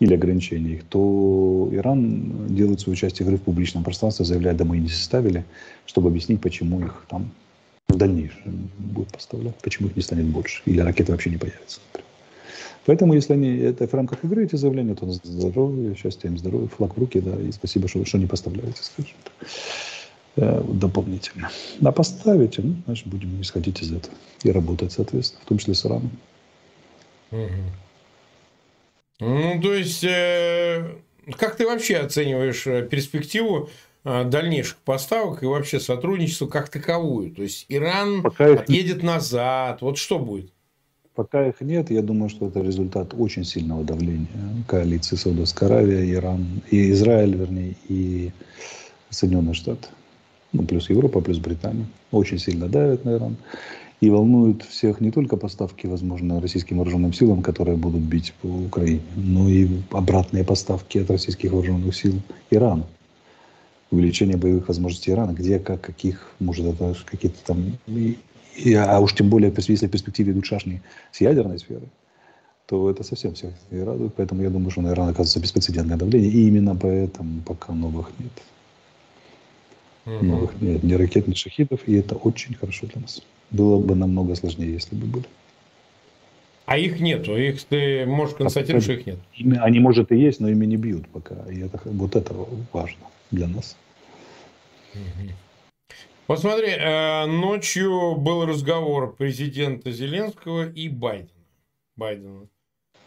или 0.00 0.14
ограничения 0.14 0.74
их, 0.74 0.84
то 0.84 1.68
Иран 1.72 2.54
делает 2.54 2.80
свою 2.80 2.96
часть 2.96 3.20
игры 3.20 3.36
в 3.36 3.42
публичном 3.42 3.84
пространстве, 3.84 4.24
заявляя, 4.24 4.54
да 4.54 4.64
мы 4.64 4.78
не 4.78 4.88
составили, 4.88 5.44
чтобы 5.86 6.08
объяснить, 6.08 6.40
почему 6.40 6.80
их 6.80 7.04
там 7.08 7.30
в 7.88 7.96
дальнейшем 7.96 8.70
будут 8.78 9.12
поставлять, 9.12 9.56
почему 9.62 9.88
их 9.88 9.96
не 9.96 10.02
станет 10.02 10.26
больше, 10.26 10.62
или 10.66 10.80
ракеты 10.80 11.12
вообще 11.12 11.30
не 11.30 11.36
появятся. 11.36 11.80
Поэтому, 12.86 13.14
если 13.14 13.32
они 13.32 13.56
это 13.56 13.86
в 13.86 13.94
рамках 13.94 14.24
игры, 14.24 14.44
эти 14.44 14.56
заявления, 14.56 14.94
то 14.94 15.10
здоровье, 15.10 15.96
счастье 15.96 16.28
им 16.28 16.36
здоровье, 16.36 16.68
флаг 16.68 16.96
в 16.96 17.00
руки, 17.00 17.20
да, 17.20 17.34
и 17.40 17.50
спасибо, 17.50 17.88
что, 17.88 18.04
что 18.04 18.18
не 18.18 18.26
поставляете, 18.26 18.82
скажем 18.82 19.14
так, 19.24 19.48
э, 20.36 20.62
дополнительно. 20.70 21.50
А 21.82 21.92
поставите, 21.92 22.60
ну, 22.62 22.74
значит, 22.84 23.06
будем 23.06 23.40
исходить 23.40 23.80
из 23.80 23.92
этого 23.92 24.14
и 24.42 24.50
работать, 24.50 24.92
соответственно, 24.92 25.40
в 25.44 25.48
том 25.48 25.58
числе 25.58 25.74
с 25.74 25.86
Ираном. 25.86 26.10
Угу. 27.30 27.48
Ну, 29.20 29.60
то 29.62 29.72
есть, 29.72 30.04
э, 30.04 30.96
как 31.38 31.56
ты 31.56 31.66
вообще 31.66 31.98
оцениваешь 31.98 32.66
э, 32.66 32.82
перспективу 32.82 33.70
э, 34.04 34.24
дальнейших 34.24 34.76
поставок 34.78 35.42
и 35.42 35.46
вообще 35.46 35.78
сотрудничества 35.78 36.46
как 36.46 36.68
таковую? 36.68 37.30
То 37.30 37.42
есть, 37.42 37.66
Иран 37.68 38.22
Пока 38.22 38.52
отъедет 38.52 38.98
их... 38.98 39.02
назад. 39.02 39.82
Вот 39.82 39.98
что 39.98 40.18
будет? 40.18 40.50
Пока 41.14 41.46
их 41.46 41.60
нет, 41.60 41.92
я 41.92 42.02
думаю, 42.02 42.28
что 42.28 42.48
это 42.48 42.60
результат 42.60 43.14
очень 43.16 43.44
сильного 43.44 43.84
давления 43.84 44.26
коалиции 44.66 45.14
Саудовской 45.14 45.68
Аравии, 45.68 46.12
Иран, 46.12 46.60
и 46.72 46.90
Израиль, 46.90 47.36
вернее, 47.36 47.76
и 47.88 48.32
Соединенные 49.10 49.54
Штаты. 49.54 49.86
Ну, 50.52 50.64
плюс 50.64 50.90
Европа, 50.90 51.20
плюс 51.20 51.38
Британия. 51.38 51.86
Очень 52.10 52.38
сильно 52.38 52.68
давят 52.68 53.04
на 53.04 53.14
Иран. 53.14 53.36
И 54.00 54.10
волнуют 54.10 54.64
всех 54.64 55.00
не 55.00 55.10
только 55.10 55.36
поставки, 55.36 55.86
возможно, 55.86 56.40
российским 56.40 56.76
вооруженным 56.76 57.12
силам, 57.12 57.42
которые 57.42 57.76
будут 57.76 58.02
бить 58.02 58.34
по 58.42 58.46
Украине, 58.46 59.00
но 59.16 59.48
и 59.48 59.68
обратные 59.90 60.44
поставки 60.44 60.98
от 60.98 61.10
российских 61.10 61.52
вооруженных 61.52 61.96
сил 61.96 62.20
Ирану. 62.50 62.86
Увеличение 63.90 64.36
боевых 64.36 64.68
возможностей 64.68 65.12
Ирана, 65.12 65.32
где, 65.32 65.58
как, 65.58 65.80
каких, 65.80 66.32
может, 66.40 66.66
это 66.66 66.94
какие-то 67.06 67.38
там 67.46 67.78
и, 68.56 68.74
а 68.74 69.00
уж 69.00 69.14
тем 69.14 69.30
более, 69.30 69.52
если 69.56 69.86
в 69.86 69.90
перспективе 69.90 70.32
идут 70.32 70.46
шашни 70.46 70.82
с 71.12 71.20
ядерной 71.20 71.58
сферы, 71.58 71.88
то 72.66 72.90
это 72.90 73.02
совсем 73.02 73.34
всех 73.34 73.52
не 73.70 73.82
радует. 73.82 74.14
Поэтому 74.14 74.42
я 74.42 74.50
думаю, 74.50 74.70
что, 74.70 74.80
наверное, 74.80 75.10
оказывается 75.10 75.40
беспрецедентное 75.40 75.96
давление. 75.96 76.30
И 76.30 76.46
именно 76.46 76.74
поэтому 76.74 77.42
пока 77.42 77.72
новых 77.72 78.10
нет. 78.18 78.32
Новых 80.22 80.60
нет 80.60 80.82
ни 80.82 80.94
ракет, 80.94 81.28
ни 81.28 81.34
шахидов. 81.34 81.80
И 81.86 81.94
это 81.94 82.14
очень 82.14 82.54
хорошо 82.54 82.86
для 82.86 83.02
нас. 83.02 83.22
Было 83.50 83.78
бы 83.78 83.94
намного 83.94 84.34
сложнее, 84.34 84.72
если 84.72 84.94
бы 84.96 85.06
были. 85.06 85.26
А 86.66 86.78
их 86.78 86.98
нету, 86.98 87.36
их 87.36 87.62
ты 87.64 88.06
можешь 88.06 88.36
констатировать, 88.36 88.84
что 88.84 88.94
их 88.94 89.06
нет. 89.06 89.18
Они, 89.60 89.80
может, 89.80 90.10
и 90.12 90.16
есть, 90.16 90.40
но 90.40 90.48
ими 90.48 90.64
не 90.64 90.76
бьют 90.76 91.06
пока. 91.08 91.34
И 91.50 91.60
это, 91.60 91.80
вот 91.84 92.16
это 92.16 92.34
важно 92.72 93.06
для 93.30 93.48
нас. 93.48 93.76
Вот 96.26 96.40
смотри, 96.40 96.68
э, 96.70 97.26
ночью 97.26 98.16
был 98.16 98.46
разговор 98.46 99.14
президента 99.14 99.92
Зеленского 99.92 100.70
и 100.70 100.88
Байдена. 100.88 101.28
Байдена. 101.96 102.48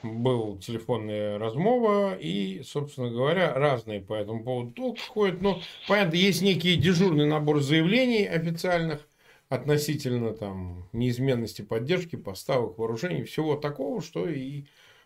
Был 0.04 0.60
телефонная 0.60 1.40
размова, 1.40 2.16
и, 2.16 2.62
собственно 2.62 3.10
говоря, 3.10 3.56
разные 3.56 4.02
по 4.02 4.14
этому 4.14 4.44
поводу 4.44 4.72
толк 4.72 5.00
ходят. 5.00 5.42
Но, 5.42 5.60
понятно, 5.88 6.16
есть 6.16 6.44
некий 6.44 6.76
дежурный 6.76 7.26
набор 7.26 7.62
заявлений 7.62 8.28
официальных 8.28 9.07
относительно 9.50 10.34
там, 10.34 10.90
неизменности 10.94 11.62
поддержки, 11.62 12.16
поставок 12.16 12.78
вооружений, 12.78 13.24
всего 13.24 13.56
такого, 13.56 14.02
что 14.02 14.28
и, 14.28 14.66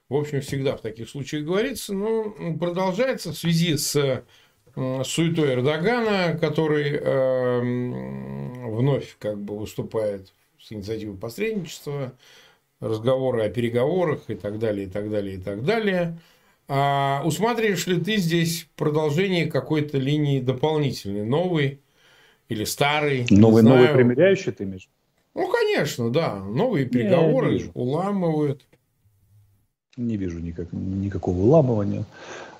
в 0.09 0.15
общем, 0.15 0.41
всегда 0.41 0.75
в 0.75 0.81
таких 0.81 1.09
случаях 1.09 1.45
говорится. 1.45 1.93
Но 1.93 2.33
продолжается 2.59 3.31
в 3.31 3.37
связи 3.37 3.77
с 3.77 4.23
суетой 4.75 5.53
Эрдогана, 5.53 6.37
который 6.39 6.91
э, 6.93 7.59
вновь 8.69 9.17
как 9.19 9.39
бы 9.39 9.57
выступает 9.57 10.33
с 10.59 10.71
инициативой 10.71 11.17
посредничества, 11.17 12.13
разговоры 12.79 13.43
о 13.43 13.49
переговорах 13.49 14.29
и 14.29 14.35
так 14.35 14.59
далее, 14.59 14.87
и 14.87 14.89
так 14.89 15.09
далее, 15.09 15.35
и 15.35 15.39
так 15.39 15.63
далее. 15.63 16.17
А 16.67 17.21
усматриваешь 17.25 17.85
ли 17.87 17.99
ты 17.99 18.15
здесь 18.15 18.67
продолжение 18.75 19.47
какой-то 19.47 19.97
линии 19.97 20.39
дополнительной, 20.39 21.25
новой 21.25 21.81
или 22.51 22.65
старой? 22.65 23.25
Новый, 23.29 23.63
новый 23.63 23.87
примеряющий 23.87 24.51
ты 24.51 24.65
имеешь? 24.65 24.89
Ну, 25.33 25.49
конечно, 25.49 26.11
да. 26.11 26.35
Новые 26.35 26.85
переговоры 26.85 27.59
не, 27.59 27.71
уламывают. 27.73 28.61
Не 29.95 30.17
вижу 30.17 30.39
никак, 30.39 30.67
никакого 30.73 31.37
уламывания. 31.37 32.03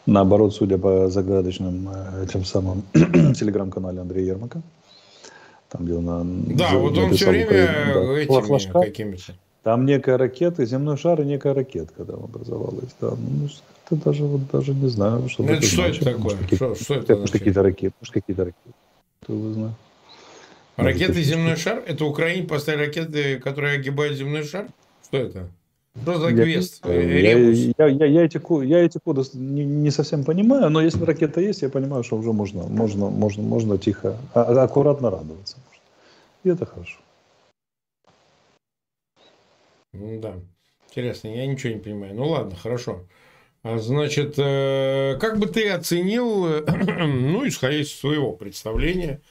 Наоборот, 0.05 0.55
судя 0.55 0.77
по 0.77 1.09
загадочным 1.09 1.89
э, 1.93 2.25
тем 2.31 2.45
самым 2.45 2.83
телеграм-канале 2.93 3.99
Андрея 3.99 4.27
Ермака, 4.27 4.61
там, 5.69 5.85
где 5.85 5.95
он... 5.95 6.43
Да, 6.55 6.75
вот 6.75 6.97
он 6.97 7.13
все 7.13 7.29
время 7.29 7.93
да, 7.93 8.19
этими 8.19 8.83
какими-то... 8.83 9.33
Там 9.63 9.85
некая 9.85 10.17
ракета, 10.17 10.65
земной 10.65 10.97
шар 10.97 11.21
и 11.21 11.25
некая 11.25 11.53
ракетка 11.53 12.03
там 12.03 12.23
образовалась. 12.23 12.95
Да. 12.99 13.11
Ну, 13.11 13.47
это 13.85 14.03
даже, 14.03 14.23
вот, 14.23 14.41
даже 14.51 14.73
не 14.73 14.87
знаю, 14.87 15.29
что, 15.29 15.43
ну, 15.43 15.49
это 15.51 15.61
что 15.63 15.83
это 15.83 16.03
такое. 16.03 16.35
Может, 16.35 16.55
что, 16.55 16.75
что 16.75 16.93
это 16.95 17.15
может, 17.15 17.31
какие-то 17.31 17.61
ракеты. 17.61 17.93
Может, 17.99 18.13
какие-то 18.13 18.45
ракеты. 18.45 18.73
Кто 19.22 19.34
его 19.34 19.53
знает. 19.53 19.76
Ракеты 20.78 21.22
земной 21.22 21.55
шар? 21.55 21.84
Это 21.86 22.05
Украине 22.05 22.47
поставили 22.47 22.86
ракеты, 22.86 23.39
которые 23.39 23.76
огибают 23.76 24.17
земной 24.17 24.43
шар? 24.43 24.67
Что 25.05 25.17
это? 25.17 25.49
Что 26.01 26.19
за 26.19 26.30
квест? 26.32 26.86
Я, 26.86 27.38
я, 27.38 27.88
я, 27.88 28.05
я, 28.05 28.24
эти, 28.24 28.65
я 28.65 28.80
эти 28.80 28.97
коды 28.97 29.24
не, 29.34 29.65
не 29.65 29.91
совсем 29.91 30.24
понимаю, 30.24 30.69
но 30.69 30.82
если 30.82 31.03
ракета 31.03 31.41
есть, 31.41 31.61
я 31.61 31.69
понимаю, 31.69 32.03
что 32.03 32.15
уже 32.15 32.32
можно, 32.32 32.63
можно, 32.63 33.09
можно, 33.09 33.43
можно 33.43 33.78
тихо, 33.78 34.17
а, 34.34 34.63
аккуратно 34.63 35.09
радоваться. 35.09 35.57
И 36.43 36.49
это 36.49 36.65
хорошо. 36.65 36.97
Да. 39.93 40.36
Интересно, 40.89 41.28
я 41.28 41.45
ничего 41.45 41.74
не 41.74 41.80
понимаю. 41.80 42.15
Ну 42.15 42.28
ладно, 42.30 42.55
хорошо. 42.55 43.05
А 43.64 43.78
значит, 43.78 44.36
э, 44.38 45.18
как 45.20 45.38
бы 45.38 45.45
ты 45.45 45.70
оценил, 45.70 46.66
ну, 46.66 47.47
исходя 47.47 47.78
из 47.78 47.93
своего 47.93 48.34
представления, 48.34 49.22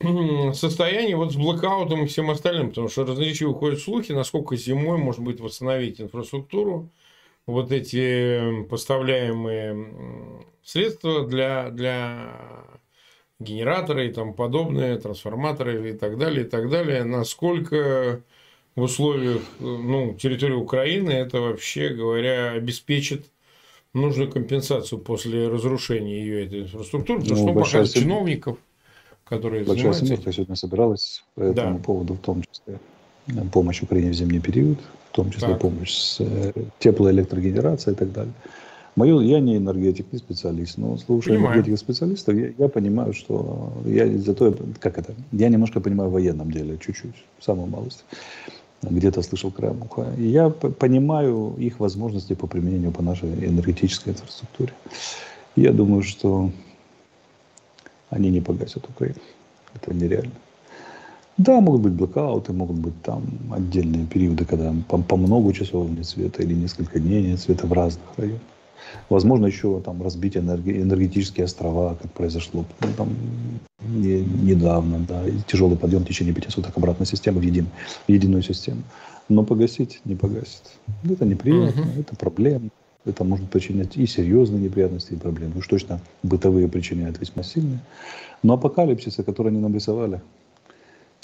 состояние 0.54 1.16
вот 1.16 1.32
с 1.32 1.36
блокаутом 1.36 2.04
и 2.04 2.06
всем 2.06 2.30
остальным, 2.30 2.70
потому 2.70 2.88
что 2.88 3.04
разноречиво 3.04 3.54
ходят 3.54 3.80
слухи, 3.80 4.12
насколько 4.12 4.56
зимой 4.56 4.98
можно 4.98 5.24
будет 5.24 5.40
восстановить 5.40 6.00
инфраструктуру, 6.00 6.90
вот 7.46 7.72
эти 7.72 8.64
поставляемые 8.64 10.44
средства 10.62 11.26
для, 11.26 11.70
для 11.70 12.32
генераторы 13.38 14.08
и 14.08 14.12
тому 14.12 14.34
подобное, 14.34 14.98
трансформаторы 14.98 15.90
и 15.90 15.92
так 15.94 16.18
далее, 16.18 16.44
и 16.44 16.48
так 16.48 16.68
далее, 16.68 17.04
насколько 17.04 18.22
в 18.78 18.82
условиях 18.82 19.42
ну, 19.58 20.14
территории 20.14 20.54
Украины 20.54 21.10
это 21.10 21.40
вообще 21.40 21.88
говоря 21.90 22.52
обеспечит 22.52 23.26
нужную 23.92 24.30
компенсацию 24.30 25.00
после 25.00 25.48
разрушения 25.48 26.20
ее 26.20 26.46
этой 26.46 26.62
инфраструктуры, 26.62 27.20
потому 27.20 27.54
ну, 27.54 27.64
что 27.64 27.80
пока 27.80 27.86
чиновников 27.86 28.58
которые 29.28 29.64
Большая 29.64 29.92
семерка 29.92 30.32
сегодня 30.32 30.56
собиралась 30.56 31.22
по 31.34 31.42
этому 31.42 31.78
да. 31.78 31.84
поводу, 31.84 32.14
в 32.14 32.18
том 32.18 32.42
числе 32.42 32.78
э, 33.26 33.32
помощь 33.52 33.82
Украине 33.82 34.10
в 34.10 34.14
зимний 34.14 34.40
период, 34.40 34.78
в 35.10 35.16
том 35.16 35.30
числе 35.30 35.48
так. 35.48 35.60
помощь 35.60 35.92
с 35.92 36.20
э, 36.20 36.52
теплоэлектрогенерацией 36.78 37.94
и 37.94 37.98
так 37.98 38.12
далее. 38.12 38.32
Мою, 38.96 39.20
я 39.20 39.38
не 39.38 39.58
энергетик, 39.58 40.06
не 40.12 40.18
специалист, 40.18 40.78
но 40.78 40.96
слушая 40.96 41.36
энергетиков 41.36 41.78
специалистов, 41.78 42.34
я, 42.34 42.52
я 42.58 42.68
понимаю, 42.68 43.12
что 43.12 43.72
я 43.84 44.08
зато, 44.18 44.56
как 44.80 44.98
это, 44.98 45.14
я 45.30 45.48
немножко 45.50 45.80
понимаю 45.80 46.10
в 46.10 46.14
военном 46.14 46.50
деле, 46.50 46.78
чуть-чуть, 46.78 47.14
самую 47.38 47.68
малость. 47.68 48.04
Где-то 48.82 49.22
слышал 49.22 49.50
краем 49.50 49.82
уха. 49.82 50.12
И 50.16 50.28
я 50.28 50.50
понимаю 50.50 51.54
их 51.58 51.80
возможности 51.80 52.34
по 52.34 52.46
применению 52.46 52.92
по 52.92 53.02
нашей 53.02 53.28
энергетической 53.28 54.10
инфраструктуре. 54.10 54.72
Я 55.56 55.72
думаю, 55.72 56.02
что 56.02 56.50
они 58.10 58.30
не 58.30 58.40
погасят 58.40 58.88
Украину. 58.88 59.18
Это 59.74 59.92
нереально. 59.92 60.32
Да, 61.36 61.60
могут 61.60 61.82
быть 61.82 61.92
блокауты, 61.92 62.52
могут 62.52 62.76
быть 62.76 63.00
там 63.02 63.22
отдельные 63.52 64.06
периоды, 64.06 64.44
когда 64.44 64.74
по, 64.88 64.98
по 64.98 65.16
много 65.16 65.52
часов 65.52 65.88
нет 65.88 66.06
света 66.06 66.42
или 66.42 66.54
несколько 66.54 66.98
дней 66.98 67.22
нет 67.22 67.40
света 67.40 67.66
в 67.66 67.72
разных 67.72 68.04
районах. 68.16 68.40
Возможно, 69.08 69.46
еще 69.46 69.80
там 69.80 70.02
разбить 70.02 70.36
энерги, 70.36 70.70
энергетические 70.70 71.44
острова, 71.44 71.96
как 72.00 72.12
произошло 72.12 72.64
ну, 72.80 72.88
там, 72.96 73.08
не, 73.86 74.20
недавно, 74.20 74.98
да, 75.00 75.22
тяжелый 75.46 75.76
подъем 75.76 76.04
в 76.04 76.08
течение 76.08 76.34
пяти 76.34 76.50
суток 76.50 76.76
обратной 76.76 77.06
системы 77.06 77.40
в, 77.40 77.42
един, 77.42 77.66
в 78.06 78.10
единую 78.10 78.42
систему. 78.42 78.82
Но 79.28 79.44
погасить 79.44 80.00
не 80.04 80.14
погасит. 80.14 80.62
Это 81.04 81.24
неприятно, 81.24 81.80
uh-huh. 81.80 82.00
это 82.00 82.16
проблема. 82.16 82.70
Это 83.04 83.24
может 83.24 83.48
причинять 83.48 83.96
и 83.96 84.06
серьезные 84.06 84.60
неприятности, 84.60 85.12
и 85.12 85.16
проблемы. 85.16 85.58
Уж 85.58 85.66
точно 85.66 86.00
бытовые 86.22 86.68
причиняют 86.68 87.18
весьма 87.20 87.42
сильные. 87.42 87.80
Но 88.42 88.54
апокалипсиса, 88.54 89.22
который 89.22 89.48
они 89.48 89.60
нам 89.60 89.74
рисовали, 89.74 90.20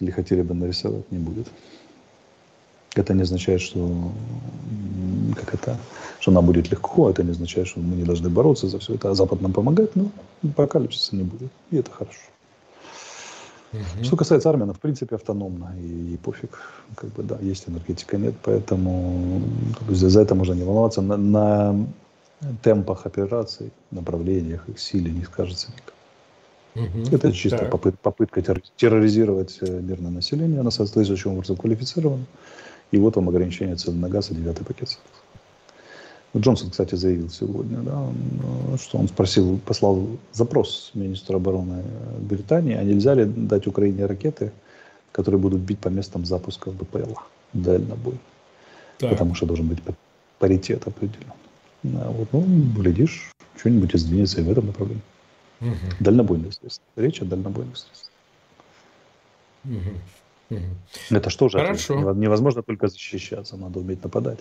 или 0.00 0.10
хотели 0.10 0.42
бы 0.42 0.54
нарисовать, 0.54 1.10
не 1.10 1.18
будет. 1.18 1.46
Это 2.94 3.14
не 3.14 3.22
означает, 3.22 3.60
что, 3.60 4.12
как 5.34 5.54
это, 5.54 5.76
что 6.20 6.30
нам 6.30 6.46
будет 6.46 6.70
легко, 6.70 7.10
это 7.10 7.22
не 7.22 7.30
означает, 7.30 7.68
что 7.68 7.80
мы 7.80 7.96
не 7.96 8.04
должны 8.04 8.28
бороться 8.28 8.68
за 8.68 8.78
все 8.78 8.94
это, 8.94 9.10
а 9.10 9.14
Запад 9.14 9.40
нам 9.40 9.52
помогает, 9.52 9.96
но 9.96 10.10
апокалипсиса 10.42 11.16
не 11.16 11.24
будет. 11.24 11.50
И 11.70 11.76
это 11.76 11.90
хорошо. 11.90 12.20
Угу. 13.72 14.04
Что 14.04 14.16
касается 14.16 14.48
армии, 14.48 14.62
она 14.62 14.72
в 14.72 14.78
принципе 14.78 15.16
автономна 15.16 15.74
и, 15.80 16.14
и 16.14 16.16
пофиг, 16.16 16.60
как 16.94 17.10
бы 17.10 17.24
да, 17.24 17.38
есть 17.40 17.68
энергетика, 17.68 18.16
нет, 18.16 18.34
поэтому 18.42 19.42
за 19.88 20.20
это 20.20 20.34
можно 20.36 20.54
не 20.54 20.62
волноваться. 20.62 21.02
На, 21.02 21.16
на 21.16 21.86
темпах 22.62 23.06
операций, 23.06 23.72
направлениях, 23.90 24.68
их 24.68 24.78
силе 24.78 25.10
не 25.10 25.24
скажется 25.24 25.72
никак. 25.72 25.94
Угу. 26.76 27.14
Это 27.16 27.32
чисто 27.32 27.58
так. 27.58 27.70
попыт, 27.70 27.98
попытка 28.00 28.42
терроризировать 28.76 29.58
э, 29.60 29.80
мирное 29.80 30.10
население, 30.10 30.60
она 30.60 30.70
соответствующим 30.70 31.32
образом 31.32 31.56
квалифицирована. 31.56 32.24
И 32.90 32.98
вот 32.98 33.16
вам 33.16 33.28
ограничение 33.28 33.76
цен 33.76 34.00
на 34.00 34.08
газ 34.08 34.30
и 34.30 34.34
девятый 34.34 34.64
пакет 34.64 34.88
санкций. 34.88 35.24
Джонсон, 36.36 36.70
кстати, 36.70 36.96
заявил 36.96 37.30
сегодня, 37.30 37.78
да, 37.78 38.08
что 38.76 38.98
он 38.98 39.06
спросил, 39.06 39.58
послал 39.64 40.06
запрос 40.32 40.90
министру 40.94 41.36
обороны 41.36 41.84
Британии, 42.18 42.74
а 42.74 42.82
нельзя 42.82 43.14
ли 43.14 43.24
дать 43.24 43.68
Украине 43.68 44.06
ракеты, 44.06 44.52
которые 45.12 45.40
будут 45.40 45.60
бить 45.60 45.78
по 45.78 45.88
местам 45.88 46.24
запуска 46.24 46.70
БПЛА, 46.70 47.22
дальнобой. 47.52 48.18
Так. 48.98 49.10
Потому 49.10 49.34
что 49.36 49.46
должен 49.46 49.68
быть 49.68 49.78
паритет 50.40 50.86
определен. 50.86 51.32
А 51.84 52.10
вот, 52.10 52.28
ну, 52.32 52.44
глядишь, 52.76 53.30
что-нибудь 53.56 53.94
изменится 53.94 54.40
и 54.40 54.44
в 54.44 54.50
этом 54.50 54.66
направлении. 54.66 55.02
Угу. 55.60 55.70
Дальнобойные 56.00 56.52
средства. 56.52 56.84
Речь 56.96 57.20
о 57.22 57.24
дальнобойных 57.24 57.76
средствах. 57.76 58.12
Угу. 59.64 59.98
Угу. 60.50 60.60
Это 61.10 61.30
что 61.30 61.48
же? 61.48 61.58
Хорошо. 61.58 62.12
Невозможно 62.14 62.62
только 62.62 62.88
защищаться, 62.88 63.56
надо 63.56 63.80
уметь 63.80 64.02
нападать. 64.02 64.40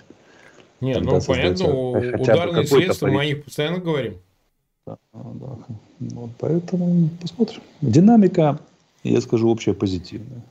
Нет, 0.81 1.01
ну 1.01 1.21
понятно, 1.21 1.67
ударные 1.67 2.67
средства 2.67 3.07
мы 3.07 3.21
о 3.21 3.25
них 3.25 3.43
постоянно 3.45 3.79
говорим. 3.79 4.15
Да, 4.85 4.97
да. 5.13 5.57
Вот 5.99 6.31
поэтому 6.39 7.09
посмотрим. 7.21 7.61
Динамика, 7.81 8.59
я 9.03 9.21
скажу, 9.21 9.49
общая 9.49 9.73
позитивная. 9.73 10.41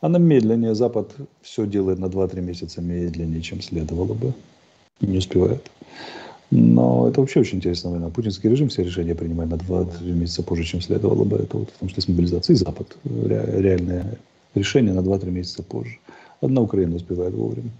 Она 0.00 0.18
медленнее, 0.18 0.74
Запад 0.74 1.12
все 1.42 1.66
делает 1.66 1.98
на 1.98 2.06
2-3 2.06 2.40
месяца 2.40 2.80
медленнее, 2.80 3.42
чем 3.42 3.60
следовало 3.60 4.14
бы. 4.14 4.32
Не 5.00 5.18
успевает. 5.18 5.70
Но 6.50 7.08
это 7.08 7.20
вообще 7.20 7.40
очень 7.40 7.58
интересная 7.58 7.92
война. 7.92 8.08
Путинский 8.08 8.48
режим 8.48 8.68
все 8.68 8.84
решения 8.84 9.14
принимает 9.14 9.50
на 9.50 9.56
2-3 9.56 10.12
месяца 10.12 10.42
позже, 10.42 10.64
чем 10.64 10.80
следовало 10.80 11.24
бы. 11.24 11.36
Это 11.36 11.58
вот 11.58 11.68
в 11.68 11.78
том 11.78 11.88
числе 11.88 12.02
с 12.02 12.08
мобилизацией 12.08 12.56
Запад. 12.56 12.96
Реальное 13.04 14.16
решение 14.58 14.92
на 14.92 15.00
2-3 15.00 15.30
месяца 15.30 15.62
позже. 15.62 15.98
Одна 16.40 16.60
Украина 16.60 16.96
успевает 16.96 17.34
вовремя. 17.34 17.70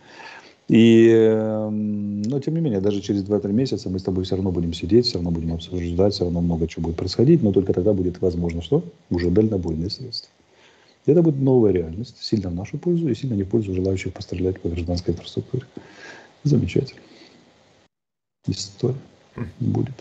И, 0.69 1.09
эм, 1.09 2.23
но 2.23 2.41
тем 2.41 2.55
не 2.55 2.61
менее, 2.61 2.81
даже 2.81 3.01
через 3.01 3.25
2-3 3.25 3.53
месяца 3.53 3.89
мы 3.89 3.99
с 3.99 4.03
тобой 4.03 4.25
все 4.25 4.37
равно 4.37 4.51
будем 4.51 4.75
сидеть, 4.75 5.07
все 5.07 5.15
равно 5.15 5.31
будем 5.31 5.55
обсуждать, 5.55 6.13
все 6.13 6.25
равно 6.25 6.43
много 6.43 6.69
чего 6.69 6.85
будет 6.85 6.97
происходить, 6.97 7.43
но 7.43 7.53
только 7.53 7.73
тогда 7.73 7.95
будет 7.95 8.21
возможно 8.21 8.61
что? 8.61 8.85
Уже 9.11 9.31
дальнобойные 9.31 9.89
средства. 9.89 10.31
И 11.07 11.11
это 11.11 11.23
будет 11.23 11.41
новая 11.41 11.73
реальность, 11.73 12.23
сильно 12.23 12.51
в 12.51 12.55
нашу 12.55 12.77
пользу 12.77 13.09
и 13.09 13.15
сильно 13.15 13.33
не 13.35 13.45
в 13.45 13.49
пользу 13.49 13.75
желающих 13.75 14.13
пострелять 14.13 14.61
по 14.61 14.69
гражданской 14.69 15.15
инфраструктуре. 15.15 15.65
Замечательно. 16.45 17.01
История 18.47 18.95
будет. 19.61 19.95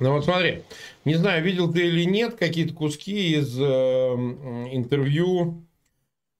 Ну 0.00 0.12
вот 0.12 0.24
смотри, 0.24 0.62
не 1.04 1.14
знаю, 1.14 1.42
видел 1.42 1.72
ты 1.72 1.86
или 1.86 2.04
нет 2.04 2.34
какие-то 2.34 2.74
куски 2.74 3.34
из 3.34 3.58
э, 3.58 3.64
интервью 3.64 5.62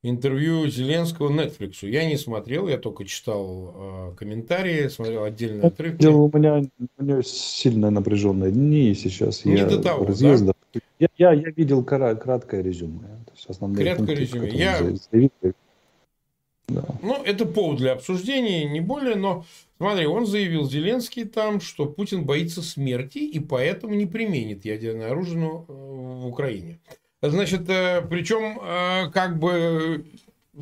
интервью 0.03 0.69
Зеленского 0.69 1.31
Netflix. 1.31 1.89
Я 1.89 2.09
не 2.09 2.17
смотрел, 2.17 2.69
я 2.69 2.79
только 2.79 3.05
читал 3.05 3.75
э, 3.75 4.15
комментарии, 4.17 4.89
смотрел 4.89 5.25
отдельные 5.25 5.67
отрывки. 5.67 6.07
У 6.07 6.31
меня, 6.33 6.63
у 6.99 7.03
меня 7.03 7.23
сильно 7.23 7.91
напряженные 7.91 8.53
дни 8.53 8.95
сейчас. 8.95 9.45
Не 9.45 9.57
я 9.57 9.67
до 9.67 9.83
того, 9.83 10.07
разъезда. 10.07 10.55
да? 10.73 10.81
Я, 10.99 11.09
я, 11.17 11.33
я 11.33 11.51
видел 11.51 11.85
краткое 11.85 12.63
резюме. 12.63 13.09
То 13.27 13.33
есть 13.35 13.47
основные 13.49 13.85
краткое 13.85 14.07
пункты, 14.07 14.23
резюме. 14.23 14.49
Я... 14.51 14.79
Заявил, 15.11 15.31
Ну, 16.69 17.23
это 17.25 17.47
повод 17.47 17.79
для 17.79 17.93
обсуждения, 17.93 18.69
не 18.69 18.81
более, 18.81 19.17
но 19.17 19.45
смотри, 19.79 20.07
он 20.07 20.27
заявил 20.27 20.69
Зеленский 20.69 21.25
там, 21.25 21.61
что 21.61 21.87
Путин 21.87 22.25
боится 22.25 22.63
смерти 22.63 23.19
и 23.19 23.41
поэтому 23.41 23.95
не 23.95 24.07
применит 24.07 24.65
ядерное 24.65 25.11
оружие 25.11 25.47
э, 25.47 25.63
в 25.69 26.27
Украине. 26.27 26.79
Значит, 27.23 27.69
э, 27.69 28.03
причем, 28.09 28.61
э, 28.63 29.11
как 29.11 29.39
бы 29.39 30.05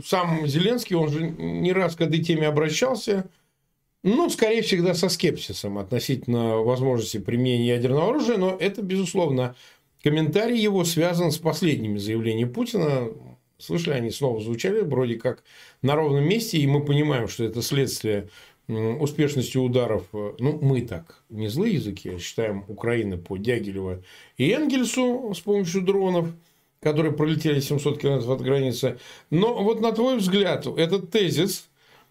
сам 0.04 0.46
Зеленский, 0.46 0.96
он 0.96 1.10
же 1.10 1.22
не 1.22 1.72
раз 1.72 1.96
к 1.96 2.00
этой 2.00 2.22
теме 2.22 2.46
обращался, 2.46 3.28
ну, 4.02 4.30
скорее 4.30 4.62
всегда 4.62 4.94
со 4.94 5.08
скепсисом 5.08 5.78
относительно 5.78 6.58
возможности 6.58 7.18
применения 7.18 7.68
ядерного 7.68 8.10
оружия, 8.10 8.36
но 8.36 8.56
это, 8.58 8.80
безусловно, 8.82 9.56
комментарий 10.02 10.60
его 10.60 10.84
связан 10.84 11.32
с 11.32 11.38
последними 11.38 11.98
заявлениями 11.98 12.48
Путина. 12.48 13.08
Слышали, 13.58 13.94
они 13.94 14.10
снова 14.10 14.40
звучали 14.40 14.80
вроде 14.80 15.16
как 15.16 15.42
на 15.82 15.94
ровном 15.94 16.24
месте, 16.24 16.58
и 16.58 16.66
мы 16.66 16.84
понимаем, 16.84 17.28
что 17.28 17.44
это 17.44 17.62
следствие 17.62 18.28
успешностью 18.68 19.62
ударов, 19.62 20.04
э, 20.12 20.34
ну, 20.38 20.58
мы 20.60 20.82
так, 20.82 21.22
не 21.28 21.48
злые 21.48 21.74
языки, 21.74 22.10
а 22.10 22.18
считаем 22.18 22.64
Украины 22.68 23.16
по 23.16 23.36
Дягилева 23.36 24.02
и 24.36 24.50
Энгельсу 24.50 25.32
с 25.34 25.40
помощью 25.40 25.82
дронов, 25.82 26.28
которые 26.80 27.12
пролетели 27.12 27.60
700 27.60 28.00
километров 28.00 28.30
от 28.30 28.40
границы. 28.42 28.98
Но 29.30 29.62
вот 29.62 29.80
на 29.80 29.92
твой 29.92 30.18
взгляд, 30.18 30.66
этот 30.66 31.10
тезис, 31.10 31.68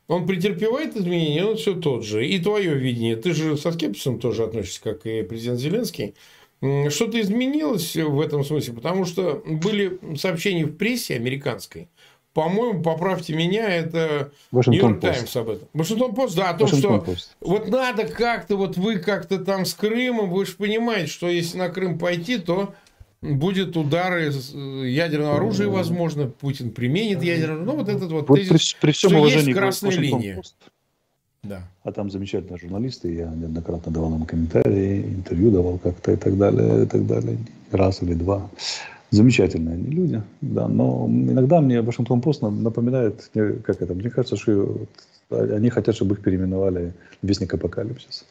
он 0.08 0.26
претерпевает 0.26 0.96
изменения, 0.96 1.46
он 1.46 1.58
все 1.58 1.76
тот 1.76 2.06
же. 2.06 2.26
И 2.26 2.40
твое 2.40 2.76
видение, 2.76 3.16
ты 3.16 3.34
же 3.34 3.58
со 3.58 3.72
скепсисом 3.72 4.20
тоже 4.20 4.44
относишься, 4.44 4.82
как 4.82 5.06
и 5.06 5.24
президент 5.24 5.60
Зеленский. 5.60 6.16
Что-то 6.62 7.20
изменилось 7.20 7.96
в 7.96 8.20
этом 8.22 8.44
смысле, 8.44 8.74
потому 8.74 9.06
что 9.06 9.44
были 9.46 10.00
сообщения 10.16 10.66
в 10.66 10.76
прессе 10.76 11.16
американской, 11.16 11.90
по-моему, 12.36 12.82
поправьте 12.84 13.34
меня, 13.34 13.70
это 13.70 14.32
Нью-Йорк 14.52 15.00
Таймс 15.00 15.34
об 15.38 15.50
этом. 15.50 15.70
Вашингтон 15.74 16.14
Пост, 16.14 16.36
да, 16.36 16.50
о 16.50 16.54
том, 16.56 16.68
что 16.68 16.98
Post. 16.98 17.28
вот 17.40 17.70
надо 17.70 18.06
как-то, 18.08 18.58
вот 18.58 18.76
вы 18.76 18.98
как-то 18.98 19.40
там 19.40 19.66
с 19.66 19.74
Крымом, 19.74 20.30
вы 20.30 20.46
же 20.46 20.52
понимаете, 20.52 21.08
что 21.08 21.30
если 21.30 21.58
на 21.58 21.70
Крым 21.70 21.98
пойти, 21.98 22.38
то 22.38 22.74
будет 23.22 23.78
удары 23.78 24.34
э, 24.34 24.88
ядерного 24.88 25.38
оружия, 25.38 25.68
возможно, 25.68 26.28
Путин 26.28 26.72
применит 26.72 27.24
ядерное. 27.24 27.64
Ну, 27.64 27.78
вот 27.78 27.88
этот 27.88 28.12
вот, 28.12 28.28
вот 28.28 28.38
тезис, 28.38 28.74
при, 28.74 28.88
при 28.88 28.92
всем 28.92 29.12
что 29.12 29.28
есть 29.28 29.54
красная 29.54 29.92
линия. 29.92 30.42
Да. 31.48 31.62
А 31.84 31.92
там 31.92 32.10
замечательные 32.10 32.60
журналисты, 32.60 33.14
я 33.14 33.30
неоднократно 33.30 33.92
давал 33.92 34.16
им 34.16 34.26
комментарии, 34.26 35.04
интервью 35.04 35.52
давал 35.52 35.78
как-то 35.78 36.12
и 36.12 36.16
так 36.16 36.38
далее, 36.38 36.84
и 36.84 36.86
так 36.88 37.06
далее, 37.06 37.38
раз 37.72 38.02
или 38.02 38.14
два. 38.14 38.50
Замечательные 39.12 39.76
они 39.76 39.88
люди, 39.88 40.22
да, 40.42 40.68
но 40.68 41.06
иногда 41.08 41.62
мне 41.62 41.82
Вашингтон 41.82 42.22
Пост 42.22 42.42
напоминает, 42.42 43.30
как 43.34 43.82
это, 43.82 43.94
мне 43.94 44.10
кажется, 44.10 44.36
что 44.36 44.88
они 45.30 45.70
хотят, 45.70 45.96
чтобы 45.96 46.16
их 46.16 46.22
переименовали 46.22 46.94
Вестник 47.22 47.54
Апокалипсис. 47.54 48.26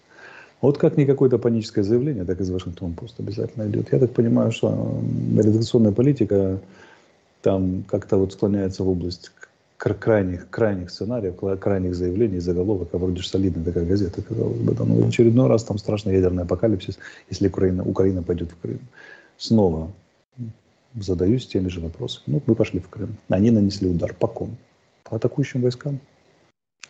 Вот 0.60 0.78
как 0.78 0.96
не 0.96 1.06
какое-то 1.06 1.38
паническое 1.38 1.84
заявление, 1.84 2.24
так 2.24 2.40
из 2.40 2.50
Вашингтон 2.50 2.94
Пост 2.94 3.20
обязательно 3.20 3.68
идет. 3.68 3.92
Я 3.92 3.98
так 3.98 4.12
понимаю, 4.12 4.50
что 4.50 5.00
редакционная 5.36 5.92
политика 5.92 6.58
там 7.42 7.84
как-то 7.86 8.16
вот 8.16 8.32
склоняется 8.32 8.82
в 8.82 8.88
область 8.88 9.30
крайних, 9.76 10.48
крайних 10.50 10.90
сценариев, 10.90 11.36
крайних 11.60 11.94
заявлений, 11.94 12.38
заголовок, 12.38 12.88
а 12.92 12.98
вроде 12.98 13.20
же 13.20 13.28
солидная 13.28 13.64
такая 13.64 13.84
газета, 13.84 14.22
казалось 14.22 14.58
бы. 14.58 14.74
Да, 14.74 14.84
но 14.84 14.94
в 14.94 15.08
очередной 15.08 15.48
раз 15.48 15.64
там 15.64 15.78
страшный 15.78 16.14
ядерный 16.14 16.44
апокалипсис, 16.44 16.98
если 17.28 17.48
Украина, 17.48 17.84
Украина 17.84 18.22
пойдет 18.22 18.52
в 18.52 18.58
Крым. 18.60 18.80
Снова 19.36 19.90
задаюсь 20.94 21.46
теми 21.46 21.68
же 21.68 21.80
вопросами. 21.80 22.22
Ну, 22.26 22.42
мы 22.46 22.54
пошли 22.54 22.80
в 22.80 22.88
Крым. 22.88 23.16
Они 23.28 23.50
нанесли 23.50 23.88
удар. 23.88 24.14
По 24.14 24.28
ком? 24.28 24.56
По 25.02 25.16
атакующим 25.16 25.62
войскам? 25.62 26.00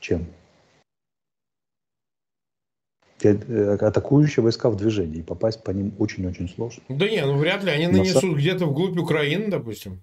Чем? 0.00 0.26
Э, 3.22 3.76
атакующие 3.80 4.42
войска 4.42 4.68
в 4.68 4.76
движении. 4.76 5.22
Попасть 5.22 5.62
по 5.62 5.70
ним 5.70 5.92
очень-очень 5.98 6.48
сложно. 6.48 6.82
Да 6.88 7.08
не, 7.08 7.24
ну 7.24 7.38
вряд 7.38 7.64
ли. 7.64 7.70
Они 7.70 7.86
нанесут 7.86 8.20
самом... 8.20 8.36
где-то 8.36 8.66
вглубь 8.66 8.98
Украины, 8.98 9.48
допустим. 9.48 9.98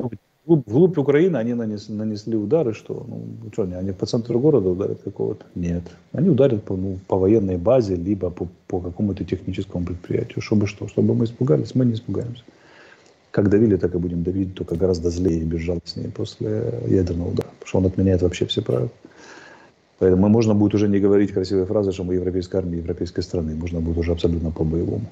Вглубь, 0.46 0.68
вглубь 0.68 0.98
Украины 0.98 1.38
они 1.38 1.54
нанес, 1.54 1.88
нанесли 1.88 2.36
удары, 2.36 2.74
что, 2.74 3.06
ну, 3.08 3.52
что 3.52 3.64
они, 3.64 3.76
они 3.76 3.92
по 3.92 4.08
центру 4.08 4.40
города 4.40 4.70
ударят 4.70 5.02
какого-то? 5.04 5.46
Нет. 5.54 5.84
Они 6.14 6.30
ударят 6.30 6.64
по, 6.64 6.76
ну, 6.76 7.00
по 7.08 7.18
военной 7.18 7.58
базе, 7.58 7.96
либо 7.96 8.32
по, 8.32 8.48
по 8.68 8.80
какому-то 8.80 9.24
техническому 9.24 9.86
предприятию. 9.86 10.42
Чтобы 10.42 10.66
что? 10.66 10.88
Чтобы 10.88 11.14
мы 11.14 11.26
испугались? 11.26 11.76
Мы 11.76 11.86
не 11.86 11.94
испугаемся. 11.94 12.44
Как 13.30 13.50
давили, 13.50 13.78
так 13.78 13.94
и 13.94 14.00
будем 14.00 14.24
давить, 14.24 14.56
только 14.56 14.76
гораздо 14.76 15.12
злее 15.12 15.42
и 15.42 15.46
безжалостнее 15.46 16.10
после 16.10 16.74
ядерного 16.88 17.30
удара. 17.30 17.50
Потому 17.60 17.68
что 17.68 17.78
он 17.78 17.86
отменяет 17.86 18.24
вообще 18.24 18.48
все 18.48 18.64
правила. 18.64 18.90
Поэтому 20.00 20.28
можно 20.28 20.56
будет 20.56 20.74
уже 20.74 20.88
не 20.88 21.00
говорить 21.00 21.32
красивые 21.32 21.68
фразы, 21.68 21.92
что 21.92 22.04
мы 22.04 22.16
европейская 22.16 22.58
армия, 22.58 22.78
европейской 22.78 23.22
страны. 23.22 23.56
Можно 23.56 23.80
будет 23.80 24.00
уже 24.00 24.12
абсолютно 24.12 24.50
по-боевому. 24.50 25.06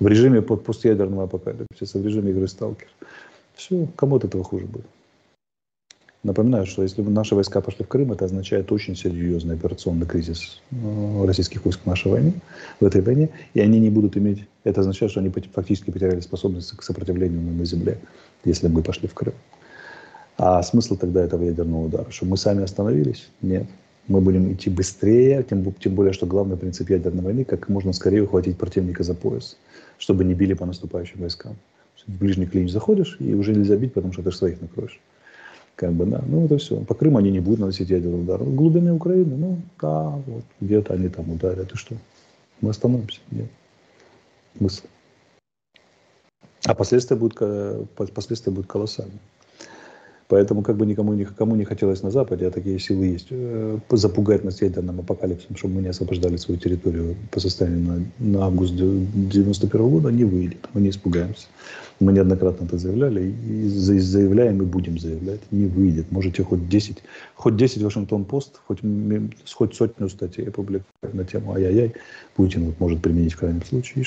В 0.00 0.06
режиме 0.08 0.42
постядерного 0.42 1.24
апокалипсиса, 1.24 1.98
в 1.98 2.04
режиме 2.04 2.32
игры 2.32 2.48
«Сталкер». 2.48 2.88
Все, 3.58 3.88
кому 3.96 4.16
от 4.16 4.24
этого 4.24 4.44
хуже 4.44 4.66
будет. 4.66 4.86
Напоминаю, 6.22 6.64
что 6.64 6.84
если 6.84 7.02
наши 7.02 7.34
войска 7.34 7.60
пошли 7.60 7.84
в 7.84 7.88
Крым, 7.88 8.12
это 8.12 8.24
означает 8.24 8.70
очень 8.70 8.94
серьезный 8.94 9.56
операционный 9.56 10.06
кризис 10.06 10.62
э, 10.70 11.24
российских 11.26 11.64
войск 11.64 11.80
в 11.82 11.86
нашей 11.86 12.12
войне, 12.12 12.34
в 12.78 12.84
этой 12.84 13.00
войне, 13.02 13.30
и 13.54 13.60
они 13.60 13.80
не 13.80 13.90
будут 13.90 14.16
иметь, 14.16 14.44
это 14.62 14.82
означает, 14.82 15.10
что 15.10 15.20
они 15.20 15.30
фактически 15.52 15.90
потеряли 15.90 16.20
способность 16.20 16.70
к 16.76 16.82
сопротивлению 16.82 17.40
на 17.40 17.64
земле, 17.64 17.98
если 18.44 18.68
мы 18.68 18.82
пошли 18.82 19.08
в 19.08 19.14
Крым. 19.14 19.34
А 20.36 20.62
смысл 20.62 20.96
тогда 20.96 21.24
этого 21.24 21.42
ядерного 21.42 21.86
удара, 21.86 22.06
что 22.10 22.26
мы 22.26 22.36
сами 22.36 22.62
остановились? 22.62 23.28
Нет. 23.42 23.66
Мы 24.06 24.20
будем 24.20 24.52
идти 24.52 24.70
быстрее, 24.70 25.42
тем, 25.42 25.72
тем 25.72 25.94
более, 25.96 26.12
что 26.12 26.26
главный 26.26 26.56
принцип 26.56 26.88
ядерной 26.90 27.24
войны, 27.24 27.44
как 27.44 27.68
можно 27.68 27.92
скорее 27.92 28.22
ухватить 28.22 28.56
противника 28.56 29.02
за 29.02 29.14
пояс, 29.14 29.56
чтобы 29.98 30.24
не 30.24 30.34
били 30.34 30.54
по 30.54 30.64
наступающим 30.64 31.20
войскам. 31.20 31.56
В 32.08 32.18
ближний 32.18 32.46
клинч 32.46 32.72
заходишь, 32.72 33.16
и 33.20 33.34
уже 33.34 33.54
нельзя 33.54 33.76
бить, 33.76 33.92
потому 33.92 34.12
что 34.12 34.22
ты 34.22 34.30
же 34.30 34.36
своих 34.36 34.60
накроешь. 34.60 34.98
Как 35.76 35.92
бы, 35.92 36.06
да. 36.06 36.24
Ну, 36.26 36.46
это 36.46 36.58
все. 36.58 36.80
По 36.80 36.94
Крыму 36.94 37.18
они 37.18 37.30
не 37.30 37.38
будут 37.38 37.60
наносить 37.60 37.90
ядерный 37.90 38.22
удар. 38.22 38.42
В 38.42 38.54
глубине 38.54 38.92
Украины, 38.92 39.36
ну, 39.36 39.58
да, 39.80 40.08
вот, 40.26 40.44
где-то 40.60 40.94
они 40.94 41.08
там 41.08 41.30
ударят. 41.30 41.72
И 41.72 41.76
что? 41.76 41.94
Мы 42.60 42.70
остановимся? 42.70 43.20
Нет. 43.30 43.48
Смысл. 44.56 44.86
А 46.64 46.74
последствия 46.74 47.16
будут, 47.16 47.38
последствия 48.12 48.52
будут 48.52 48.68
колоссальны. 48.68 49.18
Поэтому 50.28 50.62
как 50.62 50.76
бы 50.76 50.84
никому, 50.84 51.14
никому 51.14 51.56
не 51.56 51.64
хотелось 51.64 52.02
на 52.02 52.10
Западе, 52.10 52.46
а 52.46 52.50
такие 52.50 52.78
силы 52.78 53.06
есть, 53.06 53.28
э, 53.30 53.78
запугать 53.90 54.44
нас 54.44 54.60
ядерным 54.60 55.00
апокалипсисом, 55.00 55.56
чтобы 55.56 55.76
мы 55.76 55.82
не 55.82 55.88
освобождали 55.88 56.36
свою 56.36 56.60
территорию 56.60 57.16
по 57.30 57.40
состоянию 57.40 57.80
на, 58.18 58.26
на 58.26 58.44
август 58.44 58.74
91 58.74 59.88
года, 59.88 60.10
не 60.10 60.24
выйдет. 60.24 60.68
Мы 60.74 60.82
не 60.82 60.90
испугаемся. 60.90 61.46
Мы 61.98 62.12
неоднократно 62.12 62.66
это 62.66 62.76
заявляли 62.76 63.34
и 63.48 63.68
заявляем 63.68 64.62
и 64.62 64.66
будем 64.66 64.98
заявлять. 64.98 65.40
Не 65.50 65.64
выйдет. 65.64 66.12
Можете 66.12 66.44
хоть 66.44 66.68
10, 66.68 66.98
хоть 67.34 67.56
10 67.56 67.82
Вашингтон-Пост, 67.82 68.60
хоть, 68.66 68.80
хоть 69.50 69.74
сотню 69.74 70.10
статей 70.10 70.48
опубликовать 70.48 71.14
на 71.14 71.24
тему 71.24 71.54
ай-яй-яй. 71.54 71.94
Путин 72.36 72.66
вот 72.66 72.78
может 72.78 73.00
применить 73.00 73.32
в 73.32 73.38
крайнем 73.38 73.64
случае. 73.64 74.04
И? 74.04 74.06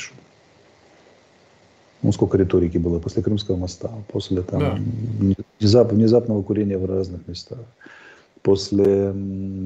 Ну, 2.03 2.11
сколько 2.11 2.37
риторики 2.37 2.77
было 2.77 2.99
после 2.99 3.21
Крымского 3.21 3.57
моста, 3.57 3.91
после 4.11 4.41
там, 4.41 4.59
да. 4.59 4.79
внезап, 5.59 5.91
внезапного 5.91 6.41
курения 6.41 6.77
в 6.77 6.85
разных 6.85 7.27
местах, 7.27 7.59
после 8.41 9.13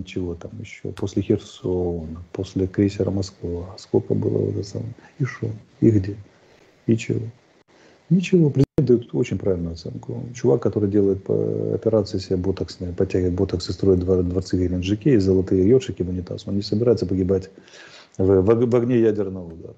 чего 0.05 0.35
там 0.35 0.51
еще, 0.59 0.91
после 0.91 1.21
Херсона, 1.21 2.23
после 2.33 2.67
крейсера 2.67 3.09
Москва, 3.09 3.75
сколько 3.77 4.13
было 4.13 4.37
вот 4.37 4.55
это 4.55 4.67
самое, 4.67 4.93
и 5.19 5.23
что, 5.23 5.47
и 5.79 5.89
где, 5.89 6.17
и 6.87 6.97
чего. 6.97 7.21
Ничего, 8.09 8.49
президент 8.49 8.65
дает 8.77 9.15
очень 9.15 9.39
правильную 9.39 9.73
оценку. 9.73 10.21
Чувак, 10.35 10.61
который 10.61 10.89
делает 10.89 11.27
операции 11.29 12.19
себе 12.19 12.37
ботоксные, 12.37 12.93
подтягивает 12.93 13.33
ботокс 13.33 13.69
и 13.69 13.73
строит 13.73 13.99
дворцы 13.99 14.57
в 14.57 14.59
Геленджике 14.59 15.15
и 15.15 15.17
золотые 15.17 15.67
йоршики 15.67 16.03
в 16.03 16.09
унитаз, 16.09 16.45
он 16.47 16.55
не 16.55 16.61
собирается 16.61 17.05
погибать 17.05 17.49
в, 18.17 18.41
в, 18.41 18.69
в 18.69 18.75
огне 18.75 18.99
ядерного 18.99 19.51
удара. 19.51 19.75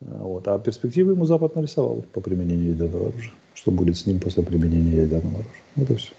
Вот. 0.00 0.48
А 0.48 0.58
перспективы 0.58 1.12
ему 1.12 1.26
Запад 1.26 1.56
нарисовал 1.56 2.04
по 2.12 2.20
применению 2.20 2.70
ядерного 2.70 3.08
оружия. 3.08 3.32
Что 3.54 3.70
будет 3.70 3.98
с 3.98 4.06
ним 4.06 4.20
после 4.20 4.42
применения 4.42 5.02
ядерного 5.02 5.40
оружия. 5.40 5.62
Вот 5.76 5.90
и 5.90 5.94
все. 5.96 6.12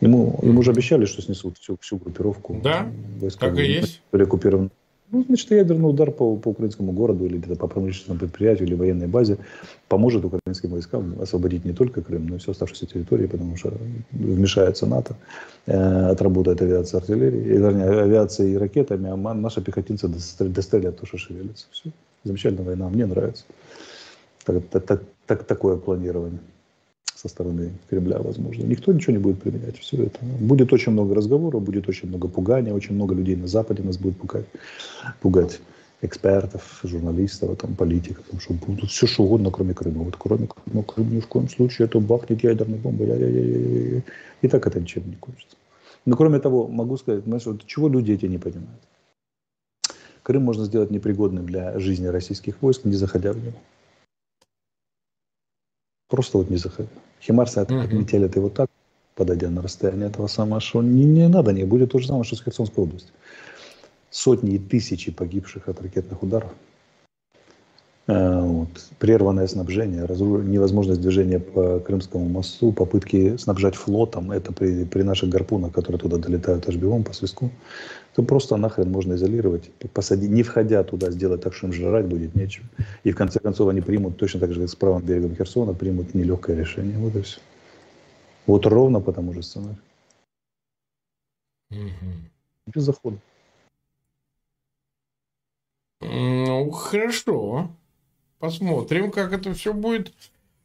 Ему, 0.00 0.40
ему 0.42 0.62
же 0.62 0.72
обещали, 0.72 1.04
что 1.04 1.22
снесут 1.22 1.58
всю, 1.58 1.76
всю 1.80 1.96
группировку. 1.96 2.60
Да, 2.62 2.88
так 3.38 3.56
и 3.56 3.64
есть. 3.64 4.02
Оккупирован. 4.10 4.70
Ну, 5.12 5.24
значит, 5.24 5.50
ядерный 5.50 5.90
удар 5.90 6.10
по, 6.10 6.36
по 6.36 6.48
украинскому 6.48 6.90
городу 6.92 7.26
или 7.26 7.36
где-то 7.36 7.56
по 7.56 7.68
промышленному 7.68 8.18
предприятию 8.18 8.66
или 8.66 8.74
военной 8.74 9.06
базе 9.06 9.36
поможет 9.86 10.24
украинским 10.24 10.70
войскам 10.70 11.20
освободить 11.20 11.66
не 11.66 11.74
только 11.74 12.00
Крым, 12.00 12.26
но 12.28 12.36
и 12.36 12.38
всю 12.38 12.52
оставшуюся 12.52 12.86
территорию, 12.86 13.28
потому 13.28 13.54
что 13.58 13.74
вмешается 14.10 14.86
НАТО, 14.86 15.14
э, 15.66 16.06
отработает 16.06 16.62
авиация, 16.62 16.98
артиллерия, 16.98 17.40
вернее, 17.40 17.90
авиация 17.90 18.48
и 18.48 18.56
ракетами, 18.56 19.10
а 19.10 19.34
наши 19.34 19.60
пехотинцы 19.60 20.08
дострелят 20.08 20.98
то, 20.98 21.06
что 21.06 21.18
шевелится. 21.18 21.66
Все. 21.70 21.90
Замечательная 22.24 22.64
война, 22.64 22.88
мне 22.88 23.06
нравится. 23.06 23.44
Так, 24.44 24.62
так, 24.70 24.84
так, 24.84 25.02
так, 25.26 25.44
такое 25.44 25.76
планирование 25.76 26.40
со 27.14 27.28
стороны 27.28 27.72
Кремля, 27.88 28.18
возможно. 28.18 28.64
Никто 28.64 28.92
ничего 28.92 29.12
не 29.12 29.18
будет 29.18 29.40
применять. 29.40 29.78
Все 29.78 30.04
это. 30.04 30.18
Будет 30.40 30.72
очень 30.72 30.92
много 30.92 31.14
разговоров, 31.14 31.62
будет 31.62 31.88
очень 31.88 32.08
много 32.08 32.28
пугания, 32.28 32.74
очень 32.74 32.94
много 32.94 33.14
людей 33.14 33.36
на 33.36 33.46
Западе 33.46 33.82
нас 33.82 33.96
будет 33.96 34.16
пугать. 34.16 34.46
Пугать 35.20 35.60
экспертов, 36.00 36.80
журналистов, 36.82 37.56
там, 37.58 37.76
политиков, 37.76 38.24
там, 38.28 38.40
что 38.40 38.54
будут 38.54 38.90
все 38.90 39.06
что 39.06 39.22
угодно, 39.22 39.52
кроме 39.52 39.72
Крыма. 39.72 40.02
Вот 40.02 40.16
кроме 40.18 40.48
Крыма, 40.48 40.82
Крым 40.82 41.14
ни 41.14 41.20
в 41.20 41.28
коем 41.28 41.48
случае, 41.48 41.86
это 41.86 42.00
бахнет 42.00 42.42
ядерной 42.42 42.78
бомбой. 42.78 43.06
Я, 43.06 43.14
я, 43.14 43.28
я, 43.28 43.40
я, 43.40 43.94
я. 43.96 44.02
И 44.42 44.48
так 44.48 44.66
это 44.66 44.80
ничем 44.80 45.08
не 45.08 45.14
кончится. 45.14 45.56
Но 46.04 46.16
кроме 46.16 46.40
того, 46.40 46.66
могу 46.66 46.96
сказать, 46.96 47.22
знаешь, 47.24 47.46
вот, 47.46 47.64
чего 47.66 47.88
люди 47.88 48.10
эти 48.10 48.26
не 48.26 48.38
понимают. 48.38 48.82
Крым 50.22 50.44
можно 50.44 50.64
сделать 50.64 50.90
непригодным 50.90 51.46
для 51.46 51.78
жизни 51.78 52.06
российских 52.06 52.60
войск, 52.62 52.84
не 52.84 52.94
заходя 52.94 53.32
в 53.32 53.44
него. 53.44 53.58
Просто 56.08 56.38
вот 56.38 56.50
не 56.50 56.56
заходя. 56.56 56.90
Химарсы 57.20 57.58
от, 57.58 57.70
угу. 57.70 57.80
отлетели 57.80 58.26
это 58.26 58.40
вот 58.40 58.54
так, 58.54 58.70
подойдя 59.14 59.50
на 59.50 59.62
расстояние 59.62 60.08
этого 60.08 60.26
самого, 60.26 60.60
что 60.60 60.82
не, 60.82 61.04
не 61.04 61.28
надо, 61.28 61.52
не 61.52 61.64
будет 61.64 61.92
то 61.92 61.98
же 61.98 62.06
самое, 62.06 62.24
что 62.24 62.36
с 62.36 62.42
Херсонской 62.42 62.84
областью. 62.84 63.12
Сотни 64.10 64.54
и 64.54 64.58
тысячи 64.58 65.10
погибших 65.10 65.68
от 65.68 65.80
ракетных 65.80 66.22
ударов. 66.22 66.52
Э, 68.08 68.40
вот. 68.40 68.68
Прерванное 68.98 69.46
снабжение, 69.46 70.04
разру... 70.04 70.42
невозможность 70.42 71.00
движения 71.00 71.38
по 71.38 71.78
Крымскому 71.80 72.28
мосту, 72.28 72.72
попытки 72.72 73.36
снабжать 73.36 73.74
флотом, 73.74 74.32
это 74.32 74.52
при, 74.52 74.84
при 74.84 75.02
наших 75.02 75.30
гарпунах, 75.30 75.72
которые 75.72 75.98
туда 76.00 76.18
долетают 76.18 76.68
аж 76.68 76.76
бегом 76.76 77.04
по 77.04 77.12
свиску, 77.12 77.50
то 78.14 78.22
просто 78.22 78.56
нахрен 78.56 78.90
можно 78.90 79.14
изолировать, 79.14 79.70
посадить, 79.92 80.30
не 80.30 80.42
входя 80.42 80.82
туда, 80.84 81.10
сделать 81.10 81.42
так, 81.42 81.54
что 81.54 81.66
им 81.66 81.72
жрать 81.72 82.06
будет 82.06 82.34
нечего. 82.34 82.66
И 83.04 83.10
в 83.10 83.16
конце 83.16 83.40
концов 83.40 83.68
они 83.68 83.80
примут, 83.80 84.18
точно 84.18 84.40
так 84.40 84.52
же, 84.52 84.60
как 84.60 84.68
с 84.68 84.76
правым 84.76 85.02
берегом 85.02 85.34
Херсона, 85.34 85.72
примут 85.72 86.14
нелегкое 86.14 86.56
решение. 86.56 86.98
Вот 86.98 87.16
и 87.16 87.22
все. 87.22 87.40
Вот 88.46 88.66
ровно 88.66 89.00
по 89.00 89.12
тому 89.12 89.32
же 89.32 89.42
сценарию. 89.42 89.78
Угу. 91.70 92.72
Без 92.74 92.82
захода. 92.82 93.18
Ну, 96.00 96.70
хорошо. 96.70 97.70
Посмотрим, 98.38 99.10
как 99.10 99.32
это 99.32 99.54
все 99.54 99.72
будет. 99.72 100.12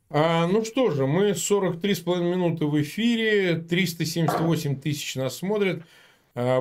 А, 0.10 0.48
ну 0.48 0.64
что 0.64 0.91
же, 0.91 1.06
мы 1.06 1.32
43,5 1.32 2.24
минуты 2.24 2.66
в 2.66 2.82
эфире, 2.82 3.58
378 3.58 4.80
тысяч 4.80 5.16
нас 5.16 5.38
смотрят, 5.38 5.84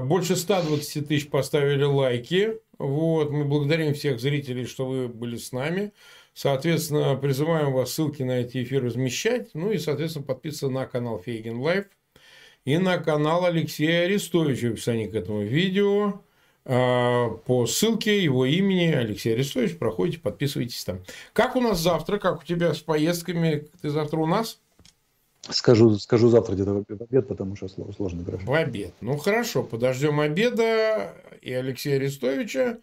больше 0.00 0.36
120 0.36 1.08
тысяч 1.08 1.28
поставили 1.28 1.84
лайки. 1.84 2.60
Вот, 2.78 3.30
мы 3.30 3.44
благодарим 3.44 3.94
всех 3.94 4.20
зрителей, 4.20 4.64
что 4.64 4.86
вы 4.86 5.08
были 5.08 5.36
с 5.36 5.52
нами. 5.52 5.92
Соответственно, 6.34 7.16
призываем 7.16 7.72
вас 7.72 7.92
ссылки 7.92 8.22
на 8.22 8.40
эти 8.40 8.62
эфиры 8.62 8.88
размещать. 8.88 9.50
Ну 9.54 9.70
и, 9.70 9.78
соответственно, 9.78 10.26
подписываться 10.26 10.68
на 10.68 10.86
канал 10.86 11.18
Фейгин 11.18 11.58
Live 11.58 11.86
и 12.66 12.76
на 12.78 12.98
канал 12.98 13.44
Алексея 13.46 14.04
Арестовича 14.04 14.68
в 14.68 14.72
описании 14.72 15.06
к 15.06 15.14
этому 15.14 15.42
видео. 15.42 16.20
А, 16.66 17.30
по 17.46 17.66
ссылке 17.66 18.22
его 18.22 18.44
имени 18.44 18.92
Алексей 18.92 19.32
Арестович. 19.32 19.78
Проходите, 19.78 20.18
подписывайтесь 20.18 20.84
там. 20.84 21.00
Как 21.32 21.54
у 21.54 21.60
нас 21.60 21.78
завтра? 21.78 22.18
Как 22.18 22.42
у 22.42 22.44
тебя 22.44 22.74
с 22.74 22.80
поездками? 22.80 23.68
Ты 23.80 23.90
завтра 23.90 24.18
у 24.18 24.26
нас? 24.26 24.60
Скажу, 25.50 25.98
скажу 25.98 26.28
завтра 26.28 26.54
где-то 26.54 26.72
в 26.72 27.02
обед, 27.02 27.28
потому 27.28 27.56
что 27.56 27.68
сложно 27.68 28.22
график. 28.22 28.46
В 28.46 28.52
обед. 28.52 28.94
Ну 29.00 29.16
хорошо, 29.16 29.62
подождем 29.62 30.20
обеда 30.20 31.14
и 31.40 31.52
Алексея 31.52 31.96
Арестовича. 31.96 32.78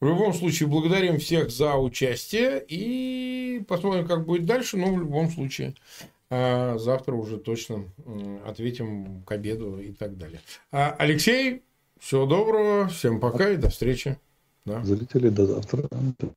В 0.00 0.06
любом 0.06 0.32
случае, 0.32 0.68
благодарим 0.68 1.18
всех 1.18 1.50
за 1.50 1.74
участие 1.74 2.64
и 2.68 3.64
посмотрим, 3.66 4.06
как 4.06 4.26
будет 4.26 4.46
дальше. 4.46 4.76
Но 4.76 4.94
в 4.94 4.98
любом 4.98 5.28
случае, 5.28 5.74
а, 6.30 6.78
завтра 6.78 7.14
уже 7.14 7.38
точно 7.38 7.84
ответим 8.46 9.22
к 9.22 9.32
обеду 9.32 9.78
и 9.80 9.92
так 9.92 10.16
далее. 10.16 10.40
А, 10.70 10.94
Алексей, 10.98 11.62
всего 11.98 12.26
доброго, 12.26 12.88
всем 12.88 13.18
пока 13.18 13.50
и 13.50 13.56
до 13.56 13.70
встречи. 13.70 14.16
Да. 14.64 14.84
Залетели 14.84 15.30
до 15.30 15.46
завтра. 15.46 15.88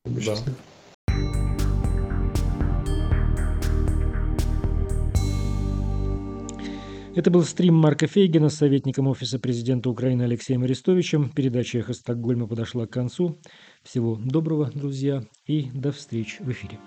Да. 0.05 0.35
Это 7.13 7.29
был 7.29 7.43
стрим 7.43 7.75
Марка 7.75 8.07
Фейгина 8.07 8.47
с 8.47 8.55
советником 8.55 9.07
Офиса 9.07 9.37
президента 9.37 9.89
Украины 9.89 10.23
Алексеем 10.23 10.63
Арестовичем. 10.63 11.29
Передача 11.29 11.79
«Эхо 11.79 11.93
Стокгольма» 11.93 12.47
подошла 12.47 12.87
к 12.87 12.91
концу. 12.91 13.37
Всего 13.83 14.15
доброго, 14.15 14.71
друзья, 14.73 15.25
и 15.45 15.69
до 15.73 15.91
встречи 15.91 16.41
в 16.41 16.49
эфире. 16.49 16.79